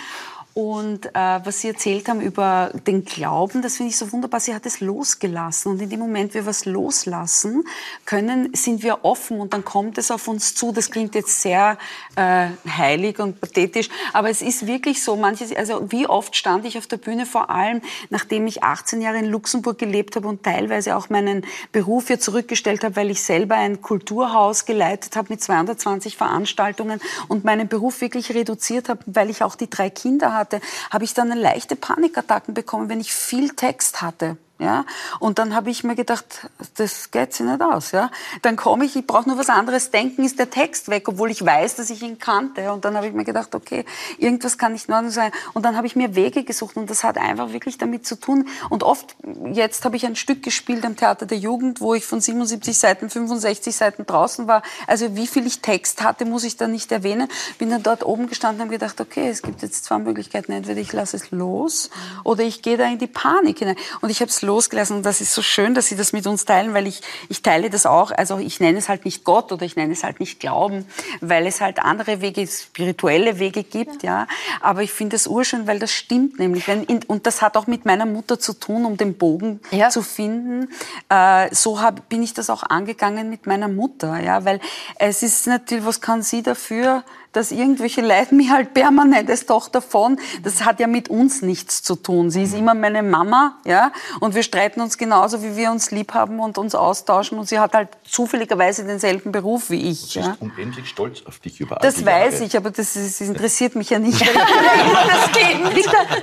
Und 0.58 1.06
äh, 1.14 1.40
was 1.44 1.62
Sie 1.62 1.68
erzählt 1.68 2.10
haben 2.10 2.20
über 2.20 2.72
den 2.88 3.06
Glauben, 3.06 3.62
das 3.62 3.78
finde 3.78 3.92
ich 3.92 3.98
so 3.98 4.12
wunderbar. 4.12 4.40
Sie 4.40 4.56
hat 4.56 4.66
es 4.66 4.80
losgelassen. 4.80 5.74
Und 5.74 5.82
in 5.84 5.92
dem 5.92 6.00
Moment, 6.00 6.34
wir 6.34 6.48
was 6.48 6.66
loslassen 6.66 7.64
können, 8.06 8.50
sind 8.56 8.82
wir 8.82 9.06
offen 9.06 9.40
und 9.40 9.54
dann 9.54 9.64
kommt 9.64 10.00
es 10.00 10.10
auf 10.10 10.28
uns 10.28 10.56
zu. 10.56 10.72
Das 10.72 10.90
klingt 10.90 11.14
jetzt 11.14 11.44
sehr 11.44 11.78
äh, 12.16 12.48
heilig 12.76 13.20
und 13.20 13.40
pathetisch, 13.40 13.90
aber 14.14 14.32
es 14.32 14.42
ist 14.42 14.66
wirklich 14.66 15.04
so. 15.04 15.16
Manches, 15.16 15.56
also 15.56 15.92
wie 15.92 16.08
oft 16.08 16.36
stand 16.36 16.66
ich 16.66 16.80
auf 16.80 16.88
der 16.88 16.98
Bühne, 16.98 17.28
vor 17.28 17.52
allem 17.52 17.84
nachdem 18.10 18.48
ich 18.48 18.64
18 18.64 19.00
Jahre 19.00 19.20
in 19.20 19.26
Luxemburg 19.26 19.78
gelebt 19.78 20.16
habe 20.16 20.28
und 20.28 20.42
teilweise 20.42 20.96
auch 20.96 21.12
meinen 21.12 21.46
Beruf 21.72 22.08
hier 22.08 22.20
zurückgestellt 22.20 22.84
habe, 22.84 22.96
weil 22.96 23.12
ich 23.12 23.22
selber 23.22 23.54
ein 23.54 23.84
Kulturhaus 23.84 24.66
geleitet 24.66 25.16
habe 25.18 25.28
mit 25.30 25.44
220 25.44 26.18
Veranstaltungen 26.18 27.00
und 27.28 27.44
meinen 27.44 27.68
Beruf 27.68 28.02
wirklich 28.02 28.34
reduziert 28.34 28.90
habe, 28.90 29.02
weil 29.06 29.30
ich 29.30 29.44
auch 29.44 29.54
die 29.54 29.70
drei 29.70 29.92
Kinder 29.92 30.34
hatte 30.34 30.47
hatte, 30.48 30.62
habe 30.92 31.04
ich 31.04 31.14
dann 31.14 31.32
leichte 31.40 31.76
Panikattacken 31.76 32.54
bekommen, 32.54 32.90
wenn 32.90 33.00
ich 33.00 33.14
viel 33.14 33.50
Text 33.50 34.02
hatte. 34.02 34.38
Ja? 34.60 34.86
Und 35.20 35.40
dann 35.40 35.54
habe 35.56 35.70
ich 35.70 35.84
mir 35.84 35.96
gedacht, 35.96 36.50
das 36.76 37.12
geht 37.12 37.34
sich 37.34 37.46
nicht 37.46 37.62
aus. 37.62 37.92
Ja? 37.92 38.10
Dann 38.42 38.56
komme 38.56 38.86
ich, 38.86 38.96
ich 38.96 39.06
brauche 39.06 39.30
nur 39.30 39.38
was 39.38 39.50
anderes 39.50 39.92
denken, 39.92 40.24
ist 40.24 40.40
der 40.40 40.50
Text 40.50 40.90
weg, 40.90 41.08
obwohl 41.08 41.30
ich 41.30 41.46
weiß, 41.46 41.76
dass 41.76 41.90
ich 41.90 42.02
ihn 42.02 42.18
kannte. 42.18 42.72
Und 42.72 42.86
dann 42.86 42.96
habe 42.96 43.08
ich 43.08 43.14
mir 43.14 43.24
gedacht, 43.24 43.54
okay, 43.54 43.86
irgendwas 44.18 44.58
kann 44.58 44.74
nicht 44.74 44.88
in 44.88 44.94
Ordnung 44.94 45.12
sein. 45.12 45.32
Und 45.54 45.64
dann 45.64 45.76
habe 45.76 45.88
ich 45.88 45.96
mir 45.96 46.16
Wege 46.16 46.44
gesucht 46.44 46.78
und 46.78 46.90
das 46.90 47.04
hat 47.04 47.18
einfach 47.18 47.54
wirklich 47.54 47.78
damit 47.78 48.08
zu 48.08 48.20
tun. 48.20 48.48
Und 48.70 48.84
oft, 48.84 49.16
jetzt 49.52 49.86
habe 49.86 49.96
ich 49.96 50.06
ein 50.06 50.16
Stück 50.16 50.42
gespielt 50.44 50.86
am 50.86 50.96
Theater 50.96 51.26
der 51.26 51.38
Jugend, 51.38 51.82
wo 51.82 51.94
ich 51.94 52.06
von 52.06 52.20
77 52.20 52.78
Seiten 52.78 53.10
65 53.10 53.76
Seiten 53.76 54.06
draußen 54.06 54.48
war. 54.48 54.64
Also 54.88 55.16
wie 55.16 55.28
viel 55.28 55.46
ich 55.46 55.62
Text 55.62 56.04
hatte, 56.04 56.26
muss 56.26 56.44
ich 56.44 56.58
da 56.58 56.68
nicht 56.68 56.92
erwähnen. 56.92 57.28
Bin 57.60 57.70
dann 57.70 57.84
dort 57.84 58.04
oben 58.06 58.28
gestanden 58.28 58.62
und 58.62 58.68
habe 58.68 58.78
gedacht, 58.78 59.00
okay, 59.02 59.30
es 59.30 59.42
gibt 59.42 59.62
jetzt 59.62 59.86
zwei 59.86 60.00
Möglichkeiten. 60.00 60.52
Entweder 60.52 60.82
ich 60.82 60.94
lasse 60.94 61.18
es 61.18 61.32
los 61.32 61.90
oder 62.24 62.44
ich 62.44 62.62
gehe 62.62 62.78
da 62.78 62.86
in 62.86 62.98
die 62.98 63.08
Panik 63.08 63.60
hinein. 63.60 63.76
Und 64.02 64.10
ich 64.10 64.22
habe 64.22 64.30
es 64.30 64.42
losgelassen. 64.48 64.98
Und 64.98 65.04
das 65.06 65.22
ist 65.22 65.34
so 65.34 65.44
schön, 65.44 65.76
dass 65.76 65.86
Sie 65.86 65.96
das 65.96 66.14
mit 66.14 66.26
uns 66.26 66.46
teilen, 66.46 66.74
weil 66.74 66.88
ich, 66.88 67.02
ich 67.30 67.44
teile 67.44 67.70
das 67.70 67.86
auch. 67.86 68.12
Also 68.12 68.40
ich 68.40 68.60
nenne 68.60 68.80
es 68.80 68.90
halt 68.90 69.06
nicht 69.06 69.24
Gott 69.24 69.52
oder 69.52 69.64
ich 69.64 69.76
nenne 69.76 69.94
es 69.94 70.04
halt 70.04 70.20
nicht 70.20 70.40
Glauben, 70.40 70.86
weil 71.22 71.46
es 71.46 71.62
halt 71.62 71.80
andere 71.80 72.22
Wege, 72.22 72.48
spirituelle 72.48 73.38
Wege 73.38 73.64
gibt, 73.64 74.02
ja. 74.02 74.22
ja. 74.22 74.28
Aber 74.62 74.82
ich 74.82 74.92
finde 74.92 75.16
es 75.16 75.28
urschön, 75.28 75.68
weil 75.68 75.78
das 75.78 75.92
stimmt 75.92 76.40
nämlich. 76.40 76.68
Wenn, 76.68 76.86
und 76.86 77.28
das 77.28 77.42
hat 77.44 77.56
auch 77.58 77.68
mit 77.68 77.86
meiner 77.86 78.06
Mutter 78.06 78.40
zu 78.40 78.54
tun, 78.54 78.86
um 78.86 78.98
den 78.98 79.18
Bogen 79.18 79.60
ja. 79.72 79.90
zu 79.90 80.02
finden. 80.02 80.70
Äh, 81.10 81.54
so 81.54 81.80
hab, 81.80 82.10
bin 82.10 82.24
ich 82.24 82.34
das 82.34 82.50
auch 82.50 82.64
angegangen 82.64 83.30
mit 83.30 83.46
meiner 83.46 83.68
Mutter, 83.68 84.20
ja. 84.20 84.46
Weil 84.46 84.60
es 84.96 85.22
ist 85.22 85.46
natürlich, 85.46 85.86
was 85.86 86.02
kann 86.02 86.24
sie 86.24 86.42
dafür, 86.42 87.04
dass 87.38 87.52
irgendwelche 87.52 88.02
Leute 88.02 88.34
mich 88.34 88.50
halt 88.50 88.74
permanent 88.74 89.30
als 89.30 89.46
Tochter 89.46 89.80
von, 89.80 90.20
das 90.42 90.66
hat 90.66 90.80
ja 90.80 90.88
mit 90.88 91.08
uns 91.08 91.44
nichts 91.44 91.84
zu 91.84 91.96
tun. 91.96 92.32
Sie 92.32 92.42
ist 92.42 92.56
immer 92.56 92.74
meine 92.74 93.04
Mama, 93.04 93.60
ja, 93.64 93.92
und 94.20 94.34
wir 94.34 94.42
streiten 94.42 94.82
uns 94.82 94.98
genauso, 94.98 95.44
wie 95.44 95.56
wir 95.56 95.70
uns 95.70 95.92
lieb 95.92 96.16
haben 96.16 96.40
und 96.40 96.58
uns 96.58 96.74
austauschen 96.74 97.38
und 97.38 97.48
sie 97.48 97.60
hat 97.60 97.74
halt 97.74 97.90
zufälligerweise 98.04 98.86
denselben 98.86 99.32
Beruf 99.32 99.70
wie 99.70 99.92
ich. 99.92 100.00
Sie 100.00 100.20
ja. 100.20 100.32
ist 100.32 100.42
unendlich 100.42 100.90
stolz 100.90 101.22
auf 101.28 101.38
dich 101.38 101.60
über 101.60 101.76
Das 101.76 102.04
weiß 102.04 102.34
Jahre. 102.34 102.46
ich, 102.46 102.58
aber 102.58 102.72
das, 102.72 102.96
ist, 102.96 103.22
das, 103.22 103.28
interessiert 103.28 103.76
mich 103.76 103.92
ja 103.92 104.00
nicht. 104.00 104.20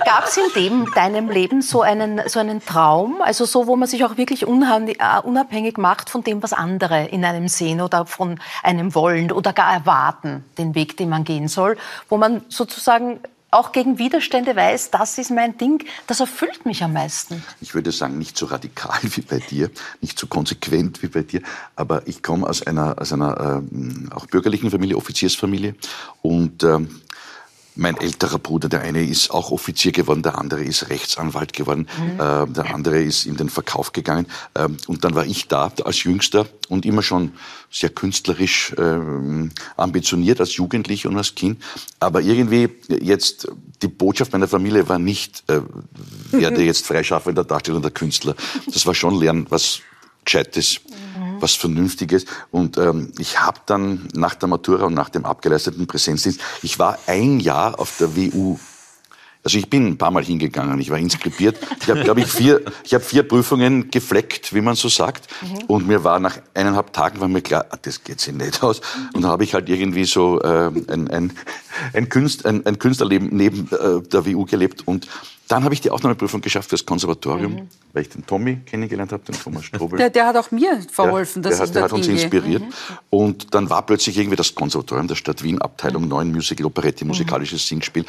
Gab 0.05 0.25
es 0.25 0.35
in 0.35 0.51
dem, 0.53 0.91
deinem 0.93 1.29
Leben 1.29 1.61
so 1.61 1.81
einen, 1.81 2.27
so 2.27 2.39
einen 2.39 2.63
Traum, 2.65 3.21
also 3.21 3.45
so, 3.45 3.67
wo 3.67 3.77
man 3.77 3.87
sich 3.87 4.03
auch 4.03 4.17
wirklich 4.17 4.43
äh, 4.43 4.45
unabhängig 5.23 5.77
macht 5.77 6.09
von 6.09 6.25
dem, 6.25 6.43
was 6.43 6.51
andere 6.51 7.05
in 7.05 7.23
einem 7.23 7.47
sehen 7.47 7.79
oder 7.79 8.05
von 8.05 8.37
einem 8.63 8.93
wollen 8.95 9.31
oder 9.31 9.53
gar 9.53 9.73
erwarten, 9.73 10.43
den 10.57 10.75
Weg, 10.75 10.97
den 10.97 11.04
man 11.05 11.23
gehen 11.23 11.47
soll, 11.47 11.77
wo 12.09 12.17
man 12.17 12.41
sozusagen 12.49 13.19
auch 13.55 13.71
gegen 13.71 13.97
Widerstände 13.97 14.55
weiß, 14.55 14.91
das 14.91 15.17
ist 15.17 15.31
mein 15.31 15.57
Ding, 15.57 15.83
das 16.07 16.19
erfüllt 16.19 16.65
mich 16.65 16.83
am 16.83 16.93
meisten. 16.93 17.41
Ich 17.61 17.73
würde 17.73 17.91
sagen, 17.91 18.17
nicht 18.17 18.37
so 18.37 18.47
radikal 18.47 18.99
wie 19.03 19.21
bei 19.21 19.39
dir, 19.39 19.71
nicht 20.01 20.19
so 20.19 20.27
konsequent 20.27 21.01
wie 21.01 21.07
bei 21.07 21.23
dir, 21.23 21.41
aber 21.75 22.07
ich 22.07 22.21
komme 22.21 22.47
aus 22.47 22.61
einer, 22.67 22.99
aus 22.99 23.13
einer 23.13 23.61
ähm, 23.71 24.09
auch 24.13 24.25
bürgerlichen 24.25 24.69
Familie, 24.71 24.97
Offiziersfamilie 24.97 25.75
und 26.21 26.63
ähm, 26.63 27.01
mein 27.75 27.97
älterer 27.97 28.39
Bruder, 28.39 28.69
der 28.69 28.81
eine 28.81 29.03
ist 29.03 29.31
auch 29.31 29.51
Offizier 29.51 29.91
geworden, 29.91 30.23
der 30.23 30.37
andere 30.37 30.63
ist 30.63 30.89
Rechtsanwalt 30.89 31.53
geworden, 31.53 31.87
mhm. 31.97 32.13
äh, 32.13 32.47
der 32.47 32.73
andere 32.73 33.01
ist 33.01 33.25
in 33.25 33.37
den 33.37 33.49
Verkauf 33.49 33.91
gegangen. 33.91 34.27
Ähm, 34.55 34.77
und 34.87 35.03
dann 35.03 35.15
war 35.15 35.25
ich 35.25 35.47
da 35.47 35.71
als 35.83 36.03
Jüngster 36.03 36.47
und 36.69 36.85
immer 36.85 37.01
schon 37.01 37.33
sehr 37.69 37.89
künstlerisch 37.89 38.73
äh, 38.77 39.49
ambitioniert 39.77 40.39
als 40.39 40.55
Jugendlicher 40.55 41.09
und 41.09 41.17
als 41.17 41.35
Kind. 41.35 41.61
Aber 41.99 42.21
irgendwie 42.21 42.69
jetzt 42.87 43.47
die 43.81 43.87
Botschaft 43.87 44.31
meiner 44.31 44.47
Familie 44.47 44.87
war 44.87 44.99
nicht, 44.99 45.43
äh, 45.47 45.61
werde 46.31 46.63
jetzt 46.63 46.85
freischaffender 46.85 47.43
Darsteller 47.43 47.77
und 47.77 47.83
der 47.83 47.91
Künstler. 47.91 48.35
Das 48.73 48.85
war 48.85 48.95
schon 48.95 49.19
lernen, 49.19 49.47
was 49.49 49.81
Gescheites 50.23 50.79
was 51.39 51.55
Vernünftiges. 51.55 52.25
Und 52.51 52.77
ähm, 52.77 53.11
ich 53.17 53.39
habe 53.41 53.59
dann 53.65 54.07
nach 54.13 54.35
der 54.35 54.49
Matura 54.49 54.85
und 54.85 54.93
nach 54.93 55.09
dem 55.09 55.25
abgeleisteten 55.25 55.87
Präsenzdienst, 55.87 56.39
ich 56.61 56.79
war 56.79 56.97
ein 57.07 57.39
Jahr 57.39 57.79
auf 57.79 57.97
der 57.97 58.15
WU 58.15 58.57
also 59.45 59.59
ich 59.59 59.69
bin 59.69 59.85
ein 59.85 59.97
paar 59.97 60.09
Mal 60.09 60.23
hingegangen, 60.23 60.79
ich 60.79 60.89
war 60.89 60.97
inskribiert. 60.97 61.57
Ich 61.79 61.89
habe, 61.89 62.03
glaube 62.03 62.21
ich, 62.21 62.27
vier, 62.27 62.61
ich 62.83 62.95
habe 62.95 63.03
vier 63.03 63.21
Prüfungen 63.21 63.91
gefleckt, 63.91 64.55
wie 64.55 64.61
man 64.61 64.75
so 64.75 64.89
sagt. 64.89 65.27
Mhm. 65.43 65.65
Und 65.67 65.87
mir 65.87 66.03
war 66.03 66.19
nach 66.19 66.39
eineinhalb 66.55 66.91
Tagen 66.91 67.21
war 67.21 67.27
mir 67.27 67.43
klar, 67.43 67.67
ah, 67.69 67.77
das 67.79 68.03
geht 68.03 68.19
sich 68.19 68.33
nicht 68.33 68.63
aus. 68.63 68.81
Und 69.13 69.21
dann 69.21 69.29
habe 69.29 69.43
ich 69.43 69.53
halt 69.53 69.69
irgendwie 69.69 70.05
so 70.05 70.41
äh, 70.41 70.71
ein, 70.87 71.07
ein, 71.09 71.33
ein, 71.93 72.09
Künst, 72.09 72.47
ein, 72.47 72.65
ein 72.65 72.79
Künstlerleben 72.79 73.29
neben 73.31 73.69
äh, 73.71 74.01
der 74.01 74.25
WU 74.25 74.45
gelebt 74.45 74.87
und 74.87 75.07
dann 75.47 75.63
habe 75.63 75.75
ich 75.75 75.81
die 75.81 75.91
Aufnahmeprüfung 75.91 76.41
geschafft 76.41 76.69
fürs 76.69 76.85
Konservatorium, 76.85 77.53
mhm. 77.53 77.69
weil 77.93 78.01
ich 78.01 78.09
den 78.09 78.25
Tommy 78.25 78.61
kennengelernt 78.65 79.11
habe, 79.11 79.23
den 79.23 79.35
Thomas 79.35 79.65
Strobel. 79.65 79.97
Der, 79.99 80.09
der 80.09 80.25
hat 80.25 80.37
auch 80.37 80.49
mir 80.49 80.81
verholfen. 80.91 81.43
Ja, 81.43 81.49
der, 81.49 81.59
hat, 81.59 81.75
der 81.75 81.83
hat 81.83 81.93
uns 81.93 82.07
inspiriert. 82.07 82.63
Mhm. 82.63 82.73
Und 83.11 83.53
dann 83.53 83.69
war 83.69 83.85
plötzlich 83.85 84.17
irgendwie 84.17 84.37
das 84.37 84.55
Konservatorium 84.55 85.07
der 85.07 85.15
Stadt 85.15 85.43
Wien, 85.43 85.61
Abteilung 85.61 86.03
mhm. 86.03 86.09
9 86.09 86.31
Musical, 86.31 86.65
Operette, 86.65 87.05
musikalisches 87.05 87.67
Singspiel, 87.67 88.05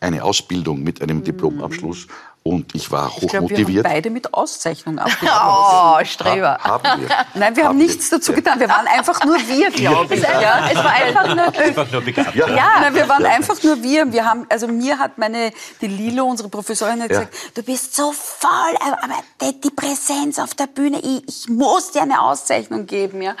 eine 0.00 0.24
Ausbildung 0.24 0.82
mit 0.82 1.02
einem 1.02 1.24
Diplomabschluss 1.24 2.06
und 2.42 2.74
ich 2.74 2.90
war 2.90 3.08
hochmotiviert. 3.08 3.42
Ich 3.42 3.56
glaube, 3.56 3.72
wir 3.72 3.78
haben 3.78 3.94
beide 3.94 4.10
mit 4.10 4.32
Auszeichnung 4.32 4.98
abgeschlossen. 4.98 5.36
Oh, 5.38 6.04
Streber. 6.04 6.58
Ha, 6.62 6.82
haben 6.82 7.02
wir. 7.02 7.08
Nein, 7.34 7.56
wir 7.56 7.64
haben, 7.64 7.70
haben 7.70 7.78
nichts 7.78 8.08
dazu 8.08 8.32
getan. 8.32 8.58
Wir 8.58 8.68
waren 8.68 8.86
einfach 8.86 9.24
nur 9.24 9.36
wir, 9.36 9.70
glaube 9.70 10.14
ich. 10.14 10.22
Ja, 10.22 10.68
es 10.70 10.76
war 10.76 10.92
einfach 10.92 11.34
nur, 11.34 11.44
einfach 11.58 11.92
nur 11.92 12.00
begabt. 12.00 12.34
Ja. 12.34 12.48
ja. 12.48 12.80
Nein, 12.80 12.94
wir 12.94 13.08
waren 13.08 13.24
einfach 13.26 13.62
nur 13.62 13.82
wir. 13.82 14.12
wir 14.12 14.24
haben, 14.24 14.46
also 14.48 14.66
mir 14.66 14.98
hat 14.98 15.18
meine, 15.18 15.52
die 15.80 15.88
Lilo, 15.88 16.24
unsere 16.24 16.48
Professorin, 16.48 17.02
hat 17.02 17.10
ja. 17.10 17.20
gesagt, 17.20 17.34
du 17.54 17.62
bist 17.62 17.94
so 17.94 18.12
voll, 18.12 18.50
aber 18.80 19.52
die 19.62 19.70
Präsenz 19.70 20.38
auf 20.38 20.54
der 20.54 20.68
Bühne, 20.68 21.00
ich, 21.00 21.28
ich 21.28 21.48
muss 21.48 21.90
dir 21.90 22.02
eine 22.02 22.22
Auszeichnung 22.22 22.86
geben. 22.86 23.20
Ja. 23.20 23.32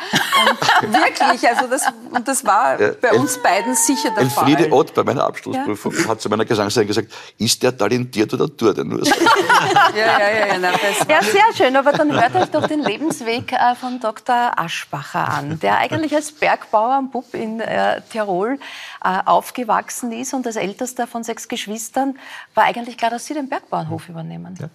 Und 0.82 0.92
wirklich, 0.92 1.48
also 1.48 1.66
das, 1.68 1.82
und 2.10 2.28
das 2.28 2.44
war 2.44 2.80
ja. 2.80 2.92
bei 3.00 3.12
uns 3.12 3.38
beiden 3.42 3.74
sicher 3.74 4.10
der 4.10 4.26
Fall. 4.26 4.48
Elfriede 4.48 4.72
Ott 4.72 4.94
bei 4.94 5.04
meiner 5.04 5.24
Abschlussprüfung 5.24 6.08
hat 6.08 6.20
zu 6.20 6.28
meiner 6.28 6.44
Gesangslehrerin 6.44 6.88
gesagt, 6.88 7.12
ist 7.38 7.62
der 7.62 7.76
talentiert 7.76 8.34
oder 8.34 8.54
tut 8.54 8.76
er 8.76 8.84
nur? 8.88 9.06
ja, 9.96 9.96
ja, 9.96 10.30
ja, 10.30 10.46
ja, 10.46 10.58
na, 10.58 10.70
ja, 11.08 11.22
sehr 11.22 11.54
schön. 11.56 11.76
Aber 11.76 11.92
dann 11.92 12.12
hört 12.12 12.34
euch 12.34 12.50
doch 12.50 12.66
den 12.66 12.82
Lebensweg 12.82 13.52
äh, 13.52 13.74
von 13.74 14.00
Dr. 14.00 14.52
Aschbacher 14.56 15.28
an, 15.28 15.60
der 15.60 15.78
eigentlich 15.78 16.14
als 16.14 16.32
Bergbauernbub 16.32 17.34
in 17.34 17.60
äh, 17.60 18.00
Tirol 18.10 18.58
äh, 19.04 19.18
aufgewachsen 19.24 20.12
ist 20.12 20.34
und 20.34 20.46
als 20.46 20.56
ältester 20.56 21.06
von 21.06 21.22
sechs 21.22 21.48
Geschwistern 21.48 22.18
war 22.54 22.64
eigentlich 22.64 22.96
klar, 22.96 23.10
dass 23.10 23.26
Sie 23.26 23.34
den 23.34 23.48
Bergbauernhof 23.48 24.08
übernehmen. 24.08 24.54
Ja. 24.58 24.68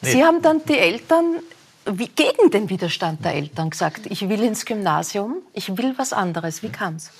Nee. 0.00 0.12
Sie 0.12 0.24
haben 0.24 0.42
dann 0.42 0.64
die 0.64 0.78
Eltern 0.78 1.36
wie, 1.84 2.08
gegen 2.08 2.50
den 2.50 2.68
Widerstand 2.68 3.24
der 3.24 3.34
Eltern 3.34 3.70
gesagt, 3.70 4.06
ich 4.06 4.28
will 4.28 4.42
ins 4.42 4.64
Gymnasium, 4.64 5.36
ich 5.52 5.76
will 5.76 5.94
was 5.96 6.12
anderes. 6.12 6.62
Wie 6.62 6.68
kam 6.68 6.96
es? 6.96 7.10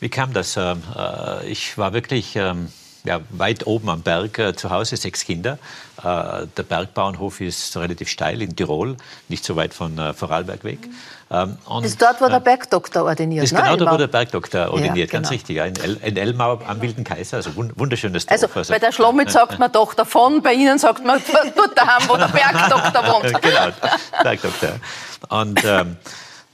Wie 0.00 0.08
kam 0.08 0.32
das? 0.32 0.56
Ähm, 0.56 0.82
äh, 0.96 1.46
ich 1.46 1.78
war 1.78 1.92
wirklich 1.92 2.34
ähm, 2.34 2.72
ja, 3.04 3.20
weit 3.30 3.66
oben 3.66 3.88
am 3.88 4.02
Berg 4.02 4.38
äh, 4.38 4.54
zu 4.54 4.70
Hause, 4.70 4.96
sechs 4.96 5.24
Kinder. 5.24 5.58
Äh, 5.98 6.46
der 6.56 6.62
Bergbauernhof 6.62 7.40
ist 7.40 7.76
relativ 7.76 8.08
steil 8.08 8.42
in 8.42 8.54
Tirol, 8.54 8.96
nicht 9.28 9.44
so 9.44 9.56
weit 9.56 9.74
von 9.74 9.98
äh, 9.98 10.12
Vorarlberg 10.12 10.62
weg. 10.64 10.78
Ähm, 11.30 11.56
und, 11.64 11.84
ist 11.84 12.00
dort, 12.00 12.20
wo 12.20 12.28
der 12.28 12.40
Bergdoktor 12.40 13.04
ordiniert 13.04 13.44
ist 13.44 13.52
ne? 13.52 13.60
genau 13.60 13.76
dort, 13.76 13.94
wo 13.94 13.96
der 13.96 14.06
Bergdoktor 14.06 14.68
ordiniert, 14.68 14.96
ja, 14.96 15.06
ganz 15.06 15.28
genau. 15.28 15.36
richtig. 15.36 15.56
Ja, 15.56 15.64
in, 15.64 15.76
El 15.76 15.96
in, 16.04 16.16
Elmau 16.16 16.60
am 16.66 16.80
Wilden 16.82 17.04
Kaiser, 17.04 17.38
also 17.38 17.50
wunderschönes 17.56 18.26
Dorf. 18.26 18.42
Also, 18.42 18.58
also 18.58 18.72
bei 18.72 18.78
der 18.78 18.92
Schlomitz 18.92 19.32
sagt 19.32 19.58
man 19.58 19.72
doch 19.72 19.94
davon, 19.94 20.42
bei 20.42 20.52
Ihnen 20.52 20.78
sagt 20.78 21.04
man 21.04 21.20
dort 21.56 21.76
daheim, 21.76 22.08
wo 22.08 22.16
der 22.16 22.28
Bergdoktor 22.28 23.06
wohnt. 23.12 23.42
genau, 23.42 23.68
Bergdoktor. 24.22 24.72
Und 25.30 25.64
ähm, 25.64 25.96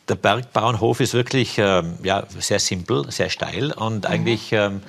der 0.08 0.14
Bergbauernhof 0.14 1.00
ist 1.00 1.12
wirklich 1.12 1.58
ähm, 1.58 1.98
ja, 2.02 2.22
sehr 2.38 2.60
simpel, 2.60 3.10
sehr 3.10 3.30
steil 3.30 3.72
und 3.72 4.04
mhm. 4.04 4.10
eigentlich 4.10 4.52
ähm, 4.52 4.80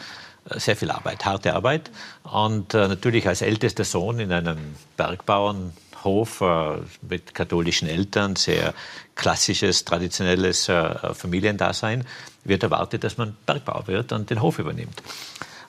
sehr 0.56 0.76
viel 0.76 0.92
Arbeit, 0.92 1.26
harte 1.26 1.54
Arbeit. 1.54 1.92
Und 2.24 2.74
äh, 2.74 2.88
natürlich 2.88 3.28
als 3.28 3.42
ältester 3.42 3.84
Sohn 3.84 4.20
in 4.20 4.32
einem 4.32 4.76
Bergbauernhof 4.98 6.42
äh, 6.42 6.78
mit 7.02 7.34
katholischen 7.34 7.88
Eltern, 7.88 8.36
sehr 8.36 8.74
klassisches, 9.16 9.86
traditionelles 9.86 10.70
äh, 10.70 11.14
Familiendasein, 11.14 12.06
wird 12.44 12.64
erwartet, 12.64 13.04
dass 13.04 13.18
man 13.18 13.36
Bergbauer 13.46 13.88
wird 13.88 14.12
und 14.12 14.30
den 14.30 14.42
Hof 14.42 14.60
übernimmt. 14.60 15.02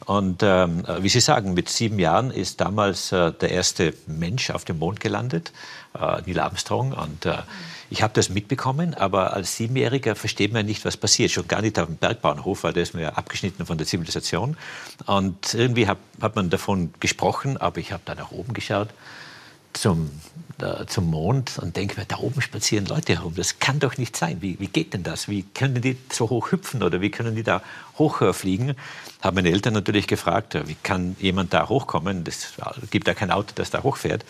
Und 0.07 0.43
ähm, 0.43 0.83
wie 1.01 1.09
Sie 1.09 1.20
sagen, 1.20 1.55
mit 1.55 1.68
sieben 1.68 1.99
Jahren 1.99 2.31
ist 2.31 2.61
damals 2.61 3.12
äh, 3.12 3.33
der 3.33 3.51
erste 3.51 3.95
Mensch 4.07 4.51
auf 4.51 4.64
dem 4.64 4.78
Mond 4.78 4.99
gelandet, 4.99 5.53
äh, 5.95 6.22
Neil 6.26 6.41
Armstrong. 6.41 6.93
Und 6.93 7.26
äh, 7.26 7.37
ich 7.91 8.05
habe 8.05 8.12
das 8.14 8.28
mitbekommen, 8.28 8.95
aber 8.95 9.32
als 9.34 9.57
Siebenjähriger 9.57 10.14
versteht 10.14 10.53
man 10.53 10.64
nicht, 10.64 10.84
was 10.84 10.97
passiert. 10.97 11.32
Schon 11.32 11.49
gar 11.49 11.61
nicht 11.61 11.76
auf 11.76 11.86
dem 11.86 11.97
Bergbauernhof, 11.97 12.62
weil 12.62 12.72
da 12.72 12.80
ist 12.80 12.95
ja 12.95 13.11
abgeschnitten 13.11 13.66
von 13.66 13.78
der 13.78 13.86
Zivilisation. 13.86 14.57
Und 15.07 15.55
irgendwie 15.55 15.88
hat, 15.88 15.99
hat 16.20 16.36
man 16.36 16.51
davon 16.51 16.95
gesprochen, 17.01 17.57
aber 17.57 17.78
ich 17.78 17.91
habe 17.91 18.03
da 18.05 18.14
nach 18.14 18.30
oben 18.30 18.55
geschaut 18.55 18.91
zum, 19.72 20.11
äh, 20.61 20.86
zum 20.86 21.11
Mond 21.11 21.59
und 21.59 21.76
denke 21.76 21.99
mir, 21.99 22.07
da 22.07 22.18
oben 22.18 22.41
spazieren 22.41 22.86
Leute 22.86 23.16
herum. 23.16 23.34
Das 23.34 23.59
kann 23.59 23.80
doch 23.80 23.99
nicht 23.99 24.16
sein. 24.16 24.41
Wie, 24.41 24.61
wie 24.61 24.68
geht 24.68 24.95
denn 24.95 25.03
das? 25.03 25.28
Wie 25.28 25.43
können 25.43 25.82
die 25.82 25.97
so 26.12 26.30
hoch 26.30 26.53
hüpfen 26.53 26.84
oder 26.84 27.01
wie 27.01 27.11
können 27.11 27.34
die 27.34 27.43
da 27.43 27.61
hochfliegen? 27.99 28.76
Habe 29.20 29.36
meine 29.36 29.51
Eltern 29.51 29.74
natürlich 29.74 30.07
gefragt, 30.07 30.57
wie 30.66 30.76
kann 30.82 31.16
jemand 31.18 31.53
da 31.53 31.68
hochkommen? 31.68 32.24
Es 32.24 32.53
gibt 32.91 33.09
da 33.09 33.14
kein 33.14 33.32
Auto, 33.32 33.53
das 33.57 33.70
da 33.70 33.82
hochfährt. 33.82 34.24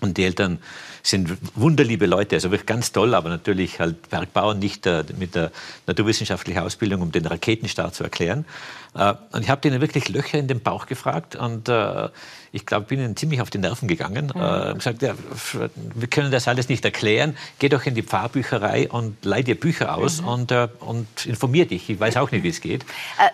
Und 0.00 0.16
die 0.16 0.24
Eltern 0.24 0.58
sind 1.02 1.36
wunderliebe 1.54 2.06
Leute, 2.06 2.36
also 2.36 2.50
wirklich 2.50 2.66
ganz 2.66 2.92
toll, 2.92 3.14
aber 3.14 3.28
natürlich 3.28 3.80
halt 3.80 4.08
Bergbauer, 4.10 4.54
nicht 4.54 4.86
äh, 4.86 5.04
mit 5.18 5.34
der 5.34 5.50
naturwissenschaftlichen 5.86 6.60
Ausbildung, 6.60 7.02
um 7.02 7.12
den 7.12 7.26
Raketenstart 7.26 7.94
zu 7.94 8.04
erklären. 8.04 8.44
Äh, 8.94 9.14
und 9.32 9.42
ich 9.42 9.50
habe 9.50 9.60
denen 9.60 9.80
wirklich 9.80 10.08
Löcher 10.08 10.38
in 10.38 10.48
den 10.48 10.60
Bauch 10.60 10.86
gefragt 10.86 11.36
und 11.36 11.68
äh, 11.68 12.08
ich 12.52 12.66
glaube, 12.66 12.86
bin 12.86 12.98
ihnen 12.98 13.16
ziemlich 13.16 13.40
auf 13.40 13.50
die 13.50 13.58
Nerven 13.58 13.86
gegangen. 13.86 14.32
Mhm. 14.34 14.40
Äh, 14.40 14.74
gesagt, 14.74 15.02
ja, 15.02 15.14
wir 15.94 16.08
können 16.08 16.30
das 16.30 16.48
alles 16.48 16.68
nicht 16.68 16.84
erklären. 16.84 17.36
Geh 17.58 17.68
doch 17.68 17.84
in 17.86 17.94
die 17.94 18.02
Pfarrbücherei 18.02 18.88
und 18.88 19.24
leih 19.24 19.42
dir 19.42 19.58
Bücher 19.58 19.96
aus 19.96 20.20
mhm. 20.20 20.28
und, 20.28 20.52
äh, 20.52 20.68
und 20.80 21.26
informier 21.26 21.66
dich. 21.66 21.88
Ich 21.88 22.00
weiß 22.00 22.16
auch 22.16 22.30
nicht, 22.30 22.42
wie 22.42 22.48
es 22.48 22.60
geht. 22.60 22.84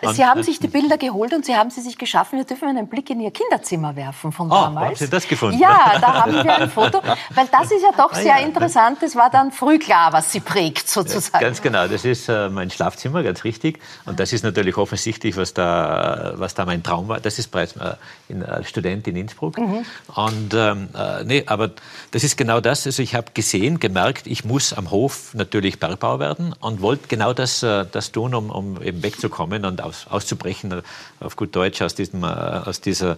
Äh, 0.01 0.13
Sie 0.13 0.23
haben 0.23 0.43
sich 0.43 0.59
die 0.59 0.67
Bilder 0.67 0.97
geholt 0.97 1.33
und 1.33 1.45
Sie 1.45 1.55
haben 1.55 1.71
sie 1.71 1.81
sich 1.81 1.97
geschaffen. 1.97 2.37
Wir 2.37 2.45
dürfen 2.45 2.67
einen 2.67 2.87
Blick 2.87 3.09
in 3.09 3.19
Ihr 3.19 3.31
Kinderzimmer 3.31 3.95
werfen 3.95 4.31
von 4.31 4.49
damals. 4.49 4.75
Oh, 4.75 4.85
haben 4.87 4.95
Sie 4.95 5.09
das 5.09 5.27
gefunden? 5.27 5.59
Ja, 5.59 5.97
da 5.99 6.21
haben 6.21 6.33
wir 6.33 6.55
ein 6.55 6.69
Foto. 6.69 7.01
Weil 7.33 7.47
das 7.51 7.71
ist 7.71 7.81
ja 7.81 7.91
doch 7.97 8.11
ah, 8.11 8.15
sehr 8.15 8.35
ah, 8.35 8.39
ja. 8.39 8.45
interessant. 8.45 9.01
Es 9.01 9.15
war 9.15 9.31
dann 9.31 9.51
früh 9.51 9.79
klar, 9.79 10.13
was 10.13 10.31
Sie 10.31 10.39
prägt, 10.39 10.89
sozusagen. 10.89 11.41
Ja, 11.43 11.49
ganz 11.49 11.61
genau. 11.61 11.87
Das 11.87 12.05
ist 12.05 12.29
äh, 12.29 12.49
mein 12.49 12.69
Schlafzimmer, 12.69 13.23
ganz 13.23 13.43
richtig. 13.43 13.79
Und 14.05 14.19
das 14.19 14.31
ist 14.31 14.43
natürlich 14.43 14.77
offensichtlich, 14.77 15.35
was 15.37 15.46
da, 15.53 16.33
was 16.35 16.53
da 16.53 16.65
mein 16.65 16.83
Traum 16.83 17.07
war. 17.07 17.19
Das 17.19 17.39
ist 17.39 17.51
bereits 17.51 17.75
äh, 17.75 18.43
als 18.43 18.69
Student 18.69 19.07
in 19.07 19.15
Innsbruck. 19.15 19.57
Mhm. 19.57 19.85
Und 20.15 20.53
ähm, 20.53 20.89
äh, 20.95 21.23
nee, 21.23 21.43
aber 21.45 21.71
das 22.11 22.23
ist 22.23 22.37
genau 22.37 22.61
das. 22.61 22.85
Also 22.85 23.01
ich 23.01 23.15
habe 23.15 23.31
gesehen, 23.33 23.79
gemerkt, 23.79 24.27
ich 24.27 24.45
muss 24.45 24.73
am 24.73 24.91
Hof 24.91 25.33
natürlich 25.33 25.79
Bergbauer 25.79 26.19
werden 26.19 26.53
und 26.59 26.81
wollte 26.81 27.07
genau 27.07 27.33
das, 27.33 27.63
äh, 27.63 27.85
das 27.91 28.11
tun, 28.11 28.33
um, 28.33 28.49
um 28.49 28.81
eben 28.81 29.03
wegzukommen 29.03 29.65
und 29.65 29.81
aus, 29.81 30.07
auszubrechen, 30.09 30.71
äh, 30.71 30.81
auf 31.19 31.35
gut 31.35 31.55
Deutsch, 31.55 31.81
aus 31.81 31.95
diesem, 31.95 32.23
äh, 32.23 32.27
aus 32.27 32.81
dieser, 32.81 33.17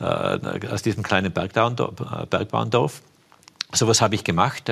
äh, 0.00 0.04
aus 0.70 0.82
diesem 0.82 1.02
kleinen 1.02 1.32
Bergbauerndorf. 1.32 3.02
So 3.72 3.88
was 3.88 4.00
habe 4.00 4.14
ich 4.14 4.24
gemacht. 4.24 4.70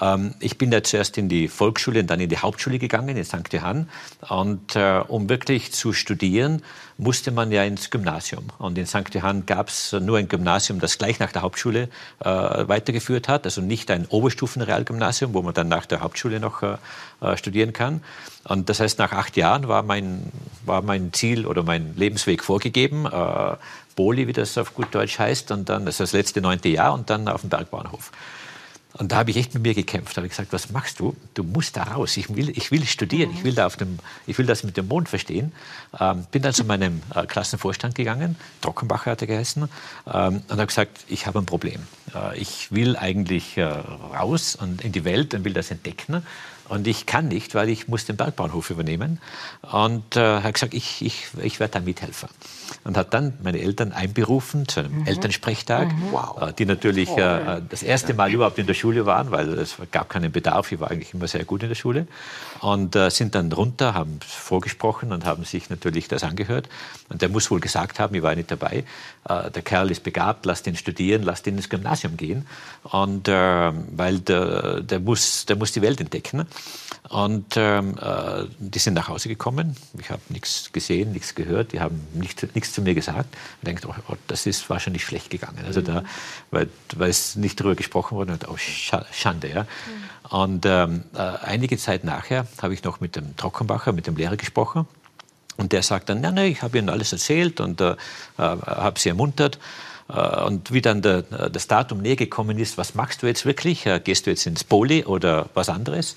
Ähm, 0.00 0.34
ich 0.40 0.58
bin 0.58 0.70
da 0.70 0.82
zuerst 0.82 1.18
in 1.18 1.28
die 1.28 1.48
Volksschule 1.48 2.00
und 2.00 2.06
dann 2.08 2.20
in 2.20 2.28
die 2.28 2.38
Hauptschule 2.38 2.78
gegangen, 2.78 3.16
in 3.16 3.24
St. 3.24 3.52
Johann. 3.52 3.88
Und 4.28 4.76
äh, 4.76 5.02
um 5.06 5.28
wirklich 5.28 5.72
zu 5.72 5.92
studieren, 5.92 6.62
musste 6.98 7.30
man 7.30 7.50
ja 7.52 7.64
ins 7.64 7.90
Gymnasium. 7.90 8.46
Und 8.58 8.78
in 8.78 8.86
St. 8.86 9.12
Johann 9.12 9.46
gab 9.46 9.68
es 9.68 9.92
nur 9.92 10.18
ein 10.18 10.28
Gymnasium, 10.28 10.80
das 10.80 10.98
gleich 10.98 11.18
nach 11.18 11.32
der 11.32 11.42
Hauptschule 11.42 11.88
äh, 12.20 12.24
weitergeführt 12.24 13.28
hat. 13.28 13.44
Also 13.44 13.60
nicht 13.60 13.90
ein 13.90 14.06
Oberstufenrealgymnasium, 14.06 15.34
wo 15.34 15.42
man 15.42 15.54
dann 15.54 15.68
nach 15.68 15.86
der 15.86 16.00
Hauptschule 16.00 16.40
noch 16.40 16.62
äh, 16.62 16.76
äh, 17.20 17.36
studieren 17.36 17.72
kann. 17.72 18.02
Und 18.44 18.68
das 18.68 18.80
heißt, 18.80 18.98
nach 18.98 19.12
acht 19.12 19.36
Jahren 19.36 19.68
war 19.68 19.82
mein, 19.82 20.32
war 20.64 20.82
mein 20.82 21.12
Ziel 21.12 21.46
oder 21.46 21.62
mein 21.62 21.94
Lebensweg 21.96 22.42
vorgegeben. 22.42 23.06
Äh, 23.06 23.56
Boli, 23.94 24.26
wie 24.26 24.32
das 24.32 24.56
auf 24.56 24.74
gut 24.74 24.94
Deutsch 24.94 25.18
heißt, 25.18 25.50
und 25.50 25.68
dann 25.68 25.84
das, 25.84 25.94
ist 25.94 26.00
das 26.00 26.12
letzte 26.12 26.40
neunte 26.40 26.68
Jahr 26.68 26.94
und 26.94 27.10
dann 27.10 27.28
auf 27.28 27.42
dem 27.42 27.50
Bergbahnhof. 27.50 28.10
Und 28.94 29.12
da 29.12 29.16
habe 29.16 29.30
ich 29.30 29.36
echt 29.36 29.54
mit 29.54 29.62
mir 29.62 29.74
gekämpft. 29.74 30.16
Da 30.16 30.18
habe 30.18 30.26
ich 30.26 30.32
gesagt, 30.32 30.52
was 30.52 30.70
machst 30.70 31.00
du? 31.00 31.16
Du 31.34 31.44
musst 31.44 31.76
da 31.76 31.84
raus. 31.84 32.16
Ich 32.16 32.34
will, 32.34 32.50
ich 32.50 32.70
will 32.70 32.84
studieren. 32.84 33.30
Ich 33.32 33.42
will, 33.42 33.54
da 33.54 33.66
auf 33.66 33.76
dem, 33.76 33.98
ich 34.26 34.36
will 34.36 34.46
das 34.46 34.64
mit 34.64 34.76
dem 34.76 34.88
Mond 34.88 35.08
verstehen. 35.08 35.52
Ähm, 35.98 36.26
bin 36.30 36.42
dann 36.42 36.52
zu 36.52 36.64
meinem 36.64 37.02
äh, 37.14 37.24
Klassenvorstand 37.26 37.94
gegangen. 37.94 38.36
Trockenbacher 38.60 39.12
hat 39.12 39.22
er 39.22 39.28
geheißen. 39.28 39.62
Ähm, 39.62 40.42
und 40.46 40.50
habe 40.50 40.66
gesagt, 40.66 41.04
ich 41.08 41.26
habe 41.26 41.38
ein 41.38 41.46
Problem. 41.46 41.80
Äh, 42.14 42.38
ich 42.38 42.70
will 42.70 42.96
eigentlich 42.96 43.56
äh, 43.56 43.64
raus 43.64 44.56
und 44.56 44.82
in 44.82 44.92
die 44.92 45.04
Welt 45.04 45.32
und 45.34 45.44
will 45.44 45.54
das 45.54 45.70
entdecken. 45.70 46.22
Und 46.68 46.86
ich 46.86 47.06
kann 47.06 47.28
nicht, 47.28 47.54
weil 47.54 47.68
ich 47.68 47.88
muss 47.88 48.04
den 48.04 48.16
Bergbauernhof 48.16 48.70
übernehmen. 48.70 49.20
Und 49.62 50.16
äh, 50.16 50.42
hat 50.42 50.54
gesagt, 50.54 50.74
ich, 50.74 51.02
ich, 51.02 51.26
ich 51.42 51.60
werde 51.60 51.72
da 51.72 51.80
mithelfen. 51.80 52.28
Und 52.84 52.96
hat 52.96 53.14
dann 53.14 53.34
meine 53.42 53.60
Eltern 53.60 53.92
einberufen 53.92 54.66
zu 54.68 54.80
einem 54.80 55.00
mhm. 55.00 55.06
Elternsprechtag, 55.06 55.92
mhm. 55.92 56.14
Äh, 56.40 56.52
die 56.52 56.66
natürlich 56.66 57.08
oh, 57.10 57.18
äh, 57.18 57.60
das 57.68 57.82
erste 57.82 58.14
Mal 58.14 58.32
überhaupt 58.32 58.58
in 58.58 58.66
der 58.66 58.74
Schule 58.74 59.06
waren, 59.06 59.30
weil 59.30 59.48
es 59.58 59.76
gab 59.90 60.08
keinen 60.08 60.32
Bedarf. 60.32 60.72
Ich 60.72 60.80
war 60.80 60.90
eigentlich 60.90 61.14
immer 61.14 61.28
sehr 61.28 61.44
gut 61.44 61.62
in 61.62 61.68
der 61.68 61.76
Schule. 61.76 62.06
Und 62.60 62.96
äh, 62.96 63.10
sind 63.10 63.34
dann 63.34 63.52
runter, 63.52 63.94
haben 63.94 64.18
vorgesprochen 64.26 65.12
und 65.12 65.24
haben 65.24 65.44
sich 65.44 65.70
natürlich 65.70 66.08
das 66.08 66.24
angehört. 66.24 66.68
Und 67.08 67.22
der 67.22 67.28
muss 67.28 67.50
wohl 67.50 67.60
gesagt 67.60 67.98
haben, 67.98 68.14
ich 68.14 68.22
war 68.22 68.34
nicht 68.34 68.50
dabei, 68.50 68.84
äh, 69.28 69.50
der 69.50 69.62
Kerl 69.62 69.90
ist 69.90 70.02
begabt, 70.02 70.46
lasst 70.46 70.66
ihn 70.66 70.76
studieren, 70.76 71.22
lasst 71.22 71.46
ihn 71.46 71.56
ins 71.56 71.68
Gymnasium 71.68 72.16
gehen. 72.16 72.46
Und 72.84 73.28
äh, 73.28 73.72
weil 73.96 74.20
der, 74.20 74.80
der, 74.80 75.00
muss, 75.00 75.46
der 75.46 75.56
muss 75.56 75.72
die 75.72 75.82
Welt 75.82 76.00
entdecken. 76.00 76.46
Und 77.08 77.56
ähm, 77.56 77.96
äh, 78.00 78.44
die 78.58 78.78
sind 78.78 78.94
nach 78.94 79.08
Hause 79.08 79.28
gekommen. 79.28 79.76
Ich 79.98 80.10
habe 80.10 80.22
nichts 80.28 80.70
gesehen, 80.72 81.12
nichts 81.12 81.34
gehört. 81.34 81.72
Die 81.72 81.80
haben 81.80 82.00
nicht, 82.14 82.54
nichts 82.54 82.72
zu 82.72 82.80
mir 82.80 82.94
gesagt. 82.94 83.34
Ich 83.60 83.66
denke, 83.66 83.86
oh, 83.88 83.94
oh, 84.08 84.14
das 84.28 84.46
ist 84.46 84.70
wahrscheinlich 84.70 85.04
schlecht 85.04 85.28
gegangen. 85.28 85.58
Also 85.66 85.80
da, 85.80 86.04
weil, 86.52 86.68
weil 86.96 87.10
es 87.10 87.34
nicht 87.34 87.58
darüber 87.58 87.74
gesprochen 87.74 88.16
wurde. 88.16 88.32
Und, 88.32 88.48
oh, 88.48 88.56
Schande, 88.56 89.48
ja. 89.48 89.62
Mhm. 89.62 89.66
Und 90.30 90.66
ähm, 90.66 91.02
äh, 91.14 91.18
einige 91.18 91.76
Zeit 91.76 92.04
nachher 92.04 92.46
habe 92.62 92.72
ich 92.72 92.84
noch 92.84 93.00
mit 93.00 93.16
dem 93.16 93.36
Trockenbacher, 93.36 93.92
mit 93.92 94.06
dem 94.06 94.16
Lehrer 94.16 94.36
gesprochen. 94.36 94.86
Und 95.56 95.72
der 95.72 95.82
sagt 95.82 96.08
dann, 96.08 96.22
ja, 96.22 96.30
nee, 96.30 96.46
ich 96.46 96.62
habe 96.62 96.78
Ihnen 96.78 96.88
alles 96.88 97.12
erzählt 97.12 97.60
und 97.60 97.80
äh, 97.80 97.92
äh 97.92 97.96
habe 98.38 98.98
Sie 98.98 99.08
ermuntert. 99.08 99.58
Äh, 100.12 100.44
und 100.44 100.72
wie 100.72 100.80
dann 100.80 101.02
der, 101.02 101.22
das 101.22 101.66
Datum 101.66 102.02
näher 102.02 102.16
gekommen 102.16 102.58
ist, 102.58 102.78
was 102.78 102.94
machst 102.94 103.22
du 103.22 103.26
jetzt 103.26 103.46
wirklich? 103.46 103.86
Äh, 103.86 104.00
gehst 104.00 104.26
du 104.26 104.30
jetzt 104.30 104.46
ins 104.46 104.64
Poli 104.64 105.04
oder 105.04 105.48
was 105.54 105.68
anderes? 105.68 106.16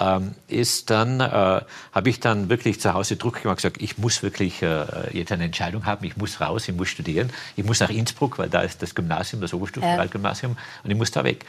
Ähm, 0.00 0.34
ist 0.48 0.88
dann, 0.88 1.20
äh, 1.20 1.60
habe 1.92 2.08
ich 2.08 2.18
dann 2.18 2.48
wirklich 2.48 2.80
zu 2.80 2.94
Hause 2.94 3.16
Druck 3.16 3.42
gemacht, 3.42 3.58
gesagt, 3.58 3.82
ich 3.82 3.98
muss 3.98 4.22
wirklich 4.22 4.62
äh, 4.62 4.86
jetzt 5.12 5.32
eine 5.32 5.44
Entscheidung 5.44 5.84
haben, 5.84 6.06
ich 6.06 6.16
muss 6.16 6.40
raus, 6.40 6.66
ich 6.66 6.74
muss 6.74 6.88
studieren, 6.88 7.30
ich 7.56 7.64
muss 7.64 7.80
nach 7.80 7.90
Innsbruck, 7.90 8.38
weil 8.38 8.48
da 8.48 8.62
ist 8.62 8.80
das 8.80 8.94
Gymnasium, 8.94 9.42
das 9.42 9.52
Oberstufenwaldgymnasium, 9.52 10.56
und 10.82 10.90
ich 10.90 10.96
muss 10.96 11.10
da 11.10 11.24
weg. 11.24 11.44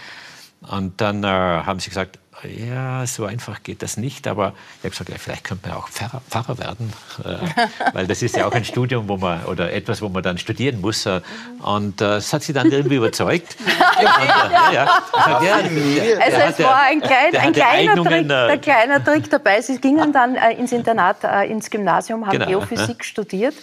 Und 0.61 0.99
dann 0.99 1.23
äh, 1.23 1.27
haben 1.27 1.79
sie 1.79 1.89
gesagt, 1.89 2.19
ja, 2.47 3.05
so 3.05 3.25
einfach 3.25 3.63
geht 3.63 3.81
das 3.81 3.97
nicht, 3.97 4.27
aber 4.27 4.53
ich 4.77 4.83
habe 4.83 4.89
gesagt, 4.89 5.09
ja, 5.09 5.15
vielleicht 5.17 5.43
könnte 5.43 5.69
man 5.69 5.77
auch 5.77 5.87
Pfarrer, 5.87 6.21
Pfarrer 6.29 6.57
werden, 6.57 6.93
äh, 7.23 7.37
weil 7.93 8.07
das 8.07 8.21
ist 8.21 8.35
ja 8.35 8.45
auch 8.45 8.51
ein 8.53 8.65
Studium, 8.65 9.07
wo 9.07 9.17
man 9.17 9.45
oder 9.45 9.71
etwas, 9.71 10.01
wo 10.01 10.09
man 10.09 10.23
dann 10.23 10.37
studieren 10.37 10.81
muss. 10.81 11.05
Äh, 11.05 11.21
und 11.61 12.01
äh, 12.01 12.05
das 12.05 12.33
hat 12.33 12.43
sie 12.43 12.53
dann 12.53 12.71
irgendwie 12.71 12.95
überzeugt. 12.95 13.55
also 16.19 16.37
es 16.49 16.59
war 16.59 16.81
ein, 16.83 17.01
klein, 17.01 17.35
ein 17.35 17.53
kleiner, 17.53 17.95
Trick, 18.03 18.31
ein 18.31 18.61
kleiner 18.61 19.03
Trick 19.03 19.29
dabei. 19.29 19.61
Sie 19.61 19.79
gingen 19.79 20.11
dann 20.13 20.35
äh, 20.35 20.53
ins 20.53 20.71
Internat, 20.71 21.23
äh, 21.23 21.45
ins 21.45 21.69
Gymnasium, 21.69 22.25
haben 22.25 22.39
genau, 22.39 22.47
Geophysik 22.47 23.03
studiert. 23.03 23.55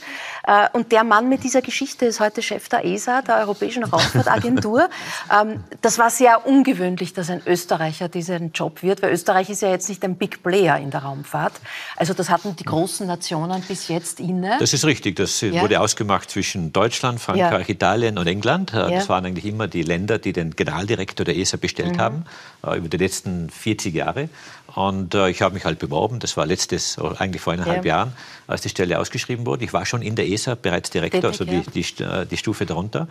Äh, 0.47 0.69
und 0.73 0.93
der 0.93 1.05
Mann 1.05 1.29
mit 1.29 1.45
dieser 1.45 1.63
Geschichte 1.63 2.07
ist 2.07 2.21
heute 2.21 2.43
Chef 2.43 2.69
der 2.69 2.85
ESA, 2.85 3.23
der 3.23 3.39
Europäischen 3.39 3.85
Raumfahrtagentur. 3.85 4.89
ähm, 5.41 5.65
das 5.81 5.99
war 5.99 6.11
sehr 6.11 6.47
ungewöhnlich, 6.47 7.13
dass 7.13 7.31
ein 7.31 7.43
Österreicher 7.47 8.09
diesen 8.09 8.53
Job 8.53 8.70
wird, 8.83 9.03
weil 9.03 9.13
Österreich 9.13 9.51
ist 9.51 9.63
ja 9.63 9.71
jetzt 9.71 9.89
nicht 9.89 10.03
ein 10.05 10.17
Big 10.17 10.43
Player 10.43 10.79
in 10.79 10.91
der 10.91 11.03
Raumfahrt. 11.03 11.53
Also 11.97 12.15
das 12.15 12.31
hatten 12.31 12.57
die 12.57 12.65
großen 12.65 13.07
Nationen 13.07 13.63
bis 13.63 13.89
jetzt 13.89 14.21
inne. 14.21 14.57
Das 14.59 14.73
ist 14.73 14.85
richtig. 14.85 15.17
Das 15.17 15.41
ja. 15.41 15.61
wurde 15.61 15.81
ausgemacht 15.81 16.31
zwischen 16.31 16.73
Deutschland, 16.73 17.21
Frankreich, 17.21 17.69
ja. 17.69 17.75
Italien 17.75 18.19
und 18.19 18.27
England. 18.27 18.73
Äh, 18.73 18.77
ja. 18.77 18.91
Das 18.91 19.09
waren 19.09 19.27
eigentlich 19.27 19.45
immer 19.45 19.69
die 19.69 19.83
Länder, 19.83 20.19
die 20.19 20.33
den 20.33 20.57
Generaldirektor 20.57 21.25
der 21.25 21.37
ESA 21.37 21.57
bestellt 21.57 21.97
mhm. 21.97 22.01
haben 22.01 22.25
äh, 22.67 22.79
über 22.79 22.89
die 22.89 22.97
letzten 22.97 23.51
40 23.51 23.95
Jahre. 23.95 24.29
Und 24.75 25.15
äh, 25.15 25.29
ich 25.31 25.43
habe 25.43 25.55
mich 25.55 25.65
halt 25.65 25.79
beworben. 25.79 26.21
Das 26.21 26.37
war 26.37 26.47
letztes, 26.47 26.99
eigentlich 26.99 27.43
vor 27.43 27.53
eineinhalb 27.53 27.85
ja. 27.85 27.97
Jahren, 27.97 28.13
als 28.47 28.63
die 28.63 28.69
Stelle 28.69 28.99
ausgeschrieben 28.99 29.47
wurde. 29.47 29.65
Ich 29.65 29.73
war 29.73 29.85
schon 29.85 30.03
in 30.03 30.15
der 30.15 30.29
ESA 30.29 30.55
bereits 30.55 30.91
Direktor, 30.91 31.31
also 31.31 31.45
die, 31.45 31.63
die, 31.75 31.85
die, 32.31 32.37
Stufe 32.37 32.67
darunter, 32.67 33.09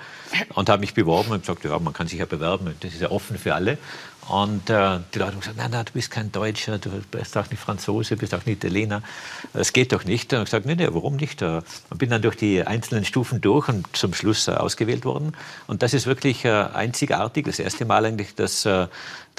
und 0.53 0.69
habe 0.69 0.79
mich 0.79 0.93
beworben 0.93 1.31
und 1.31 1.41
gesagt, 1.41 1.65
ja, 1.65 1.77
man 1.79 1.93
kann 1.93 2.07
sich 2.07 2.19
ja 2.19 2.25
bewerben. 2.25 2.73
Das 2.79 2.93
ist 2.93 3.01
ja 3.01 3.11
offen 3.11 3.37
für 3.37 3.55
alle. 3.55 3.77
Und 4.29 4.69
äh, 4.69 4.99
die 5.13 5.19
Leute 5.19 5.31
haben 5.31 5.39
gesagt, 5.39 5.57
nein, 5.57 5.71
nein, 5.71 5.85
du 5.85 5.93
bist 5.93 6.11
kein 6.11 6.31
Deutscher, 6.31 6.77
du 6.77 6.91
bist 7.11 7.35
auch 7.35 7.49
nicht 7.49 7.59
Franzose, 7.59 8.15
bist 8.15 8.35
auch 8.35 8.45
nicht 8.45 8.63
Italiener. 8.63 9.01
Das 9.53 9.73
geht 9.73 9.91
doch 9.91 10.05
nicht. 10.05 10.31
Und 10.33 10.39
ich 10.39 10.45
gesagt, 10.45 10.67
nein, 10.67 10.77
nein, 10.77 10.89
warum 10.91 11.15
nicht? 11.15 11.41
Und 11.41 11.63
bin 11.97 12.11
dann 12.11 12.21
durch 12.21 12.35
die 12.35 12.63
einzelnen 12.63 13.05
Stufen 13.05 13.41
durch 13.41 13.67
und 13.69 13.87
zum 13.97 14.13
Schluss 14.13 14.47
äh, 14.47 14.51
ausgewählt 14.51 15.03
worden. 15.03 15.35
Und 15.65 15.81
das 15.81 15.95
ist 15.95 16.05
wirklich 16.05 16.45
äh, 16.45 16.49
einzigartig, 16.49 17.45
das 17.45 17.57
erste 17.57 17.85
Mal 17.85 18.05
eigentlich, 18.05 18.35
dass 18.35 18.65
äh, 18.65 18.87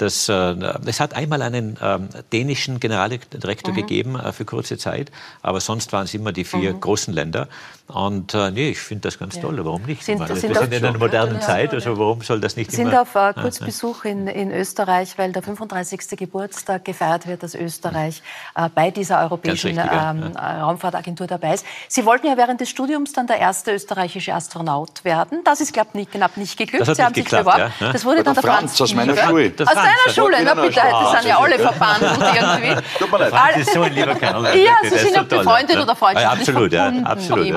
das, 0.01 0.29
äh, 0.29 0.55
es 0.85 0.99
hat 0.99 1.13
einmal 1.13 1.41
einen 1.41 1.77
äh, 1.77 1.99
dänischen 2.33 2.79
Generaldirektor 2.79 3.71
mhm. 3.71 3.77
gegeben 3.77 4.19
äh, 4.19 4.31
für 4.31 4.45
kurze 4.45 4.77
Zeit, 4.77 5.11
aber 5.41 5.61
sonst 5.61 5.93
waren 5.93 6.05
es 6.05 6.13
immer 6.13 6.31
die 6.31 6.43
vier 6.43 6.73
mhm. 6.73 6.81
großen 6.81 7.13
Länder. 7.13 7.47
Und 7.93 8.33
äh, 8.33 8.51
nee, 8.51 8.69
ich 8.69 8.79
finde 8.79 9.01
das 9.01 9.19
ganz 9.19 9.35
ja. 9.35 9.41
toll. 9.41 9.59
Warum 9.63 9.81
nicht? 9.83 10.03
Sind, 10.03 10.19
wir 10.19 10.35
sind 10.35 10.55
in 10.73 10.85
einer 10.85 10.97
modernen 10.97 11.35
ja, 11.35 11.41
Zeit, 11.41 11.73
also 11.73 11.97
warum 11.97 12.21
soll 12.21 12.39
das 12.39 12.55
nicht 12.55 12.71
sind 12.71 12.87
immer... 12.87 13.05
sind 13.05 13.15
auf 13.15 13.15
äh, 13.15 13.33
Kurzbesuch 13.33 14.05
in, 14.05 14.27
in 14.27 14.51
Österreich, 14.51 15.17
weil 15.17 15.31
der 15.31 15.43
35. 15.43 16.17
Geburtstag 16.17 16.85
gefeiert 16.85 17.27
wird, 17.27 17.43
dass 17.43 17.55
Österreich 17.55 18.21
äh, 18.55 18.69
bei 18.73 18.91
dieser 18.91 19.21
europäischen 19.21 19.77
richtig, 19.77 19.91
ähm, 19.91 20.31
ja. 20.33 20.63
Raumfahrtagentur 20.63 21.27
dabei 21.27 21.55
ist. 21.55 21.65
Sie 21.87 22.05
wollten 22.05 22.27
ja 22.27 22.37
während 22.37 22.61
des 22.61 22.69
Studiums 22.69 23.13
dann 23.13 23.27
der 23.27 23.39
erste 23.39 23.73
österreichische 23.73 24.33
Astronaut 24.33 25.03
werden. 25.03 25.39
Das 25.43 25.61
ist, 25.61 25.73
glaube 25.73 25.89
ich, 25.93 26.09
knapp 26.09 26.37
nicht 26.37 26.57
geglückt. 26.57 26.85
Sie 26.95 27.03
haben 27.03 27.13
sich 27.13 27.29
beworben. 27.29 27.71
Das 27.79 28.05
wurde 28.05 28.23
dann 28.23 28.35
der 28.35 28.43
Franz, 28.43 28.77
Franz 28.77 28.81
aus 28.81 28.93
meiner 28.93 29.15
Schule 29.17 29.51
deiner 29.81 30.13
Schule, 30.13 30.37
na 30.43 30.53
bitte, 30.53 30.81
das 30.81 31.21
sind 31.21 31.29
ja 31.29 31.39
alle 31.39 31.59
verbandelt 31.59 32.19
irgendwie. 32.35 32.81
Tut 32.99 33.11
mir 33.11 33.17
leid. 33.19 33.31
Das 33.31 33.57
ist 33.61 33.73
so 33.73 33.81
ein 33.81 33.93
lieber 33.93 34.15
Kerl. 34.15 34.57
Ja, 34.57 34.73
Sie 34.83 34.97
sind 34.97 35.15
ja 35.15 35.23
befreundet 35.23 35.77
oder 35.77 35.95
freundschaftlich 35.95 36.49
Absolut, 36.49 36.73
ja, 36.73 36.91
absolut. 37.03 37.47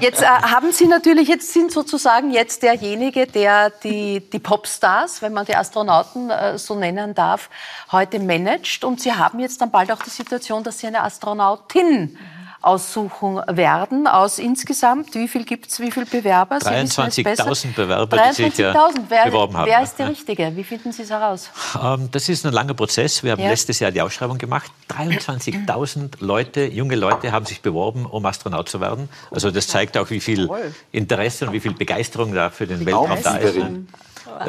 Jetzt 0.00 0.22
äh, 0.22 0.26
haben 0.26 0.72
Sie 0.72 0.86
natürlich, 0.86 1.28
jetzt 1.28 1.52
sind 1.52 1.72
sozusagen 1.72 2.30
jetzt 2.30 2.62
derjenige, 2.62 3.26
der 3.26 3.70
die, 3.70 4.20
die 4.20 4.38
Popstars, 4.38 5.22
wenn 5.22 5.32
man 5.32 5.46
die 5.46 5.56
Astronauten 5.56 6.30
äh, 6.30 6.58
so 6.58 6.74
nennen 6.74 7.14
darf, 7.14 7.50
heute 7.90 8.18
managt. 8.18 8.84
Und 8.84 9.00
Sie 9.00 9.12
haben 9.12 9.40
jetzt 9.40 9.60
dann 9.60 9.70
bald 9.70 9.90
auch 9.92 10.02
die 10.02 10.10
Situation, 10.10 10.62
dass 10.64 10.78
Sie 10.78 10.86
eine 10.86 11.02
Astronautin 11.02 12.18
aussuchen 12.62 13.40
werden. 13.48 14.06
Aus 14.06 14.38
insgesamt, 14.38 15.14
wie 15.14 15.28
viel 15.28 15.44
gibt 15.44 15.68
es, 15.68 15.80
wie 15.80 15.90
viele 15.90 16.06
Bewerber? 16.06 16.56
23.000 16.56 17.74
Bewerber, 17.74 18.06
23 18.06 18.44
die 18.44 18.50
sich 18.50 18.58
ja 18.58 18.88
wer, 19.08 19.24
beworben 19.26 19.56
haben. 19.56 19.66
Wer 19.66 19.82
ist 19.82 19.98
der 19.98 20.08
Richtige? 20.08 20.52
Wie 20.54 20.64
finden 20.64 20.92
Sie 20.92 21.02
es 21.02 21.10
heraus? 21.10 21.50
Ähm, 21.82 22.08
das 22.10 22.28
ist 22.28 22.46
ein 22.46 22.52
langer 22.52 22.74
Prozess. 22.74 23.22
Wir 23.22 23.32
haben 23.32 23.42
ja. 23.42 23.50
letztes 23.50 23.80
Jahr 23.80 23.90
die 23.90 24.00
Ausschreibung 24.00 24.38
gemacht. 24.38 24.70
23.000 24.90 26.12
Leute, 26.20 26.64
junge 26.64 26.94
Leute 26.94 27.32
haben 27.32 27.46
sich 27.46 27.60
beworben, 27.62 28.06
um 28.06 28.24
Astronaut 28.24 28.68
zu 28.68 28.80
werden. 28.80 29.08
Also 29.30 29.50
das 29.50 29.66
zeigt 29.66 29.98
auch, 29.98 30.10
wie 30.10 30.20
viel 30.20 30.48
Interesse 30.92 31.46
und 31.46 31.52
wie 31.52 31.60
viel 31.60 31.74
Begeisterung 31.74 32.34
da 32.34 32.50
für 32.50 32.66
den 32.66 32.86
Weltraum 32.86 33.18
da 33.22 33.36
ist. 33.36 33.58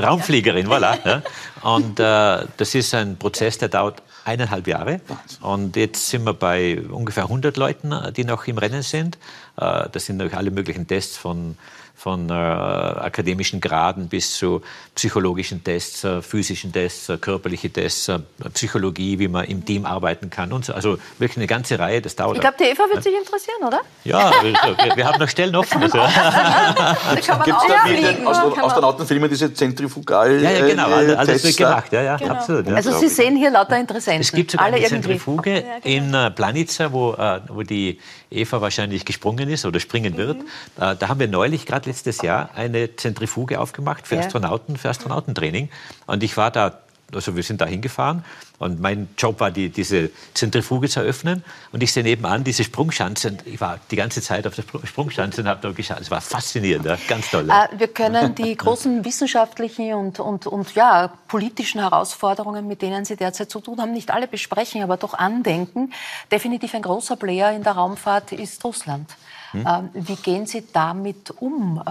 Raumfliegerin, 0.02 0.68
voilà. 0.68 0.98
Ja. 1.06 1.22
Und 1.62 2.00
äh, 2.00 2.48
das 2.58 2.76
ist 2.76 2.94
ein 2.94 3.18
Prozess, 3.18 3.58
der 3.58 3.70
dauert 3.70 4.02
eineinhalb 4.26 4.68
Jahre. 4.68 5.02
Und 5.42 5.76
jetzt 5.76 6.10
sind 6.10 6.26
wir 6.26 6.34
bei 6.34 6.82
ungefähr 6.82 7.24
100 7.24 7.58
Leuten, 7.58 7.94
die 8.16 8.24
noch 8.24 8.48
im 8.48 8.58
Rennen 8.58 8.82
sind. 8.82 9.18
Äh, 9.58 9.90
das 9.92 10.06
sind 10.06 10.18
natürlich 10.18 10.38
alle 10.38 10.52
möglichen 10.52 10.88
Tests 10.88 11.18
von 11.18 11.58
von 12.04 12.30
äh, 12.30 12.34
akademischen 12.34 13.62
Graden 13.62 14.10
bis 14.10 14.36
zu 14.36 14.62
psychologischen 14.94 15.64
Tests, 15.64 16.04
äh, 16.04 16.22
physischen 16.22 16.74
Tests, 16.74 17.08
äh, 17.08 17.18
körperliche 17.18 17.70
Tests, 17.70 18.10
äh, 18.10 18.20
Psychologie, 18.54 19.20
wie 19.20 19.30
man 19.30 19.46
im 19.46 19.64
Team 19.64 19.86
arbeiten 19.86 20.30
kann 20.30 20.52
und 20.52 20.66
so. 20.66 20.74
Also 20.74 20.98
wirklich 21.18 21.38
eine 21.38 21.48
ganze 21.48 21.80
Reihe, 21.80 22.02
das 22.02 22.18
dauert. 22.18 22.36
Ich 22.36 22.42
glaube, 22.42 22.58
die 22.60 22.66
Eva 22.66 22.84
wird 22.92 23.04
sich 23.04 23.14
interessieren, 23.16 23.64
oder? 23.66 23.80
Ja, 24.04 24.34
wir, 24.42 24.98
wir, 24.98 25.06
haben 25.06 25.18
noch 25.18 25.30
Stellen 25.30 25.56
offen. 25.56 25.82
Also. 25.82 25.98
da 25.98 26.96
kann 27.26 27.38
man 27.38 27.46
Gibt 27.46 27.58
es 27.62 27.68
da 27.70 27.90
wie 27.90 27.96
in 27.96 28.04
den 28.04 28.28
Astronautenfilmen 28.28 29.30
diese 29.30 29.54
Zentrifugal 29.54 30.42
Ja, 30.42 30.52
ja 30.52 30.68
genau, 30.68 30.88
alles, 30.88 31.18
alles 31.18 31.44
wird 31.46 31.56
gemacht. 31.56 31.94
Ja, 31.94 32.02
ja, 32.02 32.18
genau. 32.18 32.34
absolut, 32.34 32.68
ja. 32.68 32.76
Also 32.76 33.00
Sie 33.00 33.08
sehen 33.08 33.38
hier 33.38 33.50
lauter 33.50 33.80
Interessenten. 33.80 34.24
Es 34.24 34.32
gibt 34.34 34.52
sogar 34.52 34.66
Alle 34.66 34.76
eine 34.76 34.88
Zentrifuge 34.88 35.54
ja, 35.54 35.80
genau. 35.82 36.26
in 36.26 36.36
Planica, 36.36 36.92
wo, 36.92 37.16
wo 37.48 37.62
die 37.62 37.98
Eva 38.34 38.62
wahrscheinlich 38.62 39.06
gesprungen 39.06 39.50
ist 39.50 39.66
oder 39.66 39.80
springen 39.80 40.18
wird. 40.18 40.40
Mhm. 40.40 40.46
da 40.78 41.08
haben 41.08 41.20
wir 41.20 41.28
neulich 41.28 41.66
gerade 41.66 41.90
letztes 41.90 42.22
Jahr 42.22 42.52
eine 42.56 42.96
Zentrifuge 42.96 43.60
aufgemacht 43.60 44.08
für. 44.08 44.20
Astronauten, 44.20 44.78
für 44.78 44.90
Astronautentraining. 44.90 45.70
Und 46.08 46.24
ich 46.24 46.38
war 46.38 46.52
da 46.52 46.80
also 47.16 47.36
wir 47.36 47.44
sind 47.44 47.62
da 47.62 47.66
hingefahren 47.66 48.24
und 48.60 48.80
mein 48.80 49.10
Job 49.18 49.40
war, 49.40 49.52
die, 49.52 49.70
diese 49.70 50.10
Zentrifuge 50.34 50.88
zu 50.88 51.02
eröffnen. 51.02 51.44
Und 51.72 51.84
ich 51.84 51.92
sehe 51.92 52.04
nebenan 52.04 52.44
diese 52.44 52.64
Sprungschanze. 52.64 53.38
Ich 53.46 53.60
war 53.60 53.80
die 53.92 53.96
ganze 53.96 54.22
Zeit 54.22 54.48
auf 54.48 54.56
der 54.56 54.64
Sprungschanze 54.86 55.42
und 55.42 55.48
habe 55.48 55.60
da 55.62 55.72
geschaut. 55.72 56.00
Es 56.02 56.12
war 56.12 56.22
faszinierend, 56.22 56.86
ja, 56.86 56.98
ganz 57.08 57.30
toll. 57.30 57.48
Ja. 57.48 57.66
Äh, 57.66 57.80
wir 57.80 57.88
können 57.88 58.36
die 58.36 58.56
großen 58.58 59.04
wissenschaftlichen 59.04 59.94
und, 59.94 60.20
und, 60.20 60.48
und 60.48 60.74
ja, 60.76 61.12
politischen 61.28 61.82
Herausforderungen, 61.82 62.68
mit 62.68 62.82
denen 62.82 63.06
Sie 63.06 63.16
derzeit 63.16 63.50
zu 63.50 63.60
tun 63.60 63.80
haben, 63.80 63.94
nicht 63.94 64.12
alle 64.12 64.28
besprechen, 64.28 64.82
aber 64.82 64.98
doch 64.98 65.14
andenken. 65.14 65.92
Definitiv 66.32 66.74
ein 66.74 66.82
großer 66.82 67.16
Player 67.16 67.52
in 67.52 67.64
der 67.64 67.74
Raumfahrt 67.74 68.32
ist 68.32 68.64
Russland. 68.64 69.10
Hm? 69.52 69.90
Wie 69.94 70.16
gehen 70.16 70.48
Sie 70.48 70.64
damit 70.74 71.32
um? 71.40 71.82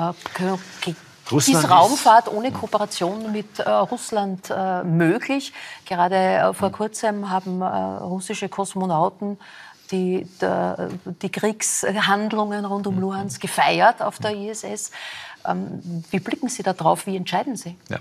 Russland 1.30 1.64
ist 1.64 1.70
Raumfahrt 1.70 2.28
ohne 2.28 2.52
Kooperation 2.52 3.32
mit 3.32 3.58
äh, 3.58 3.68
Russland 3.68 4.50
äh, 4.50 4.82
möglich? 4.82 5.52
Gerade 5.86 6.16
äh, 6.16 6.52
vor 6.52 6.68
hm. 6.68 6.74
kurzem 6.74 7.30
haben 7.30 7.62
äh, 7.62 7.66
russische 7.66 8.48
Kosmonauten 8.48 9.38
die, 9.90 10.26
der, 10.40 10.88
die 11.20 11.30
Kriegshandlungen 11.30 12.64
rund 12.64 12.86
um 12.86 12.94
hm. 12.94 13.02
Luhansk 13.02 13.40
gefeiert 13.40 14.02
auf 14.02 14.18
der 14.18 14.34
ISS. 14.34 14.90
Ähm, 15.46 16.04
wie 16.10 16.18
blicken 16.18 16.48
Sie 16.48 16.62
da 16.62 16.72
drauf? 16.72 17.06
Wie 17.06 17.16
entscheiden 17.16 17.56
Sie? 17.56 17.76
Ja. 17.88 17.98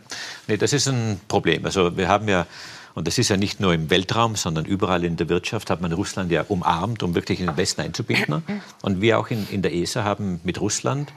Nee, 0.48 0.58
das 0.58 0.74
ist 0.74 0.88
ein 0.88 1.20
Problem. 1.28 1.66
Also 1.66 1.98
wir 1.98 2.08
haben 2.08 2.28
ja 2.28 2.46
und 2.94 3.08
das 3.08 3.18
ist 3.18 3.30
ja 3.30 3.38
nicht 3.38 3.60
nur 3.60 3.74
im 3.74 3.90
Weltraum, 3.90 4.36
sondern 4.36 4.66
überall 4.66 5.06
in 5.06 5.16
der 5.16 5.30
Wirtschaft 5.30 5.70
hat 5.70 5.80
man 5.80 5.94
Russland 5.94 6.30
ja 6.30 6.44
umarmt, 6.48 7.04
um 7.04 7.16
wirklich 7.16 7.40
in 7.40 7.48
den 7.48 7.56
Westen 7.56 7.82
einzubinden. 7.82 8.44
Und 8.82 9.02
wir 9.02 9.18
auch 9.18 9.30
in, 9.30 9.48
in 9.50 9.62
der 9.62 9.74
ESA 9.74 10.04
haben 10.04 10.42
mit 10.44 10.60
Russland 10.60 11.14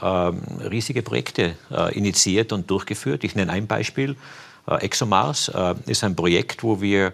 riesige 0.00 1.02
Projekte 1.02 1.54
äh, 1.70 1.96
initiiert 1.96 2.52
und 2.52 2.70
durchgeführt. 2.70 3.24
Ich 3.24 3.34
nenne 3.34 3.52
ein 3.52 3.66
Beispiel. 3.66 4.16
Äh, 4.66 4.84
ExoMars 4.84 5.48
äh, 5.48 5.74
ist 5.86 6.04
ein 6.04 6.14
Projekt, 6.14 6.62
wo 6.62 6.80
wir 6.80 7.12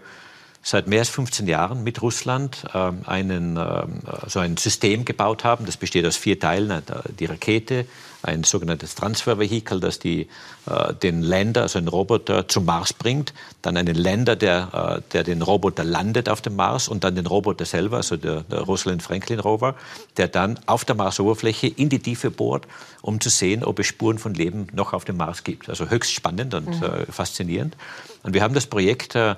seit 0.62 0.86
mehr 0.86 1.00
als 1.00 1.10
15 1.10 1.46
Jahren 1.46 1.84
mit 1.84 2.00
Russland 2.00 2.64
ähm, 2.74 3.00
einen, 3.04 3.56
ähm, 3.56 4.00
so 4.26 4.40
ein 4.40 4.56
System 4.56 5.04
gebaut 5.04 5.44
haben. 5.44 5.66
Das 5.66 5.76
besteht 5.76 6.06
aus 6.06 6.16
vier 6.16 6.40
Teilen. 6.40 6.82
Die 7.18 7.26
Rakete, 7.26 7.86
ein 8.24 8.44
sogenanntes 8.44 8.94
Transfervehikel, 8.94 9.80
das 9.80 9.98
die, 9.98 10.28
äh, 10.66 10.94
den 10.94 11.22
Länder, 11.22 11.62
also 11.62 11.78
einen 11.78 11.88
Roboter, 11.88 12.48
zum 12.48 12.64
Mars 12.64 12.92
bringt. 12.92 13.34
Dann 13.62 13.76
einen 13.76 13.94
Länder, 13.94 14.34
der, 14.36 15.02
äh, 15.06 15.12
der 15.12 15.24
den 15.24 15.42
Roboter 15.42 15.84
landet 15.84 16.28
auf 16.28 16.40
dem 16.40 16.56
Mars 16.56 16.88
und 16.88 17.04
dann 17.04 17.14
den 17.14 17.26
Roboter 17.26 17.64
selber, 17.64 17.98
also 17.98 18.16
der, 18.16 18.42
der 18.42 18.60
Rosalind 18.60 19.02
Franklin 19.02 19.40
Rover, 19.40 19.74
der 20.16 20.28
dann 20.28 20.58
auf 20.66 20.84
der 20.84 20.94
Marsoberfläche 20.94 21.66
in 21.66 21.88
die 21.88 21.98
Tiefe 21.98 22.30
bohrt, 22.30 22.66
um 23.02 23.20
zu 23.20 23.28
sehen, 23.28 23.62
ob 23.62 23.78
es 23.78 23.86
Spuren 23.86 24.18
von 24.18 24.34
Leben 24.34 24.68
noch 24.72 24.92
auf 24.92 25.04
dem 25.04 25.16
Mars 25.16 25.44
gibt. 25.44 25.68
Also 25.68 25.90
höchst 25.90 26.12
spannend 26.12 26.54
und 26.54 26.80
mhm. 26.80 26.82
äh, 26.82 27.06
faszinierend. 27.06 27.76
Und 28.22 28.34
wir 28.34 28.42
haben 28.42 28.54
das 28.54 28.66
Projekt 28.66 29.14
äh, 29.14 29.36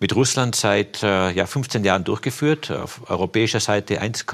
mit 0.00 0.14
Russland 0.14 0.54
seit 0.54 1.02
äh, 1.02 1.30
ja, 1.30 1.46
15 1.46 1.84
Jahren 1.84 2.04
durchgeführt. 2.04 2.70
Auf 2.70 3.10
europäischer 3.10 3.60
Seite 3.60 4.00
1, 4.00 4.26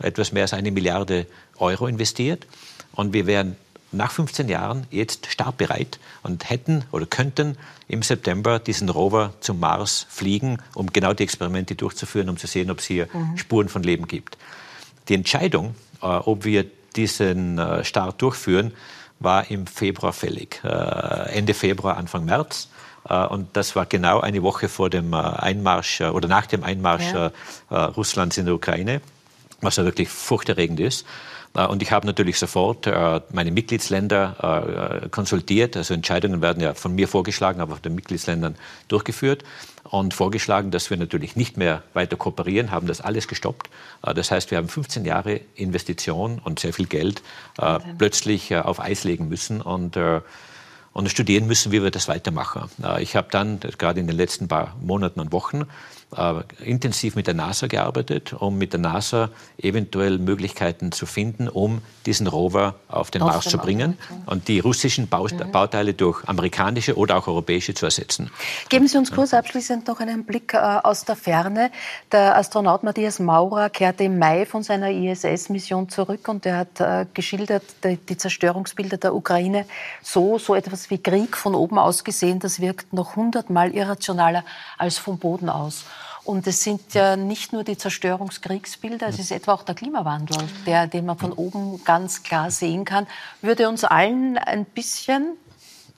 etwas 0.00 0.32
mehr 0.32 0.42
als 0.42 0.52
eine 0.52 0.70
Milliarde 0.70 1.26
Euro 1.58 1.86
investiert. 1.86 2.46
Und 2.94 3.12
wir 3.12 3.26
wären 3.26 3.56
nach 3.92 4.10
15 4.10 4.48
Jahren 4.48 4.86
jetzt 4.90 5.26
startbereit 5.26 5.98
und 6.22 6.48
hätten 6.48 6.84
oder 6.92 7.06
könnten 7.06 7.56
im 7.88 8.02
September 8.02 8.58
diesen 8.58 8.88
Rover 8.88 9.34
zum 9.40 9.60
Mars 9.60 10.06
fliegen, 10.08 10.58
um 10.74 10.92
genau 10.92 11.12
die 11.12 11.22
Experimente 11.24 11.74
durchzuführen, 11.74 12.28
um 12.28 12.36
zu 12.38 12.46
sehen, 12.46 12.70
ob 12.70 12.78
es 12.78 12.86
hier 12.86 13.08
mhm. 13.12 13.36
Spuren 13.36 13.68
von 13.68 13.82
Leben 13.82 14.06
gibt. 14.06 14.38
Die 15.08 15.14
Entscheidung, 15.14 15.74
äh, 16.00 16.06
ob 16.06 16.44
wir 16.44 16.64
diesen 16.96 17.58
äh, 17.58 17.84
Start 17.84 18.20
durchführen, 18.22 18.72
war 19.20 19.50
im 19.50 19.66
Februar 19.66 20.12
fällig. 20.12 20.60
Äh, 20.64 21.36
Ende 21.36 21.54
Februar, 21.54 21.96
Anfang 21.96 22.24
März. 22.24 22.68
Äh, 23.08 23.26
und 23.26 23.56
das 23.56 23.76
war 23.76 23.86
genau 23.86 24.20
eine 24.20 24.42
Woche 24.42 24.68
vor 24.68 24.90
dem 24.90 25.12
äh, 25.12 25.16
Einmarsch 25.16 26.00
äh, 26.00 26.08
oder 26.08 26.28
nach 26.28 26.46
dem 26.46 26.64
Einmarsch 26.64 27.12
ja. 27.12 27.30
Russlands 27.70 28.36
in 28.38 28.46
der 28.46 28.54
Ukraine, 28.54 29.00
was 29.60 29.76
ja 29.76 29.84
wirklich 29.84 30.08
furchterregend 30.08 30.80
ist. 30.80 31.06
Äh, 31.54 31.66
und 31.66 31.82
ich 31.82 31.92
habe 31.92 32.06
natürlich 32.06 32.38
sofort 32.38 32.86
äh, 32.86 33.20
meine 33.32 33.50
Mitgliedsländer 33.50 35.08
konsultiert. 35.10 35.76
Also 35.76 35.94
Entscheidungen 35.94 36.42
werden 36.42 36.62
ja 36.62 36.74
von 36.74 36.94
mir 36.94 37.08
vorgeschlagen, 37.08 37.60
aber 37.60 37.74
von 37.74 37.82
den 37.82 37.94
Mitgliedsländern 37.94 38.56
durchgeführt 38.88 39.44
und 39.84 40.14
vorgeschlagen, 40.14 40.70
dass 40.70 40.90
wir 40.90 40.96
natürlich 40.96 41.36
nicht 41.36 41.56
mehr 41.56 41.82
weiter 41.94 42.16
kooperieren, 42.16 42.70
haben 42.70 42.86
das 42.86 43.00
alles 43.00 43.28
gestoppt. 43.28 43.68
Das 44.02 44.30
heißt, 44.30 44.50
wir 44.50 44.58
haben 44.58 44.68
15 44.68 45.04
Jahre 45.04 45.40
Investition 45.54 46.40
und 46.42 46.58
sehr 46.58 46.72
viel 46.72 46.86
Geld 46.86 47.22
plötzlich 47.98 48.54
auf 48.54 48.80
Eis 48.80 49.04
legen 49.04 49.28
müssen 49.28 49.60
und 49.60 49.98
und 50.94 51.08
studieren 51.08 51.46
müssen, 51.46 51.72
wie 51.72 51.82
wir 51.82 51.90
das 51.90 52.08
weitermachen. 52.08 52.68
Ich 53.00 53.16
habe 53.16 53.28
dann 53.30 53.60
gerade 53.60 54.00
in 54.00 54.06
den 54.06 54.16
letzten 54.16 54.46
paar 54.46 54.76
Monaten 54.80 55.20
und 55.20 55.32
Wochen 55.32 55.62
äh, 55.62 55.64
intensiv 56.64 57.16
mit 57.16 57.26
der 57.26 57.34
NASA 57.34 57.66
gearbeitet, 57.66 58.32
um 58.34 58.58
mit 58.58 58.72
der 58.72 58.80
NASA 58.80 59.30
eventuell 59.58 60.18
Möglichkeiten 60.18 60.92
zu 60.92 61.06
finden, 61.06 61.48
um 61.48 61.80
diesen 62.06 62.26
Rover 62.26 62.74
auf 62.88 63.10
den 63.10 63.22
auf 63.22 63.32
Mars 63.32 63.44
zu 63.46 63.58
bringen 63.58 63.96
und 64.26 64.48
die 64.48 64.60
russischen 64.60 65.08
mhm. 65.10 65.52
Bauteile 65.52 65.94
durch 65.94 66.28
amerikanische 66.28 66.96
oder 66.96 67.16
auch 67.16 67.26
europäische 67.26 67.74
zu 67.74 67.86
ersetzen. 67.86 68.30
Geben 68.68 68.88
Sie 68.88 68.98
uns 68.98 69.12
kurz 69.12 69.34
abschließend 69.34 69.86
noch 69.86 70.00
einen 70.00 70.24
Blick 70.24 70.54
äh, 70.54 70.58
aus 70.58 71.04
der 71.04 71.16
Ferne. 71.16 71.70
Der 72.10 72.36
Astronaut 72.36 72.82
Matthias 72.82 73.18
Maurer 73.18 73.70
kehrte 73.70 74.04
im 74.04 74.18
Mai 74.18 74.46
von 74.46 74.62
seiner 74.62 74.90
ISS-Mission 74.90 75.88
zurück 75.88 76.28
und 76.28 76.44
er 76.46 76.58
hat 76.58 76.80
äh, 76.80 77.06
geschildert 77.14 77.64
die, 77.84 77.96
die 77.96 78.16
Zerstörungsbilder 78.16 78.96
der 78.96 79.14
Ukraine 79.14 79.66
so, 80.02 80.38
so 80.38 80.54
etwas 80.54 80.90
wie 80.90 80.98
Krieg 80.98 81.36
von 81.36 81.54
oben 81.54 81.78
aus 81.78 82.04
gesehen, 82.04 82.38
das 82.38 82.60
wirkt 82.60 82.92
noch 82.92 83.16
hundertmal 83.16 83.74
irrationaler 83.74 84.44
als 84.78 84.98
vom 84.98 85.18
Boden 85.18 85.48
aus. 85.48 85.84
Und 86.24 86.46
es 86.46 86.62
sind 86.62 86.94
ja 86.94 87.16
nicht 87.16 87.52
nur 87.52 87.64
die 87.64 87.76
Zerstörungskriegsbilder, 87.76 89.08
es 89.08 89.18
ist 89.18 89.32
etwa 89.32 89.54
auch 89.54 89.64
der 89.64 89.74
Klimawandel, 89.74 90.38
der, 90.66 90.86
den 90.86 91.04
man 91.04 91.18
von 91.18 91.32
oben 91.32 91.82
ganz 91.84 92.22
klar 92.22 92.50
sehen 92.50 92.84
kann, 92.84 93.08
würde 93.40 93.68
uns 93.68 93.82
allen 93.82 94.38
ein 94.38 94.64
bisschen, 94.64 95.36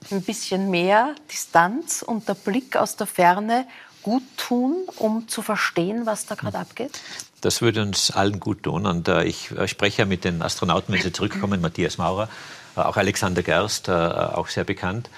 ein 0.09 0.23
bisschen 0.23 0.71
mehr 0.71 1.13
Distanz 1.31 2.01
und 2.01 2.27
der 2.27 2.33
Blick 2.33 2.75
aus 2.75 2.95
der 2.95 3.05
Ferne 3.05 3.67
gut 4.01 4.23
tun, 4.37 4.75
um 4.97 5.27
zu 5.27 5.41
verstehen, 5.41 6.05
was 6.05 6.25
da 6.25 6.35
gerade 6.35 6.59
abgeht? 6.59 6.99
Das 7.41 7.61
würde 7.61 7.81
uns 7.81 8.11
allen 8.11 8.39
gut 8.39 8.63
tun. 8.63 8.85
Und 8.85 9.07
äh, 9.07 9.23
ich 9.23 9.51
äh, 9.51 9.67
spreche 9.67 10.03
ja 10.03 10.05
mit 10.05 10.23
den 10.23 10.41
Astronauten, 10.41 10.93
wenn 10.93 11.01
sie 11.01 11.11
zurückkommen, 11.11 11.61
Matthias 11.61 11.97
Maurer, 11.97 12.29
äh, 12.75 12.81
auch 12.81 12.97
Alexander 12.97 13.43
Gerst, 13.43 13.87
äh, 13.87 13.91
auch 13.91 14.47
sehr 14.47 14.63
bekannt. 14.63 15.09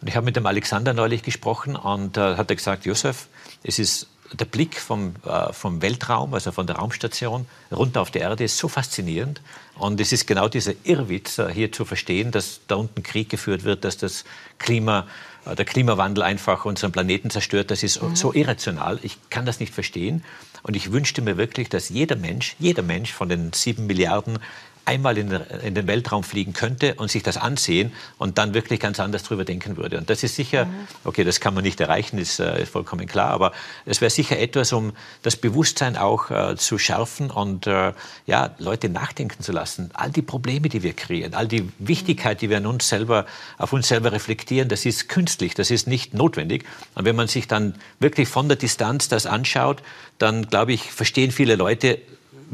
Und 0.00 0.08
ich 0.08 0.16
habe 0.16 0.24
mit 0.24 0.36
dem 0.36 0.46
Alexander 0.46 0.94
neulich 0.94 1.22
gesprochen 1.22 1.76
und 1.76 2.16
äh, 2.16 2.36
hat 2.36 2.50
er 2.50 2.56
gesagt, 2.56 2.86
Josef, 2.86 3.28
es 3.62 3.78
ist 3.78 4.08
der 4.32 4.44
Blick 4.46 4.80
vom, 4.80 5.14
äh, 5.26 5.52
vom 5.52 5.82
Weltraum, 5.82 6.34
also 6.34 6.50
von 6.52 6.66
der 6.66 6.76
Raumstation, 6.76 7.46
runter 7.70 8.00
auf 8.00 8.10
die 8.10 8.18
Erde 8.18 8.44
ist 8.44 8.56
so 8.56 8.68
faszinierend. 8.68 9.40
Und 9.76 10.00
es 10.00 10.12
ist 10.12 10.26
genau 10.26 10.48
dieser 10.48 10.72
Irrwitz, 10.84 11.38
äh, 11.38 11.52
hier 11.52 11.72
zu 11.72 11.84
verstehen, 11.84 12.30
dass 12.30 12.60
da 12.66 12.76
unten 12.76 13.02
Krieg 13.02 13.28
geführt 13.28 13.64
wird, 13.64 13.84
dass 13.84 13.96
das 13.96 14.24
Klima, 14.58 15.06
äh, 15.44 15.54
der 15.54 15.64
Klimawandel 15.64 16.22
einfach 16.22 16.64
unseren 16.64 16.92
Planeten 16.92 17.30
zerstört. 17.30 17.70
Das 17.70 17.82
ist 17.82 18.02
mhm. 18.02 18.16
so 18.16 18.32
irrational. 18.32 18.98
Ich 19.02 19.18
kann 19.30 19.46
das 19.46 19.60
nicht 19.60 19.74
verstehen. 19.74 20.24
Und 20.62 20.74
ich 20.74 20.92
wünschte 20.92 21.20
mir 21.20 21.36
wirklich, 21.36 21.68
dass 21.68 21.90
jeder 21.90 22.16
Mensch, 22.16 22.56
jeder 22.58 22.82
Mensch 22.82 23.12
von 23.12 23.28
den 23.28 23.52
sieben 23.52 23.86
Milliarden 23.86 24.38
einmal 24.84 25.16
in, 25.18 25.30
in, 25.62 25.74
den 25.74 25.86
Weltraum 25.86 26.22
fliegen 26.22 26.52
könnte 26.52 26.94
und 26.94 27.10
sich 27.10 27.22
das 27.22 27.36
ansehen 27.36 27.92
und 28.18 28.38
dann 28.38 28.54
wirklich 28.54 28.80
ganz 28.80 29.00
anders 29.00 29.22
drüber 29.22 29.44
denken 29.44 29.76
würde. 29.76 29.98
Und 29.98 30.10
das 30.10 30.22
ist 30.22 30.36
sicher, 30.36 30.66
okay, 31.04 31.24
das 31.24 31.40
kann 31.40 31.54
man 31.54 31.64
nicht 31.64 31.80
erreichen, 31.80 32.18
ist, 32.18 32.38
äh, 32.40 32.62
ist 32.62 32.72
vollkommen 32.72 33.06
klar, 33.06 33.30
aber 33.30 33.52
es 33.86 34.00
wäre 34.00 34.10
sicher 34.10 34.38
etwas, 34.38 34.72
um 34.72 34.92
das 35.22 35.36
Bewusstsein 35.36 35.96
auch 35.96 36.30
äh, 36.30 36.56
zu 36.56 36.78
schärfen 36.78 37.30
und 37.30 37.66
äh, 37.66 37.92
ja, 38.26 38.54
Leute 38.58 38.88
nachdenken 38.88 39.42
zu 39.42 39.52
lassen. 39.52 39.90
All 39.94 40.10
die 40.10 40.22
Probleme, 40.22 40.68
die 40.68 40.82
wir 40.82 40.92
kreieren, 40.92 41.34
all 41.34 41.48
die 41.48 41.70
Wichtigkeit, 41.78 42.42
die 42.42 42.50
wir 42.50 42.58
an 42.58 42.66
uns 42.66 42.88
selber, 42.88 43.26
auf 43.58 43.72
uns 43.72 43.88
selber 43.88 44.12
reflektieren, 44.12 44.68
das 44.68 44.84
ist 44.84 45.08
künstlich, 45.08 45.54
das 45.54 45.70
ist 45.70 45.86
nicht 45.86 46.14
notwendig. 46.14 46.64
Und 46.94 47.04
wenn 47.04 47.16
man 47.16 47.28
sich 47.28 47.48
dann 47.48 47.74
wirklich 48.00 48.28
von 48.28 48.48
der 48.48 48.56
Distanz 48.56 49.08
das 49.08 49.26
anschaut, 49.26 49.82
dann 50.18 50.46
glaube 50.46 50.72
ich, 50.72 50.92
verstehen 50.92 51.30
viele 51.30 51.56
Leute, 51.56 52.00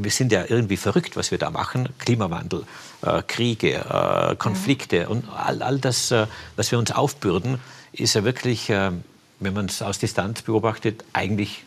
wir 0.04 0.10
sind 0.10 0.32
ja 0.32 0.44
irgendwie 0.48 0.76
verrückt, 0.76 1.16
was 1.16 1.30
wir 1.30 1.38
da 1.38 1.50
machen. 1.50 1.88
Klimawandel, 1.98 2.64
äh, 3.02 3.22
Kriege, 3.26 3.76
äh, 3.76 4.36
Konflikte 4.36 5.08
und 5.08 5.24
all, 5.28 5.62
all 5.62 5.78
das, 5.78 6.10
äh, 6.10 6.26
was 6.56 6.70
wir 6.70 6.78
uns 6.78 6.90
aufbürden, 6.90 7.58
ist 7.92 8.14
ja 8.14 8.24
wirklich, 8.24 8.70
äh, 8.70 8.90
wenn 9.40 9.54
man 9.54 9.66
es 9.66 9.82
aus 9.82 9.98
Distanz 9.98 10.42
beobachtet, 10.42 11.04
eigentlich 11.12 11.64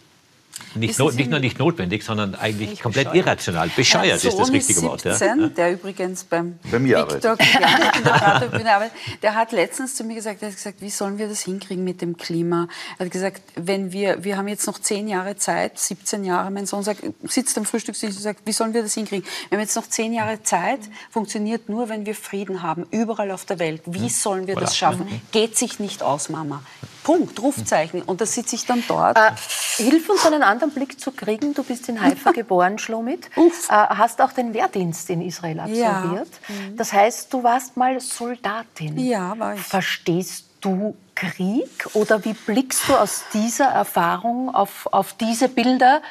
nicht, 0.76 0.97
no, 0.97 1.12
nicht 1.12 1.30
nur 1.30 1.39
nicht 1.39 1.60
notwendig, 1.60 2.04
sondern 2.04 2.36
eigentlich 2.36 2.82
komplett 2.82 3.06
bescheuert. 3.06 3.28
irrational. 3.28 3.70
Bescheuert 3.76 4.24
ist 4.24 4.39
das 4.39 4.51
richtige 4.51 4.80
17, 4.80 4.84
Wort. 4.84 5.04
Ja? 5.04 5.47
Der 5.49 5.74
übrigens 5.74 6.24
beim 6.24 6.58
Bei 6.72 6.80
mir 6.80 7.08
Victor 7.08 7.38
in 7.39 8.64
der 9.22 9.36
hat 9.36 9.51
letztens 9.51 9.95
zu 9.95 10.04
mir 10.04 10.16
gesagt, 10.16 10.41
er 10.41 10.49
hat 10.49 10.56
gesagt, 10.56 10.82
wie 10.82 10.89
sollen 10.89 11.18
wir 11.18 11.28
das 11.28 11.41
hinkriegen 11.41 11.84
mit 11.84 12.01
dem 12.01 12.18
Klima? 12.18 12.68
Er 12.97 13.06
hat 13.06 13.12
gesagt, 13.12 13.41
wenn 13.56 13.91
wir, 13.91 14.24
wir 14.24 14.38
haben 14.38 14.47
jetzt 14.47 14.66
noch 14.66 14.80
zehn 14.80 15.08
Jahre 15.08 15.36
Zeit, 15.36 15.78
17 15.78 16.24
Jahre, 16.24 16.49
mein 16.49 16.66
Sohn 16.66 16.84
sagt, 16.84 17.01
sitzt 17.24 17.58
am 17.58 17.66
Frühstückstisch 17.66 18.16
und 18.16 18.22
sagt, 18.22 18.41
wie 18.45 18.51
sollen 18.51 18.74
wir 18.74 18.82
das 18.82 18.93
hinkriegen? 18.93 19.26
Wir 19.49 19.58
haben 19.58 19.64
jetzt 19.64 19.76
noch 19.76 19.88
zehn 19.88 20.14
Jahre 20.14 20.41
Zeit, 20.43 20.80
funktioniert 21.12 21.70
nur, 21.70 21.89
wenn 21.89 22.06
wir 22.06 22.16
Frieden 22.16 22.64
haben, 22.64 22.86
überall 22.91 23.32
auf 23.32 23.45
der 23.45 23.60
Welt. 23.60 23.82
Wie 23.86 24.10
sollen 24.10 24.47
wir 24.47 24.56
das 24.56 24.76
schaffen? 24.76 25.08
Geht 25.32 25.58
sich 25.58 25.80
nicht 25.80 26.01
aus, 26.01 26.30
Mama. 26.30 26.64
Punkt, 27.04 27.41
Rufzeichen. 27.41 28.01
Und 28.01 28.22
da 28.22 28.26
sitze 28.26 28.56
ich 28.56 28.66
dann 28.66 28.84
dort. 28.88 29.18
Äh, 29.18 29.32
hilf 29.78 30.10
uns 30.10 30.26
einen 30.26 30.43
anderen 30.43 30.72
Blick 30.72 30.99
zu 30.99 31.12
kriegen. 31.12 31.54
Du 31.54 31.64
bist 31.64 31.89
in 31.89 32.01
Haifa 32.01 32.32
geboren, 32.34 32.80
Schlomit. 32.80 33.30
Äh, 33.36 33.41
hast 33.70 34.22
auch 34.22 34.32
den 34.32 34.54
Wehrdienst 34.54 35.10
in 35.10 35.22
Israel 35.22 35.60
absolviert. 35.60 36.28
Ja. 36.49 36.56
Mhm. 36.56 36.78
Das 36.78 36.93
heißt, 36.93 37.34
du 37.34 37.43
warst 37.43 37.78
mal 37.78 37.99
Soldatin. 37.99 38.97
Ja, 38.97 39.38
war 39.38 39.56
ich. 39.56 39.62
Verstehst 39.62 40.45
du 40.62 40.95
Krieg 41.16 41.88
oder 41.93 42.24
wie 42.26 42.34
blickst 42.34 42.88
du 42.88 42.95
aus 42.95 43.24
dieser 43.34 43.66
Erfahrung 43.66 44.54
auf, 44.54 44.88
auf 44.91 45.14
diese 45.14 45.49
Bilder? 45.49 46.01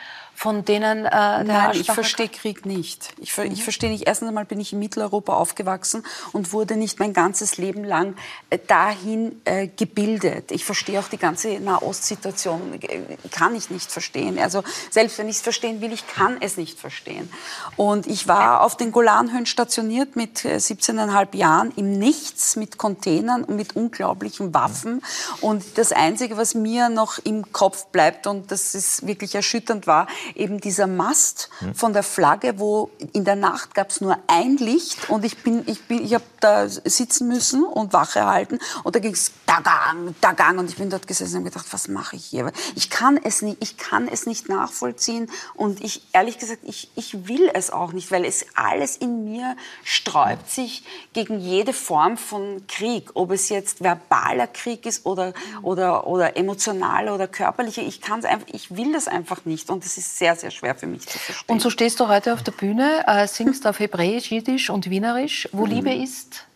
Von 0.43 0.65
denen 0.65 1.07
äh, 1.07 1.45
Nein, 1.45 1.71
ich 1.75 1.87
verstehe 1.87 2.29
Krieg 2.29 2.67
nicht. 2.67 3.15
Ich, 3.21 3.39
mhm. 3.39 3.45
ich 3.53 3.63
verstehe 3.63 3.89
nicht. 3.89 4.09
Erstens 4.09 4.27
einmal 4.27 4.45
bin 4.45 4.59
ich 4.59 4.73
in 4.73 4.81
Mitteleuropa 4.81 5.35
aufgewachsen 5.35 6.03
und 6.33 6.53
wurde 6.53 6.75
nicht 6.75 6.99
mein 6.99 7.13
ganzes 7.13 7.59
Leben 7.59 7.85
lang 7.85 8.17
äh, 8.51 8.59
dahin 8.67 9.41
äh, 9.45 9.69
gebildet. 9.69 10.51
Ich 10.51 10.65
verstehe 10.65 10.99
auch 10.99 11.07
die 11.07 11.17
ganze 11.17 11.61
Nahostsituation, 11.61 12.75
äh, 12.83 13.03
kann 13.31 13.55
ich 13.55 13.71
nicht 13.71 13.93
verstehen. 13.93 14.37
Also 14.41 14.65
selbst 14.91 15.17
wenn 15.19 15.29
ich 15.29 15.37
es 15.37 15.43
verstehen 15.43 15.81
will, 15.81 15.93
ich 15.93 16.09
kann 16.09 16.39
es 16.41 16.57
nicht 16.57 16.77
verstehen. 16.77 17.31
Und 17.77 18.09
ich 18.09 18.27
war 18.27 18.63
auf 18.63 18.77
den 18.77 18.91
Golanhöhen 18.91 19.47
stationiert 19.47 20.17
mit 20.17 20.39
17,5 20.39 21.35
äh, 21.35 21.39
Jahren 21.39 21.73
im 21.77 22.01
Nichts, 22.01 22.57
mit 22.57 22.79
Containern 22.79 23.45
und 23.45 23.55
mit 23.55 23.77
unglaublichen 23.77 24.53
Waffen. 24.53 25.03
Und 25.41 25.79
das 25.79 25.93
Einzige, 25.93 26.37
was 26.37 26.57
mir 26.57 26.89
noch 26.89 27.21
im 27.23 27.53
Kopf 27.53 27.87
bleibt, 27.93 28.27
und 28.27 28.51
das 28.51 28.75
ist 28.75 29.07
wirklich 29.07 29.37
erschütternd 29.37 29.87
war, 29.87 30.09
eben 30.35 30.61
dieser 30.61 30.87
Mast 30.87 31.51
von 31.75 31.93
der 31.93 32.03
Flagge, 32.03 32.59
wo 32.59 32.91
in 33.13 33.25
der 33.25 33.37
Nacht 33.37 33.75
gab 33.75 33.91
es 33.91 34.01
nur 34.01 34.19
ein 34.27 34.57
Licht 34.57 35.11
und 35.11 35.25
ich 35.25 35.43
bin, 35.43 35.63
ich 35.67 35.85
bin, 35.85 36.05
ich 36.05 36.15
habe 36.15 36.25
da 36.41 36.69
sitzen 36.69 37.29
müssen 37.29 37.65
und 37.65 37.93
Wache 37.93 38.27
halten 38.27 38.59
und 38.85 38.95
da 38.95 39.01
ging 39.01 39.13
es 39.13 39.33
Dagang, 39.47 40.15
Dagang 40.21 40.59
und 40.59 40.71
ich 40.71 40.77
bin 40.77 40.89
dort 40.89 41.07
gesessen 41.07 41.39
und 41.39 41.45
gedacht, 41.45 41.67
was 41.71 41.89
mache 41.89 42.17
ich 42.17 42.25
hier? 42.25 42.51
Ich 42.75 42.91
kann 42.91 43.19
es 43.23 43.43
nicht, 43.43 43.59
ich 43.61 43.77
kann 43.77 44.09
es 44.09 44.27
nicht 44.27 44.49
nachvollziehen 44.49 45.31
und 45.55 45.83
ich 45.85 46.03
ehrlich 46.13 46.39
gesagt, 46.39 46.61
ich, 46.63 46.91
ich 46.95 47.29
will 47.29 47.51
es 47.53 47.71
auch 47.71 47.93
nicht, 47.93 48.11
weil 48.11 48.25
es 48.25 48.47
alles 48.55 48.97
in 48.97 49.25
mir 49.25 49.57
sträubt 49.85 50.51
sich 50.51 50.85
gegen 51.13 51.39
jede 51.39 51.73
Form 51.73 52.17
von 52.17 52.67
Krieg, 52.67 53.11
ob 53.15 53.31
es 53.31 53.49
jetzt 53.49 53.83
verbaler 53.83 54.47
Krieg 54.47 54.87
ist 54.87 55.05
oder 55.07 55.35
oder 55.63 56.07
oder 56.07 56.37
emotionaler 56.37 57.15
oder 57.15 57.29
körperlicher. 57.29 57.83
Ich 57.83 58.01
kann 58.01 58.21
es 58.21 58.25
einfach, 58.25 58.47
ich 58.53 58.77
will 58.77 58.93
das 58.93 59.09
einfach 59.09 59.45
nicht 59.45 59.71
und 59.71 59.85
es 59.85 59.99
ist 59.99 60.19
sehr, 60.23 60.37
sehr 60.37 60.51
schwer 60.53 60.77
für 60.77 60.87
mich 60.87 61.01
zu 61.09 61.19
verstehen. 61.19 61.45
Und 61.49 61.61
so 61.61 61.69
stehst 61.69 61.99
du 61.99 62.07
heute 62.07 62.33
auf 62.33 62.45
der 62.45 62.53
Bühne, 62.53 63.03
äh, 63.09 63.27
singst 63.27 63.67
auf 63.67 63.81
Hebräisch, 63.81 64.31
Jiddisch 64.31 64.71
und 64.71 64.89
Wienerisch. 64.89 65.49
Wo 65.51 65.67
mhm. 65.67 65.73
Liebe 65.73 65.93
ist? 65.93 66.47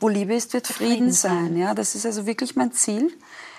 Wo 0.00 0.08
Liebe 0.08 0.34
ist, 0.34 0.52
wird 0.54 0.66
Frieden, 0.66 0.88
Frieden 0.88 1.12
sein. 1.12 1.56
Ja, 1.56 1.72
das 1.72 1.94
ist 1.94 2.04
also 2.04 2.26
wirklich 2.26 2.56
mein 2.56 2.72
Ziel 2.72 3.12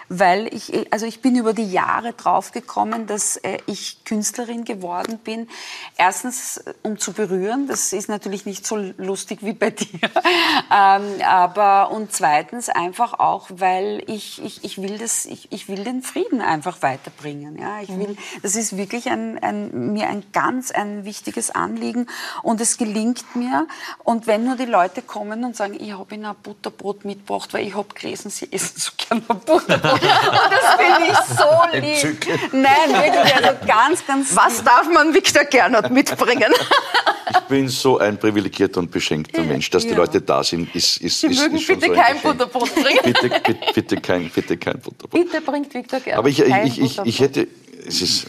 weil 0.10 0.54
ich, 0.54 0.92
also 0.92 1.06
ich 1.06 1.22
bin 1.22 1.36
über 1.36 1.54
die 1.54 1.72
Jahre 1.72 2.14
draufgekommen, 2.14 3.08
dass 3.08 3.38
äh, 3.38 3.58
ich 3.66 4.04
Künstlerin 4.06 4.66
geworden 4.66 5.20
bin. 5.24 5.48
Erstens, 5.98 6.58
äh, 6.58 6.74
um 6.84 6.98
zu 7.00 7.14
berühren, 7.14 7.68
das 7.68 7.94
ist 7.94 8.10
natürlich 8.10 8.46
nicht 8.46 8.66
so 8.66 8.78
lustig 8.98 9.40
wie 9.42 9.54
bei 9.54 9.70
dir, 9.72 10.10
ähm, 10.72 11.22
aber 11.26 11.92
und 11.92 12.12
zweitens 12.12 12.70
einfach 12.70 13.20
auch, 13.20 13.48
weil 13.50 14.04
ich, 14.08 14.44
ich, 14.44 14.64
ich 14.64 14.82
will 14.82 14.98
das, 14.98 15.26
ich, 15.26 15.52
ich 15.52 15.68
will 15.68 15.84
den 15.84 16.02
Frieden 16.02 16.42
einfach 16.42 16.82
weiterbringen. 16.82 17.58
Ja, 17.58 17.82
ich 17.82 17.90
will, 17.90 18.16
das 18.42 18.56
ist 18.56 18.78
wirklich 18.78 19.10
ein, 19.10 19.38
ein, 19.40 19.94
mir 19.94 20.08
ein 20.08 20.24
ganz 20.32 20.72
ein 20.72 21.06
wichtiges 21.06 21.52
Anliegen 21.52 22.08
und 22.42 22.62
es 22.62 22.78
gelingt 22.78 23.36
mir. 23.36 23.68
Und 24.04 24.28
wenn 24.28 24.46
nur 24.46 24.56
die 24.56 24.66
Leute 24.66 25.02
kommen 25.02 25.44
und 25.44 25.56
sagen, 25.56 25.76
ich 25.80 25.94
habe 25.94 26.16
ihnen 26.16 26.26
ein 26.26 26.36
Butterbrot 26.42 27.06
mitgebracht, 27.06 27.54
weil 27.54 27.68
ich 27.68 27.76
habe 27.76 27.94
gelesen, 27.94 28.30
sie 28.30 28.52
essen 28.52 28.80
so 28.80 28.92
gerne 28.98 29.22
Butterbrot 29.22 29.93
das 30.00 30.76
finde 30.78 31.12
ich 31.12 31.18
so 31.38 31.78
lieb. 31.80 32.54
Nein, 32.54 32.90
wirklich, 32.90 33.36
also 33.36 33.58
ganz, 33.66 34.06
ganz 34.06 34.36
Was 34.36 34.64
darf 34.64 34.88
man 34.92 35.14
Victor 35.14 35.44
Gernot 35.46 35.90
mitbringen? 35.90 36.54
ich 37.30 37.40
bin 37.42 37.70
so 37.70 37.98
ein 37.98 38.18
privilegierter 38.18 38.80
und 38.80 38.92
beschenkter 38.92 39.44
Mensch, 39.44 39.70
dass 39.70 39.84
ja. 39.84 39.90
die 39.90 39.96
Leute 39.96 40.22
da 40.22 40.44
sind, 40.44 40.74
ist, 40.76 40.98
ist, 40.98 41.22
Sie 41.22 41.28
ist, 41.28 41.42
mögen 41.42 41.58
ist 41.58 41.68
bitte 41.68 41.88
so 41.88 41.94
kein 41.94 42.20
Butterbrot 42.20 42.76
bringen. 42.76 43.00
Bitte, 43.04 43.30
bitte, 43.30 43.58
bitte, 43.74 43.98
kein, 43.98 44.30
bitte 44.30 44.58
kein 44.58 44.80
Butterbrot. 44.80 45.12
Bitte 45.12 45.42
bringt 45.42 45.74
Victor 45.74 46.00
gerne 46.00 46.20
Aber 46.20 46.30
ich, 46.30 46.40
ich, 46.40 46.82
ich, 46.82 47.00
ich 47.04 47.20
hätte, 47.20 47.48
es 47.86 48.02
ist 48.02 48.28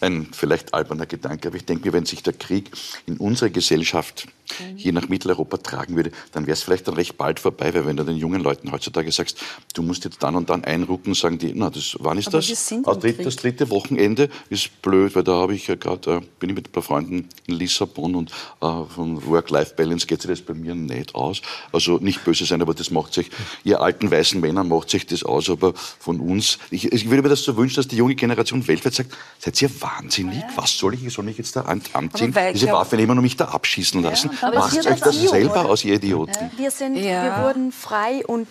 ein 0.00 0.28
vielleicht 0.32 0.74
alberner 0.74 1.06
Gedanke, 1.06 1.48
aber 1.48 1.56
ich 1.56 1.64
denke, 1.64 1.92
wenn 1.92 2.06
sich 2.06 2.22
der 2.22 2.32
Krieg 2.32 2.70
in 3.06 3.16
unserer 3.16 3.50
Gesellschaft 3.50 4.26
mhm. 4.58 4.76
hier 4.76 4.92
nach 4.92 5.08
Mitteleuropa 5.08 5.58
tragen 5.58 5.96
würde, 5.96 6.10
dann 6.32 6.46
wäre 6.46 6.54
es 6.54 6.62
vielleicht 6.62 6.88
dann 6.88 6.94
recht 6.94 7.16
bald 7.16 7.40
vorbei, 7.40 7.72
weil 7.74 7.86
wenn 7.86 7.96
du 7.96 8.04
den 8.04 8.16
jungen 8.16 8.42
Leuten 8.42 8.72
heutzutage 8.72 9.10
sagst, 9.12 9.38
du 9.74 9.82
musst 9.82 10.04
jetzt 10.04 10.22
dann 10.22 10.34
und 10.36 10.50
dann 10.50 10.64
einrucken, 10.64 11.14
sagen 11.14 11.38
die, 11.38 11.52
na, 11.54 11.70
das, 11.70 11.96
wann 12.00 12.18
ist 12.18 12.28
aber 12.28 12.38
das? 12.38 12.48
Das, 12.48 12.98
dritte, 12.98 13.22
das 13.22 13.36
dritte 13.36 13.70
Wochenende 13.70 14.28
ist 14.48 14.82
blöd, 14.82 15.14
weil 15.14 15.24
da 15.24 15.32
habe 15.32 15.54
ich 15.54 15.66
ja 15.66 15.74
gerade, 15.74 16.16
äh, 16.16 16.20
bin 16.38 16.50
ich 16.50 16.56
mit 16.56 16.68
ein 16.68 16.72
paar 16.72 16.82
Freunden 16.82 17.28
in 17.46 17.54
Lissabon 17.54 18.14
und 18.14 18.30
äh, 18.60 18.84
von 18.94 19.24
Work-Life-Balance 19.26 20.06
geht 20.06 20.22
sich 20.22 20.30
das 20.30 20.40
bei 20.40 20.54
mir 20.54 20.74
nicht 20.74 21.14
aus. 21.14 21.42
Also 21.72 21.98
nicht 21.98 22.24
böse 22.24 22.44
sein, 22.44 22.62
aber 22.62 22.74
das 22.74 22.90
macht 22.90 23.14
sich, 23.14 23.30
ihr 23.64 23.80
alten 23.80 24.10
weißen 24.10 24.40
Männer 24.40 24.64
macht 24.64 24.90
sich 24.90 25.06
das 25.06 25.22
aus, 25.22 25.50
aber 25.50 25.74
von 25.74 26.20
uns, 26.20 26.58
ich, 26.70 26.92
ich 26.92 27.08
würde 27.08 27.22
mir 27.22 27.28
das 27.28 27.42
so 27.42 27.56
wünschen, 27.56 27.76
dass 27.76 27.88
die 27.88 27.96
junge 27.96 28.14
Generation 28.14 28.66
weltweit 28.66 28.94
sagt, 28.94 29.16
seid 29.38 29.60
ihr 29.62 29.69
wahnsinnig? 29.80 30.42
Was 30.56 30.76
soll 30.76 30.94
ich, 30.94 31.12
soll 31.12 31.28
ich 31.28 31.38
jetzt 31.38 31.56
da 31.56 31.62
anziehen? 31.62 32.34
Diese 32.52 32.72
Waffe 32.72 32.96
nehmen 32.96 33.16
und 33.18 33.22
mich 33.22 33.36
da 33.36 33.46
abschießen 33.46 34.02
lassen? 34.02 34.30
Ja, 34.40 34.50
Macht 34.50 34.86
euch 34.86 35.00
das 35.00 35.20
selber 35.20 35.66
aus, 35.66 35.84
ihr 35.84 35.94
Idioten. 35.94 36.50
Wir, 36.56 36.70
sind, 36.70 36.96
ja. 36.96 37.24
wir 37.24 37.44
wurden 37.44 37.72
frei 37.72 38.24
und 38.26 38.48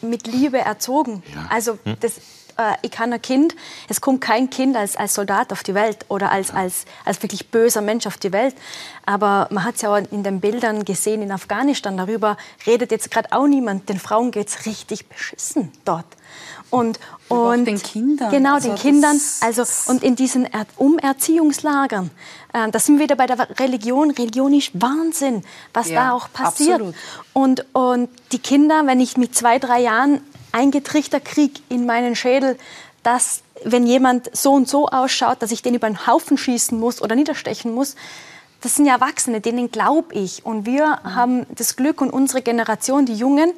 mit 0.00 0.26
Liebe 0.26 0.58
erzogen. 0.58 1.22
Ja. 1.34 1.46
Also 1.48 1.78
hm. 1.84 1.96
das, 2.00 2.18
äh, 2.56 2.74
ich 2.82 2.90
kann 2.90 3.12
ein 3.12 3.22
Kind, 3.22 3.54
es 3.88 4.00
kommt 4.00 4.20
kein 4.20 4.50
Kind 4.50 4.76
als, 4.76 4.96
als 4.96 5.14
Soldat 5.14 5.52
auf 5.52 5.62
die 5.62 5.74
Welt 5.74 6.04
oder 6.08 6.30
als, 6.30 6.50
als, 6.50 6.84
als 7.04 7.22
wirklich 7.22 7.50
böser 7.50 7.80
Mensch 7.80 8.06
auf 8.06 8.16
die 8.16 8.32
Welt. 8.32 8.54
Aber 9.06 9.48
man 9.50 9.64
hat 9.64 9.76
es 9.76 9.82
ja 9.82 9.92
auch 9.92 9.96
in 10.10 10.22
den 10.22 10.40
Bildern 10.40 10.84
gesehen 10.84 11.22
in 11.22 11.32
Afghanistan, 11.32 11.96
darüber 11.96 12.36
redet 12.66 12.90
jetzt 12.90 13.10
gerade 13.10 13.32
auch 13.32 13.46
niemand. 13.46 13.88
Den 13.88 13.98
Frauen 13.98 14.30
geht 14.30 14.48
es 14.48 14.66
richtig 14.66 15.06
beschissen 15.08 15.72
dort. 15.84 16.06
Und, 16.72 16.98
und 17.28 17.66
den 17.66 17.82
Kindern. 17.82 18.30
Genau, 18.30 18.54
also 18.54 18.68
den 18.70 18.78
Kindern. 18.78 19.20
Also, 19.42 19.62
und 19.90 20.02
in 20.02 20.16
diesen 20.16 20.46
er 20.46 20.64
Umerziehungslagern, 20.78 22.10
äh, 22.54 22.70
da 22.70 22.78
sind 22.78 22.98
wir 22.98 23.04
wieder 23.04 23.16
bei 23.16 23.26
der 23.26 23.46
Religion. 23.60 24.10
Religion 24.10 24.54
ist 24.54 24.70
Wahnsinn, 24.72 25.44
was 25.74 25.90
ja, 25.90 26.06
da 26.06 26.12
auch 26.12 26.32
passiert. 26.32 26.80
Absolut. 26.80 26.94
Und, 27.34 27.66
und 27.74 28.08
die 28.32 28.38
Kinder, 28.38 28.86
wenn 28.86 29.00
ich 29.00 29.18
mit 29.18 29.34
zwei, 29.34 29.58
drei 29.58 29.82
Jahren 29.82 30.22
eingetrichtert 30.52 31.26
kriege 31.26 31.60
in 31.68 31.84
meinen 31.84 32.16
Schädel, 32.16 32.56
dass 33.02 33.42
wenn 33.64 33.86
jemand 33.86 34.34
so 34.34 34.54
und 34.54 34.66
so 34.66 34.88
ausschaut, 34.88 35.42
dass 35.42 35.52
ich 35.52 35.60
den 35.60 35.74
über 35.74 35.88
den 35.88 36.06
Haufen 36.06 36.38
schießen 36.38 36.80
muss 36.80 37.02
oder 37.02 37.14
niederstechen 37.14 37.74
muss, 37.74 37.96
das 38.62 38.76
sind 38.76 38.86
ja 38.86 38.94
Erwachsene, 38.94 39.42
denen 39.42 39.70
glaube 39.70 40.14
ich. 40.14 40.46
Und 40.46 40.64
wir 40.64 40.86
mhm. 40.86 41.14
haben 41.14 41.46
das 41.54 41.76
Glück 41.76 42.00
und 42.00 42.08
unsere 42.10 42.40
Generation, 42.40 43.04
die 43.04 43.14
Jungen, 43.14 43.52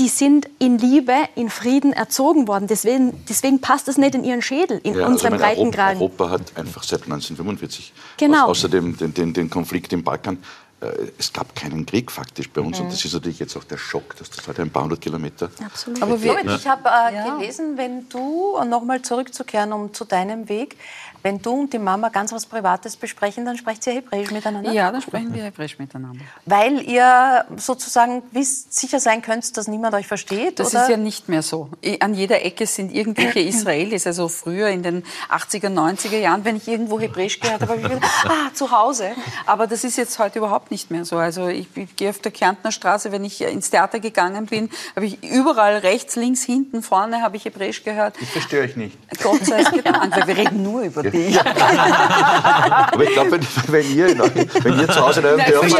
die 0.00 0.08
sind 0.08 0.48
in 0.58 0.78
Liebe, 0.78 1.12
in 1.34 1.50
Frieden 1.50 1.92
erzogen 1.92 2.48
worden. 2.48 2.66
Deswegen, 2.66 3.22
deswegen 3.28 3.60
passt 3.60 3.86
es 3.86 3.98
nicht 3.98 4.14
in 4.14 4.24
ihren 4.24 4.40
Schädel, 4.40 4.80
in 4.82 4.94
ja, 4.94 5.00
also 5.00 5.12
unserem 5.12 5.34
also 5.34 5.44
Breitengraden. 5.44 6.00
Europa 6.00 6.30
hat 6.30 6.56
einfach 6.56 6.82
seit 6.82 7.02
1945, 7.02 7.92
genau. 8.16 8.46
außer 8.46 8.70
dem, 8.70 8.96
den, 8.96 9.12
den, 9.12 9.34
den 9.34 9.50
Konflikt 9.50 9.92
im 9.92 10.02
Balkan, 10.02 10.38
äh, 10.80 10.86
es 11.18 11.30
gab 11.34 11.54
keinen 11.54 11.84
Krieg 11.84 12.10
faktisch 12.10 12.48
bei 12.48 12.62
uns. 12.62 12.78
Mhm. 12.78 12.84
Und 12.84 12.92
das 12.92 13.04
ist 13.04 13.12
natürlich 13.12 13.38
jetzt 13.38 13.54
auch 13.58 13.64
der 13.64 13.76
Schock, 13.76 14.16
dass 14.16 14.30
das 14.30 14.48
heute 14.48 14.62
ein 14.62 14.70
paar 14.70 14.84
hundert 14.84 15.02
Kilometer. 15.02 15.50
Absolut. 15.62 16.02
Aber 16.02 16.22
wir, 16.22 16.42
ich 16.46 16.66
habe 16.66 16.88
äh, 16.88 17.14
ja. 17.14 17.36
gelesen, 17.36 17.76
wenn 17.76 18.08
du, 18.08 18.56
und 18.56 18.70
nochmal 18.70 19.02
zurückzukehren 19.02 19.74
um 19.74 19.92
zu 19.92 20.06
deinem 20.06 20.48
Weg, 20.48 20.78
wenn 21.22 21.40
du 21.42 21.52
und 21.52 21.72
die 21.72 21.78
Mama 21.78 22.08
ganz 22.08 22.32
was 22.32 22.46
Privates 22.46 22.96
besprechen, 22.96 23.44
dann 23.44 23.56
sprecht 23.56 23.86
ihr 23.86 23.94
Hebräisch 23.94 24.30
miteinander? 24.30 24.72
Ja, 24.72 24.90
dann 24.90 25.02
sprechen 25.02 25.34
wir 25.34 25.44
Hebräisch 25.44 25.78
miteinander. 25.78 26.24
Weil 26.46 26.82
ihr 26.82 27.44
sozusagen 27.56 28.22
wisst, 28.32 28.74
sicher 28.74 29.00
sein 29.00 29.22
könnt, 29.22 29.56
dass 29.56 29.68
niemand 29.68 29.94
euch 29.94 30.06
versteht? 30.06 30.58
Das 30.58 30.72
oder? 30.72 30.82
ist 30.82 30.90
ja 30.90 30.96
nicht 30.96 31.28
mehr 31.28 31.42
so. 31.42 31.70
An 32.00 32.14
jeder 32.14 32.44
Ecke 32.44 32.66
sind 32.66 32.92
irgendwelche 32.92 33.40
Israelis. 33.48 34.06
Also 34.06 34.28
früher 34.28 34.68
in 34.68 34.82
den 34.82 35.02
80er, 35.28 35.68
90er 35.68 36.18
Jahren, 36.18 36.44
wenn 36.44 36.56
ich 36.56 36.68
irgendwo 36.68 36.98
Hebräisch 36.98 37.40
gehört 37.40 37.62
habe, 37.62 37.72
habe 37.72 37.82
ich 37.82 37.88
gedacht, 37.88 38.10
ah, 38.24 38.54
zu 38.54 38.70
Hause. 38.70 39.10
Aber 39.46 39.66
das 39.66 39.84
ist 39.84 39.96
jetzt 39.96 40.18
heute 40.18 40.38
überhaupt 40.38 40.70
nicht 40.70 40.90
mehr 40.90 41.04
so. 41.04 41.16
Also 41.16 41.48
ich, 41.48 41.68
ich 41.74 41.96
gehe 41.96 42.10
auf 42.10 42.18
der 42.18 42.32
Kärntner 42.32 42.72
Straße, 42.72 43.12
wenn 43.12 43.24
ich 43.24 43.40
ins 43.42 43.70
Theater 43.70 44.00
gegangen 44.00 44.46
bin, 44.46 44.70
habe 44.96 45.06
ich 45.06 45.22
überall 45.22 45.78
rechts, 45.78 46.16
links, 46.16 46.42
hinten, 46.42 46.82
vorne 46.82 47.22
habe 47.22 47.36
ich 47.36 47.44
Hebräisch 47.44 47.84
gehört. 47.84 48.14
Ich 48.20 48.30
verstehe 48.30 48.62
euch 48.62 48.76
nicht. 48.76 48.96
Gott 49.22 49.44
sei 49.44 49.62
Dank, 49.62 50.16
weil 50.16 50.26
wir 50.26 50.36
reden 50.36 50.62
nur 50.62 50.82
über 50.82 51.09
die. 51.10 51.38
Aber 52.92 53.02
ich 53.02 53.10
glaube, 53.10 53.32
wenn, 53.32 53.46
wenn, 53.68 53.96
ihr, 53.96 54.18
wenn 54.18 54.80
ihr 54.80 54.88
zu 54.88 55.00
Hause 55.00 55.20
in 55.20 55.26
eurem 55.26 55.44
Dörfer 55.44 55.78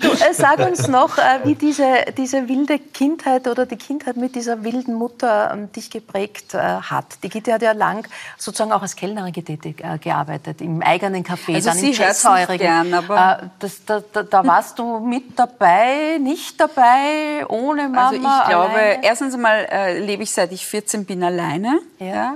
Du, 0.00 0.08
äh, 0.08 0.32
sag 0.32 0.58
uns 0.60 0.88
noch, 0.88 1.18
äh, 1.18 1.40
wie 1.44 1.54
diese, 1.54 2.04
diese 2.16 2.48
wilde 2.48 2.78
Kindheit 2.78 3.46
oder 3.48 3.66
die 3.66 3.76
Kindheit 3.76 4.16
mit 4.16 4.34
dieser 4.34 4.64
wilden 4.64 4.94
Mutter 4.94 5.50
ähm, 5.52 5.72
dich 5.72 5.90
geprägt 5.90 6.54
äh, 6.54 6.58
hat. 6.58 7.22
Die 7.22 7.28
Gitte 7.28 7.52
hat 7.52 7.62
ja 7.62 7.72
lang 7.72 8.06
sozusagen 8.36 8.72
auch 8.72 8.82
als 8.82 8.96
Kellnerin 8.96 9.32
getätigt, 9.32 9.80
äh, 9.80 9.98
gearbeitet, 9.98 10.60
im 10.60 10.82
eigenen 10.82 11.24
Café, 11.24 11.54
also 11.54 11.70
dann 11.70 11.78
Sie 11.78 11.88
im 11.88 11.94
Cheshire. 11.94 12.58
Gern, 12.58 12.94
aber 12.94 13.40
äh, 13.42 13.46
das, 13.58 13.84
da, 13.84 14.00
da, 14.12 14.22
da, 14.22 14.46
warst 14.46 14.78
du 14.78 15.00
mit 15.00 15.38
dabei, 15.38 16.18
nicht 16.20 16.60
dabei, 16.60 17.46
ohne 17.48 17.88
Mama? 17.88 18.08
Also 18.08 18.16
ich 18.16 18.48
glaube, 18.48 18.74
alleine? 18.74 19.04
erstens 19.04 19.34
einmal 19.34 19.66
äh, 19.70 19.98
lebe 19.98 20.22
ich 20.22 20.30
seit 20.30 20.52
ich 20.52 20.66
14 20.66 21.04
bin 21.04 21.22
alleine. 21.22 21.80
Ja. 21.98 22.06
ja. 22.06 22.35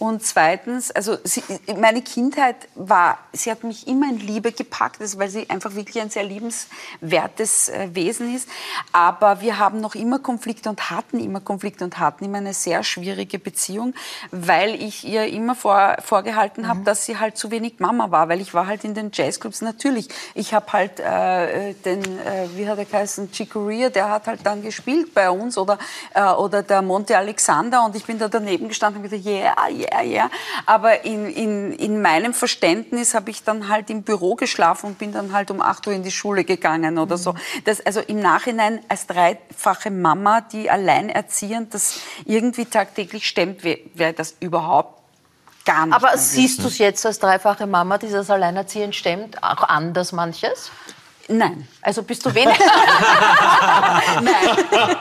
Und 0.00 0.24
zweitens, 0.24 0.90
also 0.90 1.18
sie, 1.24 1.42
meine 1.78 2.00
Kindheit 2.00 2.56
war, 2.74 3.18
sie 3.34 3.50
hat 3.50 3.64
mich 3.64 3.86
immer 3.86 4.08
in 4.08 4.18
Liebe 4.18 4.50
gepackt, 4.50 4.98
also 4.98 5.18
weil 5.18 5.28
sie 5.28 5.50
einfach 5.50 5.74
wirklich 5.74 6.00
ein 6.00 6.08
sehr 6.08 6.24
liebenswertes 6.24 7.68
äh, 7.68 7.90
Wesen 7.92 8.34
ist. 8.34 8.48
Aber 8.92 9.42
wir 9.42 9.58
haben 9.58 9.82
noch 9.82 9.94
immer 9.94 10.18
Konflikte 10.18 10.70
und 10.70 10.90
hatten 10.90 11.20
immer 11.20 11.40
Konflikte 11.40 11.84
und 11.84 11.98
hatten 11.98 12.24
immer 12.24 12.38
eine 12.38 12.54
sehr 12.54 12.82
schwierige 12.82 13.38
Beziehung, 13.38 13.92
weil 14.30 14.82
ich 14.82 15.06
ihr 15.06 15.26
immer 15.26 15.54
vor, 15.54 15.98
vorgehalten 16.02 16.66
habe, 16.66 16.80
mhm. 16.80 16.84
dass 16.84 17.04
sie 17.04 17.18
halt 17.18 17.36
zu 17.36 17.50
wenig 17.50 17.78
Mama 17.78 18.10
war, 18.10 18.30
weil 18.30 18.40
ich 18.40 18.54
war 18.54 18.66
halt 18.66 18.84
in 18.84 18.94
den 18.94 19.10
Jazzclubs. 19.12 19.60
Natürlich, 19.60 20.08
ich 20.34 20.54
habe 20.54 20.72
halt 20.72 20.98
äh, 20.98 21.74
den, 21.74 22.02
äh, 22.02 22.48
wie 22.56 22.66
hat 22.66 22.78
er 22.78 22.86
geheißen, 22.86 23.32
Chicoria, 23.32 23.90
der 23.90 24.08
hat 24.08 24.28
halt 24.28 24.40
dann 24.44 24.62
gespielt 24.62 25.12
bei 25.12 25.30
uns 25.30 25.58
oder, 25.58 25.78
äh, 26.14 26.22
oder 26.22 26.62
der 26.62 26.80
Monte 26.80 27.18
Alexander 27.18 27.84
und 27.84 27.94
ich 27.96 28.06
bin 28.06 28.18
da 28.18 28.28
daneben 28.28 28.68
gestanden 28.68 29.02
und 29.02 29.10
gesagt, 29.10 29.26
yeah, 29.26 29.54
yeah 29.68 29.89
ja, 29.90 30.02
ja. 30.02 30.30
Aber 30.66 31.04
in, 31.04 31.28
in, 31.30 31.72
in 31.72 32.02
meinem 32.02 32.34
Verständnis 32.34 33.14
habe 33.14 33.30
ich 33.30 33.42
dann 33.42 33.68
halt 33.68 33.90
im 33.90 34.02
Büro 34.02 34.34
geschlafen 34.34 34.86
und 34.86 34.98
bin 34.98 35.12
dann 35.12 35.32
halt 35.32 35.50
um 35.50 35.60
8 35.60 35.86
Uhr 35.88 35.92
in 35.92 36.02
die 36.02 36.10
Schule 36.10 36.44
gegangen 36.44 36.98
oder 36.98 37.16
so. 37.16 37.34
Das, 37.64 37.84
also 37.84 38.00
im 38.00 38.20
Nachhinein 38.20 38.80
als 38.88 39.06
dreifache 39.06 39.90
Mama, 39.90 40.40
die 40.40 40.70
alleinerziehend 40.70 41.74
das 41.74 42.00
irgendwie 42.24 42.66
tagtäglich 42.66 43.26
stemmt, 43.26 43.64
wäre 43.64 43.80
wär 43.94 44.12
das 44.12 44.36
überhaupt 44.40 45.00
gar 45.64 45.86
nicht. 45.86 45.94
Aber 45.94 46.16
siehst 46.16 46.62
du 46.62 46.68
es 46.68 46.78
jetzt 46.78 47.04
als 47.04 47.18
dreifache 47.18 47.66
Mama, 47.66 47.98
die 47.98 48.10
das 48.10 48.30
alleinerziehend 48.30 48.94
stemmt, 48.94 49.42
auch 49.42 49.62
anders 49.62 50.12
manches? 50.12 50.70
Nein. 51.28 51.68
Also 51.82 52.02
bist 52.02 52.26
du 52.26 52.34
wenig? 52.34 52.58
nein, 54.20 54.32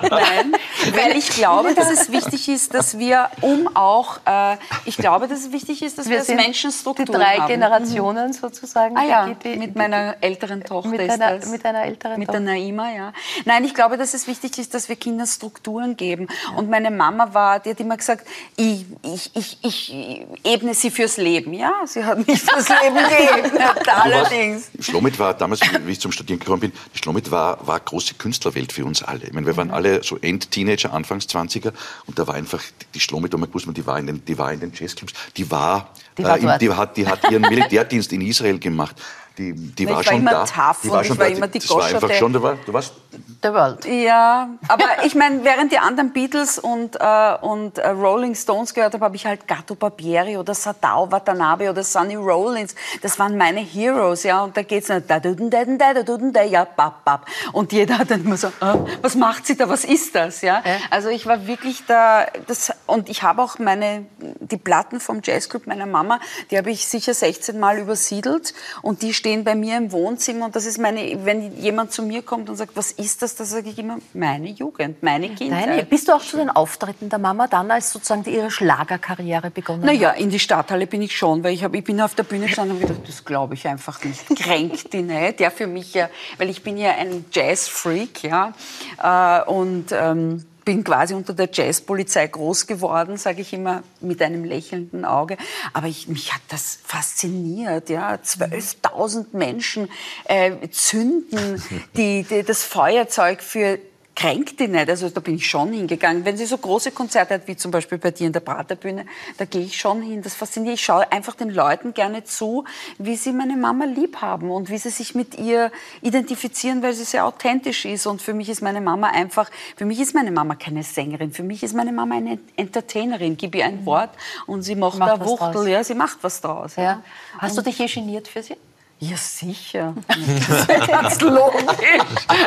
nein, 0.09 0.53
weil 0.93 1.17
ich 1.17 1.29
glaube, 1.29 1.73
dass 1.73 1.91
es 1.91 2.09
wichtig 2.11 2.47
ist, 2.47 2.73
dass 2.73 2.97
wir 2.97 3.29
um 3.41 3.75
auch, 3.75 4.19
äh, 4.25 4.55
ich 4.85 4.95
glaube, 4.95 5.27
dass 5.27 5.39
es 5.39 5.51
wichtig 5.51 5.81
ist, 5.81 5.97
dass 5.97 6.05
wir, 6.05 6.13
wir 6.13 6.19
als 6.19 6.29
Menschen 6.29 6.71
Strukturen 6.71 7.05
die 7.05 7.11
drei 7.11 7.37
haben. 7.37 7.47
Generationen 7.47 8.31
sozusagen. 8.31 8.95
Ah 8.97 9.03
ja, 9.03 9.27
die, 9.27 9.57
mit 9.57 9.75
meiner 9.75 10.15
älteren 10.21 10.63
Tochter 10.63 10.89
mit 10.89 11.01
ist 11.01 11.09
einer, 11.11 11.37
das. 11.37 11.49
Mit 11.49 11.65
einer 11.65 11.83
älteren 11.83 12.17
Mit 12.17 12.31
der 12.31 12.39
Naima, 12.39 12.91
ja. 12.91 13.13
Nein, 13.43 13.65
ich 13.65 13.73
glaube, 13.73 13.97
dass 13.97 14.13
es 14.13 14.27
wichtig 14.27 14.57
ist, 14.57 14.73
dass 14.73 14.87
wir 14.87 14.95
Kindern 14.95 15.27
Strukturen 15.27 15.97
geben. 15.97 16.27
Und 16.55 16.69
meine 16.69 16.91
Mama 16.91 17.33
war, 17.33 17.59
die 17.59 17.71
hat 17.71 17.79
immer 17.81 17.97
gesagt, 17.97 18.25
ich, 18.55 18.85
ich, 19.03 19.31
ich, 19.35 19.57
ich 19.61 20.25
ebne 20.45 20.73
sie 20.73 20.91
fürs 20.91 21.17
Leben. 21.17 21.53
Ja, 21.53 21.73
sie 21.85 22.05
hat 22.05 22.25
mich 22.25 22.41
fürs 22.41 22.69
Leben 22.69 22.95
geebnet, 23.43 23.87
allerdings. 23.87 24.69
Schlomit 24.79 25.19
war 25.19 25.33
damals, 25.33 25.59
wie 25.61 25.91
ich 25.91 25.99
zum 25.99 26.13
Studieren 26.13 26.39
gekommen 26.39 26.61
bin, 26.61 26.68
bin, 26.69 26.79
die 26.93 26.97
Schlomit 26.97 27.31
war, 27.31 27.65
war 27.67 27.79
große 27.79 28.15
Künstlerwelt 28.15 28.71
für 28.71 28.85
uns 28.85 29.03
alle. 29.03 29.25
Ich 29.25 29.33
meine, 29.33 29.45
wir 29.45 29.57
waren 29.57 29.67
mhm. 29.67 29.73
alle 29.73 30.03
so 30.03 30.17
End-Teenager, 30.17 30.93
Anfangs 30.93 31.25
20er 31.25 31.73
und 32.05 32.17
da 32.17 32.27
war 32.27 32.35
einfach 32.35 32.61
die 32.93 32.99
Schlomit, 32.99 33.33
und 33.33 33.41
man 33.41 33.53
wusste, 33.53 33.71
die 33.73 33.85
war 33.85 33.99
in 33.99 34.07
den, 34.07 34.25
die 34.25 34.37
war 34.37 34.51
in 34.51 34.59
den 34.59 34.71
Jazzclubs, 34.73 35.13
die 35.37 35.49
war, 35.49 35.89
die, 36.17 36.23
war 36.23 36.37
äh, 36.37 36.57
die, 36.57 36.71
hat, 36.71 36.97
die 36.97 37.07
hat 37.07 37.29
ihren 37.31 37.41
Militärdienst 37.41 38.11
in 38.13 38.21
Israel 38.21 38.59
gemacht 38.59 38.95
die, 39.39 39.53
die 39.53 39.87
war, 39.87 39.95
war 39.95 40.03
schon 40.03 40.17
immer 40.17 40.31
da. 40.31 40.45
Tough 40.45 40.81
die 40.83 40.91
war 40.91 41.03
schon 41.03 41.17
war 41.17 41.29
da. 41.29 41.33
Immer 41.33 41.47
die 41.47 41.59
das 41.59 41.69
war 41.69 41.85
einfach 41.85 42.11
schon, 42.11 42.33
du, 42.33 42.41
war, 42.41 42.55
du 42.65 42.73
warst 42.73 42.93
der 43.41 43.53
World. 43.53 43.85
Ja, 43.85 44.49
aber 44.67 44.83
ich 45.05 45.15
meine, 45.15 45.45
während 45.45 45.71
die 45.71 45.79
anderen 45.79 46.11
Beatles 46.11 46.59
und, 46.59 46.97
äh, 46.99 47.35
und 47.41 47.77
äh, 47.77 47.87
Rolling 47.89 48.35
Stones 48.35 48.73
gehört 48.73 48.93
habe, 48.93 49.05
habe 49.05 49.15
ich 49.15 49.25
halt 49.25 49.47
Gatto 49.47 49.75
Barbieri 49.75 50.35
oder 50.35 50.53
Sadao 50.53 51.09
Watanabe 51.09 51.69
oder 51.69 51.83
Sonny 51.83 52.15
Rollins. 52.15 52.75
Das 53.01 53.17
waren 53.17 53.37
meine 53.37 53.61
Heroes, 53.61 54.23
ja. 54.23 54.43
Und 54.43 54.57
da 54.57 54.63
geht's 54.63 54.87
dann 54.87 55.03
da 55.07 55.19
duden 55.19 55.49
da 55.49 55.93
da 55.93 56.03
duden 56.03 56.33
da 56.33 56.43
ja 56.43 56.65
bap 56.65 57.05
bap. 57.05 57.25
Und 57.53 57.71
jeder 57.71 57.97
hat 57.97 58.11
dann 58.11 58.25
immer 58.25 58.35
so, 58.35 58.47
äh, 58.47 58.75
was 59.01 59.15
macht 59.15 59.47
sie 59.47 59.55
da? 59.55 59.69
Was 59.69 59.85
ist 59.85 60.15
das? 60.15 60.41
Ja. 60.41 60.61
Also 60.89 61.07
ich 61.07 61.25
war 61.25 61.47
wirklich 61.47 61.85
da. 61.87 62.25
Das 62.47 62.73
und 62.87 63.07
ich 63.07 63.23
habe 63.23 63.41
auch 63.41 63.57
meine 63.57 64.05
die 64.39 64.57
Platten 64.57 64.99
vom 64.99 65.21
Jazzclub 65.23 65.65
meiner 65.65 65.85
Mama, 65.85 66.19
die 66.51 66.57
habe 66.57 66.71
ich 66.71 66.85
sicher 66.87 67.13
16 67.13 67.59
Mal 67.59 67.79
übersiedelt 67.79 68.53
und 68.81 69.01
die 69.01 69.13
stehen 69.13 69.28
bei 69.37 69.55
mir 69.55 69.77
im 69.77 69.91
Wohnzimmer 69.91 70.45
und 70.45 70.55
das 70.55 70.65
ist 70.65 70.79
meine, 70.79 71.25
wenn 71.25 71.55
jemand 71.57 71.91
zu 71.91 72.03
mir 72.03 72.21
kommt 72.21 72.49
und 72.49 72.55
sagt, 72.55 72.75
was 72.75 72.91
ist 72.91 73.21
das, 73.21 73.35
da 73.35 73.45
sage 73.45 73.69
ich 73.69 73.79
immer, 73.79 73.97
meine 74.13 74.49
Jugend, 74.49 75.01
meine 75.03 75.29
Kindheit. 75.29 75.67
Deine. 75.67 75.83
Bist 75.83 76.07
du 76.07 76.13
auch 76.13 76.21
zu 76.21 76.37
den 76.37 76.49
Auftritten 76.49 77.09
der 77.09 77.19
Mama 77.19 77.47
dann, 77.47 77.71
als 77.71 77.91
sozusagen 77.91 78.23
ihre 78.25 78.51
Schlagerkarriere 78.51 79.51
begonnen 79.51 79.81
naja, 79.81 80.09
hat? 80.09 80.15
Naja, 80.15 80.23
in 80.23 80.29
die 80.29 80.39
Stadthalle 80.39 80.87
bin 80.87 81.01
ich 81.01 81.15
schon, 81.15 81.43
weil 81.43 81.53
ich, 81.53 81.63
hab, 81.63 81.73
ich 81.73 81.83
bin 81.83 82.01
auf 82.01 82.15
der 82.15 82.23
Bühne 82.23 82.47
gestanden 82.47 82.77
und 82.77 82.81
gedacht, 82.81 83.07
das 83.07 83.23
glaube 83.23 83.53
ich 83.53 83.67
einfach 83.67 84.03
nicht. 84.03 84.25
Kränkt 84.35 84.93
die 84.93 85.01
nicht, 85.01 85.39
ja, 85.39 85.49
für 85.49 85.67
mich 85.67 85.93
ja, 85.93 86.09
weil 86.37 86.49
ich 86.49 86.63
bin 86.63 86.77
ja 86.77 86.91
ein 86.91 87.25
Jazzfreak, 87.31 88.23
ja, 88.23 88.53
äh, 89.01 89.49
und 89.49 89.87
ähm, 89.91 90.45
bin 90.69 90.83
quasi 90.83 91.15
unter 91.15 91.33
der 91.33 91.49
Jazzpolizei 91.51 92.27
groß 92.27 92.67
geworden, 92.67 93.17
sage 93.17 93.41
ich 93.41 93.53
immer 93.53 93.81
mit 94.01 94.21
einem 94.21 94.43
lächelnden 94.43 95.03
Auge. 95.03 95.35
Aber 95.73 95.87
ich, 95.87 96.07
mich 96.07 96.31
hat 96.31 96.43
das 96.49 96.77
fasziniert. 96.83 97.89
Ja, 97.89 98.13
12.000 98.13 99.35
Menschen 99.35 99.89
äh, 100.25 100.51
zünden 100.69 101.59
die, 101.97 102.21
die, 102.21 102.43
das 102.43 102.63
Feuerzeug 102.63 103.41
für 103.41 103.79
kränkt 104.19 104.59
die 104.59 104.67
nicht. 104.67 104.89
Also 104.89 105.09
da 105.09 105.21
bin 105.21 105.35
ich 105.35 105.47
schon 105.47 105.71
hingegangen. 105.71 106.25
Wenn 106.25 106.35
sie 106.35 106.45
so 106.45 106.57
große 106.57 106.91
Konzerte 106.91 107.35
hat, 107.35 107.47
wie 107.47 107.55
zum 107.55 107.71
Beispiel 107.71 107.97
bei 107.97 108.11
dir 108.11 108.27
in 108.27 108.33
der 108.33 108.41
Praterbühne, 108.41 109.05
da 109.37 109.45
gehe 109.45 109.61
ich 109.61 109.77
schon 109.77 110.01
hin. 110.01 110.21
Das 110.21 110.35
fasziniert. 110.35 110.75
Ich 110.75 110.83
schaue 110.83 111.09
einfach 111.09 111.35
den 111.35 111.49
Leuten 111.49 111.93
gerne 111.93 112.25
zu, 112.25 112.65
wie 112.97 113.15
sie 113.15 113.31
meine 113.31 113.55
Mama 113.55 113.85
lieb 113.85 114.17
haben 114.17 114.51
und 114.51 114.69
wie 114.69 114.77
sie 114.77 114.89
sich 114.89 115.15
mit 115.15 115.39
ihr 115.39 115.71
identifizieren, 116.01 116.83
weil 116.83 116.93
sie 116.93 117.05
sehr 117.05 117.25
authentisch 117.25 117.85
ist. 117.85 118.07
Und 118.07 118.21
für 118.21 118.33
mich 118.33 118.49
ist 118.49 118.61
meine 118.61 118.81
Mama 118.81 119.07
einfach, 119.07 119.49
für 119.77 119.85
mich 119.85 120.01
ist 120.01 120.13
meine 120.13 120.31
Mama 120.31 120.55
keine 120.55 120.83
Sängerin. 120.83 121.31
Für 121.31 121.43
mich 121.43 121.63
ist 121.63 121.73
meine 121.73 121.93
Mama 121.93 122.15
eine 122.15 122.39
Entertainerin. 122.57 123.37
Gib 123.37 123.55
ihr 123.55 123.65
ein 123.65 123.81
mhm. 123.81 123.85
Wort 123.85 124.11
und 124.47 124.63
sie 124.63 124.75
macht, 124.75 124.99
macht 124.99 125.21
da 125.21 125.25
Wuchtel. 125.25 125.69
Ja, 125.69 125.81
sie 125.83 125.95
macht 125.95 126.17
was 126.23 126.41
draus. 126.41 126.75
Ja. 126.75 126.83
Ja. 126.83 127.03
Hast 127.37 127.57
und 127.57 127.65
du 127.65 127.69
dich 127.71 127.79
je 127.79 127.85
geniert 127.85 128.27
für 128.27 128.43
sie? 128.43 128.57
Ja, 129.01 129.15
sicher. 129.15 129.95
Das 130.07 130.87
ganz 130.87 131.21
logisch. 131.21 131.63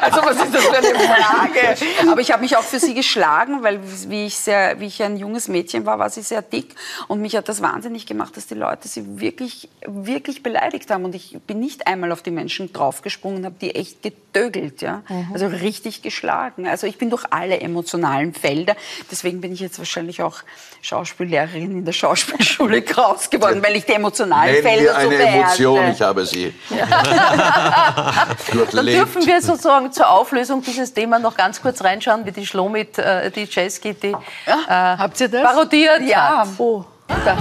Also 0.03 0.20
was 0.22 0.36
ist 0.36 0.55
das 0.55 0.64
für 0.64 0.76
eine 0.76 0.98
Frage? 0.98 2.11
Aber 2.11 2.20
ich 2.20 2.30
habe 2.30 2.42
mich 2.42 2.59
auch 2.59 2.62
für 2.62 2.78
sie 2.78 2.92
geschlagen, 2.92 3.62
weil 3.62 3.80
wie 4.09 4.26
ich, 4.26 4.36
sehr, 4.36 4.78
wie 4.78 4.84
ich 4.84 5.03
ein 5.03 5.16
junges 5.16 5.48
Mädchen 5.48 5.86
war, 5.86 5.98
war 5.98 6.11
sie 6.11 6.20
sehr 6.20 6.42
dick. 6.42 6.74
Und 7.09 7.22
mich 7.22 7.36
hat 7.36 7.48
das 7.48 7.62
wahnsinnig 7.62 8.05
gemacht, 8.05 8.36
dass 8.36 8.48
die 8.48 8.55
Leute 8.55 8.86
sie 8.86 9.18
wirklich, 9.18 9.70
wirklich 9.86 10.42
beleidigt 10.42 10.90
haben. 10.90 11.07
Und 11.07 11.14
ich 11.14 11.38
bin 11.46 11.59
nicht 11.59 11.86
einmal 11.86 12.12
auf 12.12 12.20
die 12.20 12.30
Menschen 12.30 12.70
draufgesprungen, 12.70 13.46
habe 13.46 13.57
die 13.59 13.74
echt 13.74 14.03
gedögelt. 14.03 14.82
Ja? 14.82 15.03
Mhm. 15.09 15.28
Also 15.32 15.46
richtig 15.46 16.03
geschlagen. 16.03 16.68
Also 16.68 16.86
ich 16.86 16.98
bin 16.98 17.09
durch 17.09 17.24
alle 17.30 17.61
emotionalen 17.61 18.34
Felder. 18.34 18.76
Deswegen 19.11 19.40
bin 19.40 19.55
ich 19.55 19.61
jetzt 19.61 19.78
wahrscheinlich 19.78 20.20
auch 20.22 20.40
Schauspiellehrerin 20.82 21.78
in 21.78 21.84
der 21.86 21.92
Schauspielschule 21.92 22.82
Kraus 22.82 23.30
geworden, 23.30 23.62
weil 23.64 23.76
ich 23.76 23.86
die 23.86 23.92
emotionalen 23.92 24.53
Nennen 24.53 24.62
Felder 24.62 24.82
wir 24.82 24.92
so 24.92 24.98
eine 24.98 25.16
beherrsche. 25.16 25.62
Emotion, 25.62 25.90
ich 25.92 26.03
habe 26.03 26.26
sie 26.26 26.41
ja. 26.70 26.86
Dann 28.72 28.86
dürfen 28.86 29.26
wir 29.26 29.40
sozusagen 29.40 29.93
zur 29.93 30.11
Auflösung 30.11 30.62
dieses 30.62 30.93
Themas 30.93 31.20
noch 31.20 31.36
ganz 31.36 31.61
kurz 31.61 31.82
reinschauen, 31.82 32.24
wie 32.26 32.32
die 32.32 32.47
Schlomit, 32.47 32.99
äh, 32.99 33.30
die 33.30 33.49
Jazzkitty, 33.51 34.16
ja, 34.47 34.95
äh, 34.95 34.99
habt 34.99 35.20
ihr 35.20 35.28
das? 35.28 35.43
parodiert 35.43 36.03
ja. 36.03 36.38
hat. 36.38 36.49
Oh. 36.59 36.84
Da. 37.24 37.36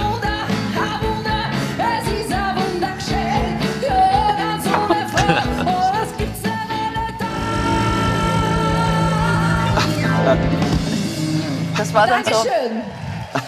Das 11.76 11.94
war 11.94 12.06
dann 12.06 12.24
so. 12.24 12.46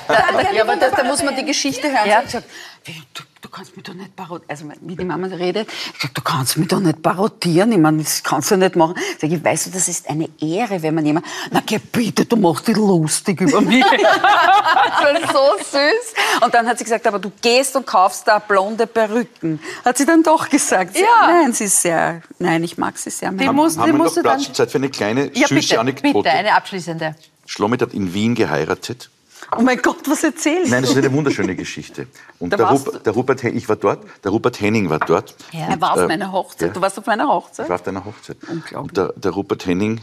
Da, 0.09 0.15
da, 0.33 0.53
ja, 0.53 0.63
aber 0.63 0.77
da, 0.77 0.91
da, 0.91 1.05
muss 1.05 1.23
man 1.23 1.37
die 1.37 1.45
Geschichte 1.45 1.89
hören. 1.89 2.09
Ja. 2.09 2.21
Gesagt, 2.23 2.47
du, 2.87 2.93
du, 3.15 3.23
kannst 3.55 3.77
mich 3.77 3.85
doch 3.85 3.95
nicht 3.95 4.17
parodieren. 4.17 4.51
Also, 4.51 4.65
wie 4.81 4.97
die 4.97 5.05
Mama 5.05 5.29
redet, 5.29 5.69
ich 5.69 6.01
sag, 6.01 6.15
du 6.15 6.21
kannst 6.23 6.57
mich 6.57 6.69
doch 6.69 6.81
nicht 6.81 7.03
parodieren. 7.03 7.71
Ich 7.73 7.79
meine, 7.79 8.03
das 8.03 8.23
kannst 8.23 8.51
du 8.51 8.57
nicht 8.57 8.75
machen. 8.75 8.95
Sag 9.21 9.31
ich, 9.31 9.43
weißt 9.43 9.67
du, 9.67 9.71
das 9.71 9.87
ist 9.89 10.11
eine 10.11 10.29
Ehre, 10.41 10.83
wenn 10.83 10.95
man 10.95 11.07
jemand, 11.07 11.27
na, 11.51 11.63
geh 11.65 11.79
bitte, 11.79 12.25
du 12.25 12.37
machst 12.37 12.67
dich 12.67 12.77
lustig 12.77 13.41
über 13.41 13.61
mich. 13.61 13.85
das 13.91 14.03
war 14.23 15.33
so 15.33 15.65
süß. 15.65 16.43
Und 16.45 16.53
dann 16.53 16.67
hat 16.67 16.79
sie 16.79 16.85
gesagt, 16.85 17.07
aber 17.07 17.19
du 17.19 17.31
gehst 17.41 17.77
und 17.77 17.87
kaufst 17.87 18.27
da 18.27 18.41
blonde 18.41 18.87
Perücken. 18.87 19.61
Hat 19.85 19.97
sie 19.99 20.05
dann 20.05 20.23
doch 20.23 20.49
gesagt. 20.49 20.99
Ja. 20.99 21.27
Nein, 21.27 21.53
sie 21.53 21.65
ist 21.65 21.81
sehr, 21.81 22.23
nein, 22.39 22.65
ich 22.65 22.77
mag 22.77 22.99
sie 22.99 23.11
sehr. 23.11 23.31
Die 23.31 23.49
muss, 23.51 23.79
haben 23.79 23.93
die 23.93 23.99
wir 23.99 24.05
noch 24.05 24.15
Platz 24.15 24.53
Zeit 24.53 24.71
für 24.71 24.79
eine 24.79 24.91
kleine, 24.91 25.31
ja, 25.35 25.47
süße 25.47 25.55
bitte, 25.55 25.81
Anekdote? 25.81 26.15
Bitte, 26.15 26.31
eine 26.31 26.55
abschließende. 26.55 27.15
Schlomit 27.47 27.83
hat 27.83 27.95
in 27.95 28.13
Wien 28.15 28.35
geheiratet. 28.35 29.11
Oh 29.57 29.63
mein 29.63 29.79
Gott, 29.79 30.09
was 30.09 30.25
erzählst 30.25 30.67
du? 30.67 30.71
Nein, 30.71 30.83
das 30.83 30.91
ist 30.91 30.97
eine 30.97 31.13
wunderschöne 31.13 31.55
Geschichte. 31.55 32.07
Und 32.39 32.53
der, 32.53 32.67
Rupert, 32.67 33.07
der 33.07 33.13
Rupert, 33.13 33.45
ich 33.45 33.69
war 33.69 33.77
dort, 33.77 34.05
der 34.23 34.31
Rupert 34.31 34.61
Henning 34.61 34.91
war 34.91 34.99
dort. 34.99 35.35
Ja. 35.53 35.69
er 35.69 35.81
war 35.81 35.93
auf 35.93 36.01
äh, 36.01 36.07
meiner 36.07 36.33
Hochzeit. 36.33 36.69
Ja. 36.69 36.75
Du 36.75 36.81
warst 36.81 36.99
auf 36.99 37.07
meiner 37.07 37.29
Hochzeit? 37.29 37.67
Ich 37.67 37.71
war 37.71 37.77
auf 37.77 37.83
deiner 37.83 38.05
Hochzeit. 38.05 38.37
Unglaublich. 38.49 38.77
Und 38.77 38.97
der, 38.97 39.13
der 39.17 39.31
Rupert 39.33 39.67
Henning 39.67 40.01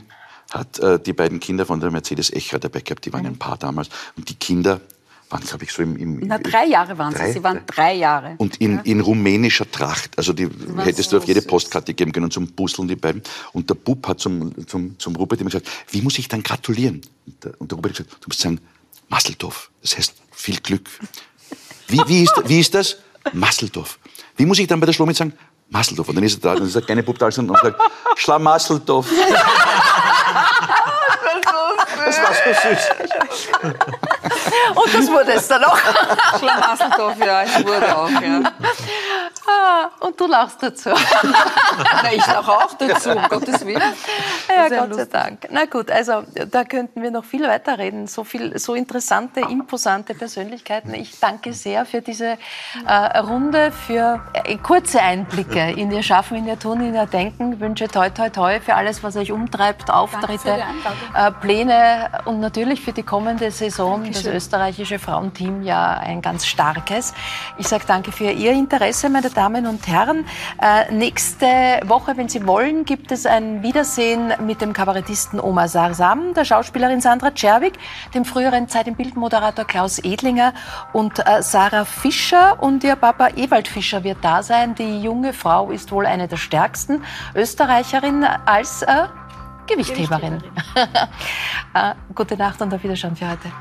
hat 0.51 0.79
äh, 0.79 0.99
die 0.99 1.13
beiden 1.13 1.39
Kinder 1.39 1.65
von 1.65 1.79
der 1.79 1.91
Mercedes 1.91 2.31
Echer 2.31 2.59
dabei 2.59 2.81
gehabt. 2.81 3.05
Die 3.05 3.13
waren 3.13 3.23
mhm. 3.23 3.29
ein 3.29 3.39
Paar 3.39 3.57
damals. 3.57 3.89
Und 4.17 4.29
die 4.29 4.35
Kinder 4.35 4.81
waren, 5.31 5.43
glaube 5.43 5.63
ich, 5.63 5.71
so 5.71 5.81
im, 5.81 5.95
im 5.95 6.19
Na, 6.25 6.37
drei 6.37 6.65
Jahre 6.65 6.97
waren 6.97 7.13
drei, 7.13 7.27
sie. 7.27 7.33
Sie 7.33 7.43
waren 7.43 7.61
drei 7.65 7.93
Jahre. 7.95 8.35
Und 8.37 8.57
in, 8.57 8.75
ja. 8.75 8.81
in 8.83 8.99
rumänischer 8.99 9.69
Tracht. 9.69 10.17
Also 10.17 10.33
die 10.33 10.49
hättest 10.77 11.09
so 11.09 11.17
du 11.17 11.23
auf 11.23 11.27
jede 11.27 11.41
Postkarte 11.41 11.93
geben 11.93 12.11
können 12.11 12.31
zum 12.31 12.47
Busseln, 12.47 12.87
die 12.87 12.95
beiden. 12.95 13.21
Und 13.53 13.69
der 13.69 13.75
Bub 13.75 14.07
hat 14.07 14.19
zum, 14.19 14.67
zum, 14.67 14.99
zum 14.99 15.15
Rupert 15.15 15.39
immer 15.41 15.49
gesagt, 15.49 15.69
wie 15.89 16.01
muss 16.01 16.19
ich 16.19 16.27
dann 16.27 16.43
gratulieren? 16.43 17.01
Und 17.25 17.43
der, 17.43 17.61
und 17.61 17.71
der 17.71 17.77
Rupert 17.77 17.91
hat 17.91 17.97
gesagt, 17.97 18.23
du 18.23 18.27
musst 18.27 18.41
sagen, 18.41 18.59
Masseldorf. 19.11 19.69
Das 19.81 19.97
heißt 19.97 20.13
viel 20.31 20.59
Glück. 20.61 20.89
Wie, 21.87 22.01
wie, 22.07 22.23
ist, 22.23 22.33
wie 22.45 22.59
ist 22.61 22.73
das? 22.73 22.97
Masseldorf. 23.33 23.99
Wie 24.37 24.45
muss 24.45 24.57
ich 24.57 24.67
dann 24.67 24.79
bei 24.79 24.85
der 24.85 24.93
Schlomit 24.93 25.17
sagen? 25.17 25.37
Masseldorf. 25.69 26.07
Und 26.09 26.15
dann 26.15 26.23
ist 26.23 26.35
er 26.35 26.39
da, 26.39 26.55
dann 26.55 26.65
ist 26.65 26.75
der 26.75 26.81
kleine 26.81 27.03
Bub 27.03 27.19
da 27.19 27.25
und 27.25 27.33
sagt, 27.33 27.75
Schlamasseldorf. 28.15 29.07
Das 32.05 32.17
war 32.17 32.33
so 32.33 32.69
süß. 32.69 32.83
Und 34.75 34.93
das 34.93 35.07
wurde 35.11 35.33
es 35.33 35.47
dann 35.47 35.63
auch. 35.65 35.77
Schlamasseldorf, 36.39 37.17
ja, 37.19 37.43
ich 37.43 37.65
wurde 37.65 37.97
auch, 37.97 38.09
ja. 38.09 38.53
Ah, 39.47 39.89
und 39.99 40.19
du 40.19 40.27
lachst 40.27 40.61
dazu. 40.61 40.89
Na, 42.03 42.13
ich 42.13 42.25
lache 42.27 42.51
auch 42.51 42.73
dazu, 42.73 43.11
um 43.11 43.23
Gottes 43.27 43.65
Willen. 43.65 43.81
Ja, 44.47 44.69
Gott 44.69 44.89
lustig. 44.89 45.09
sei 45.11 45.19
Dank. 45.19 45.47
Na 45.49 45.65
gut, 45.65 45.89
also 45.89 46.23
da 46.49 46.63
könnten 46.63 47.01
wir 47.01 47.09
noch 47.09 47.25
viel 47.25 47.47
weiterreden. 47.47 48.07
So, 48.07 48.23
viel, 48.23 48.57
so 48.59 48.75
interessante, 48.75 49.41
imposante 49.41 50.13
Persönlichkeiten. 50.13 50.93
Ich 50.93 51.19
danke 51.19 51.53
sehr 51.53 51.85
für 51.85 52.01
diese 52.01 52.37
äh, 52.85 53.17
Runde, 53.19 53.71
für 53.71 54.21
äh, 54.33 54.57
kurze 54.57 55.01
Einblicke 55.01 55.71
in 55.71 55.91
ihr 55.91 56.03
Schaffen, 56.03 56.37
in 56.37 56.47
ihr 56.47 56.59
Tun, 56.59 56.81
in 56.81 56.93
ihr 56.93 57.07
Denken. 57.07 57.53
Ich 57.53 57.59
wünsche 57.59 57.87
toi, 57.87 58.09
toi, 58.09 58.29
toi 58.29 58.59
für 58.59 58.75
alles, 58.75 59.01
was 59.03 59.15
euch 59.15 59.31
umtreibt, 59.31 59.89
Auftritte, 59.89 60.63
äh, 61.15 61.31
Pläne 61.31 62.11
und 62.25 62.39
natürlich 62.39 62.81
für 62.81 62.93
die 62.93 63.03
kommende 63.03 63.49
Saison 63.49 64.03
Dankeschön. 64.03 64.25
das 64.25 64.43
österreichische 64.43 64.99
Frauenteam 64.99 65.63
ja 65.63 65.93
ein 65.93 66.21
ganz 66.21 66.45
starkes. 66.45 67.13
Ich 67.57 67.67
sage 67.67 67.85
danke 67.87 68.11
für 68.11 68.29
Ihr 68.31 68.51
Interesse, 68.51 69.09
meine 69.09 69.30
Damen 69.33 69.67
und 69.67 69.87
Herren. 69.87 70.25
Äh, 70.61 70.91
nächste 70.91 71.45
Woche, 71.85 72.17
wenn 72.17 72.29
Sie 72.29 72.45
wollen, 72.45 72.85
gibt 72.85 73.11
es 73.11 73.25
ein 73.25 73.63
Wiedersehen 73.63 74.33
mit 74.45 74.61
dem 74.61 74.73
Kabarettisten 74.73 75.39
Omar 75.39 75.67
Sarsam, 75.67 76.33
der 76.33 76.45
Schauspielerin 76.45 77.01
Sandra 77.01 77.31
Czerwig, 77.31 77.73
dem 78.13 78.25
früheren 78.25 78.67
Zeit 78.67 78.87
im 78.87 78.95
Bildmoderator 78.95 79.65
Klaus 79.65 79.99
Edlinger 79.99 80.53
und 80.93 81.19
äh, 81.19 81.41
Sarah 81.41 81.85
Fischer 81.85 82.61
und 82.61 82.83
ihr 82.83 82.95
Papa 82.95 83.29
Ewald 83.35 83.67
Fischer 83.67 84.03
wird 84.03 84.17
da 84.21 84.43
sein. 84.43 84.75
Die 84.75 85.01
junge 85.01 85.33
Frau 85.33 85.71
ist 85.71 85.91
wohl 85.91 86.05
eine 86.05 86.27
der 86.27 86.37
stärksten 86.37 87.03
Österreicherinnen 87.35 88.23
als 88.45 88.81
äh, 88.83 89.07
Gewichtheberin. 89.67 90.39
Gewichtheberin. 90.39 90.89
äh, 91.73 91.93
gute 92.13 92.37
Nacht 92.37 92.61
und 92.61 92.73
auf 92.73 92.83
Wiedersehen 92.83 93.15
für 93.15 93.29
heute. 93.29 93.51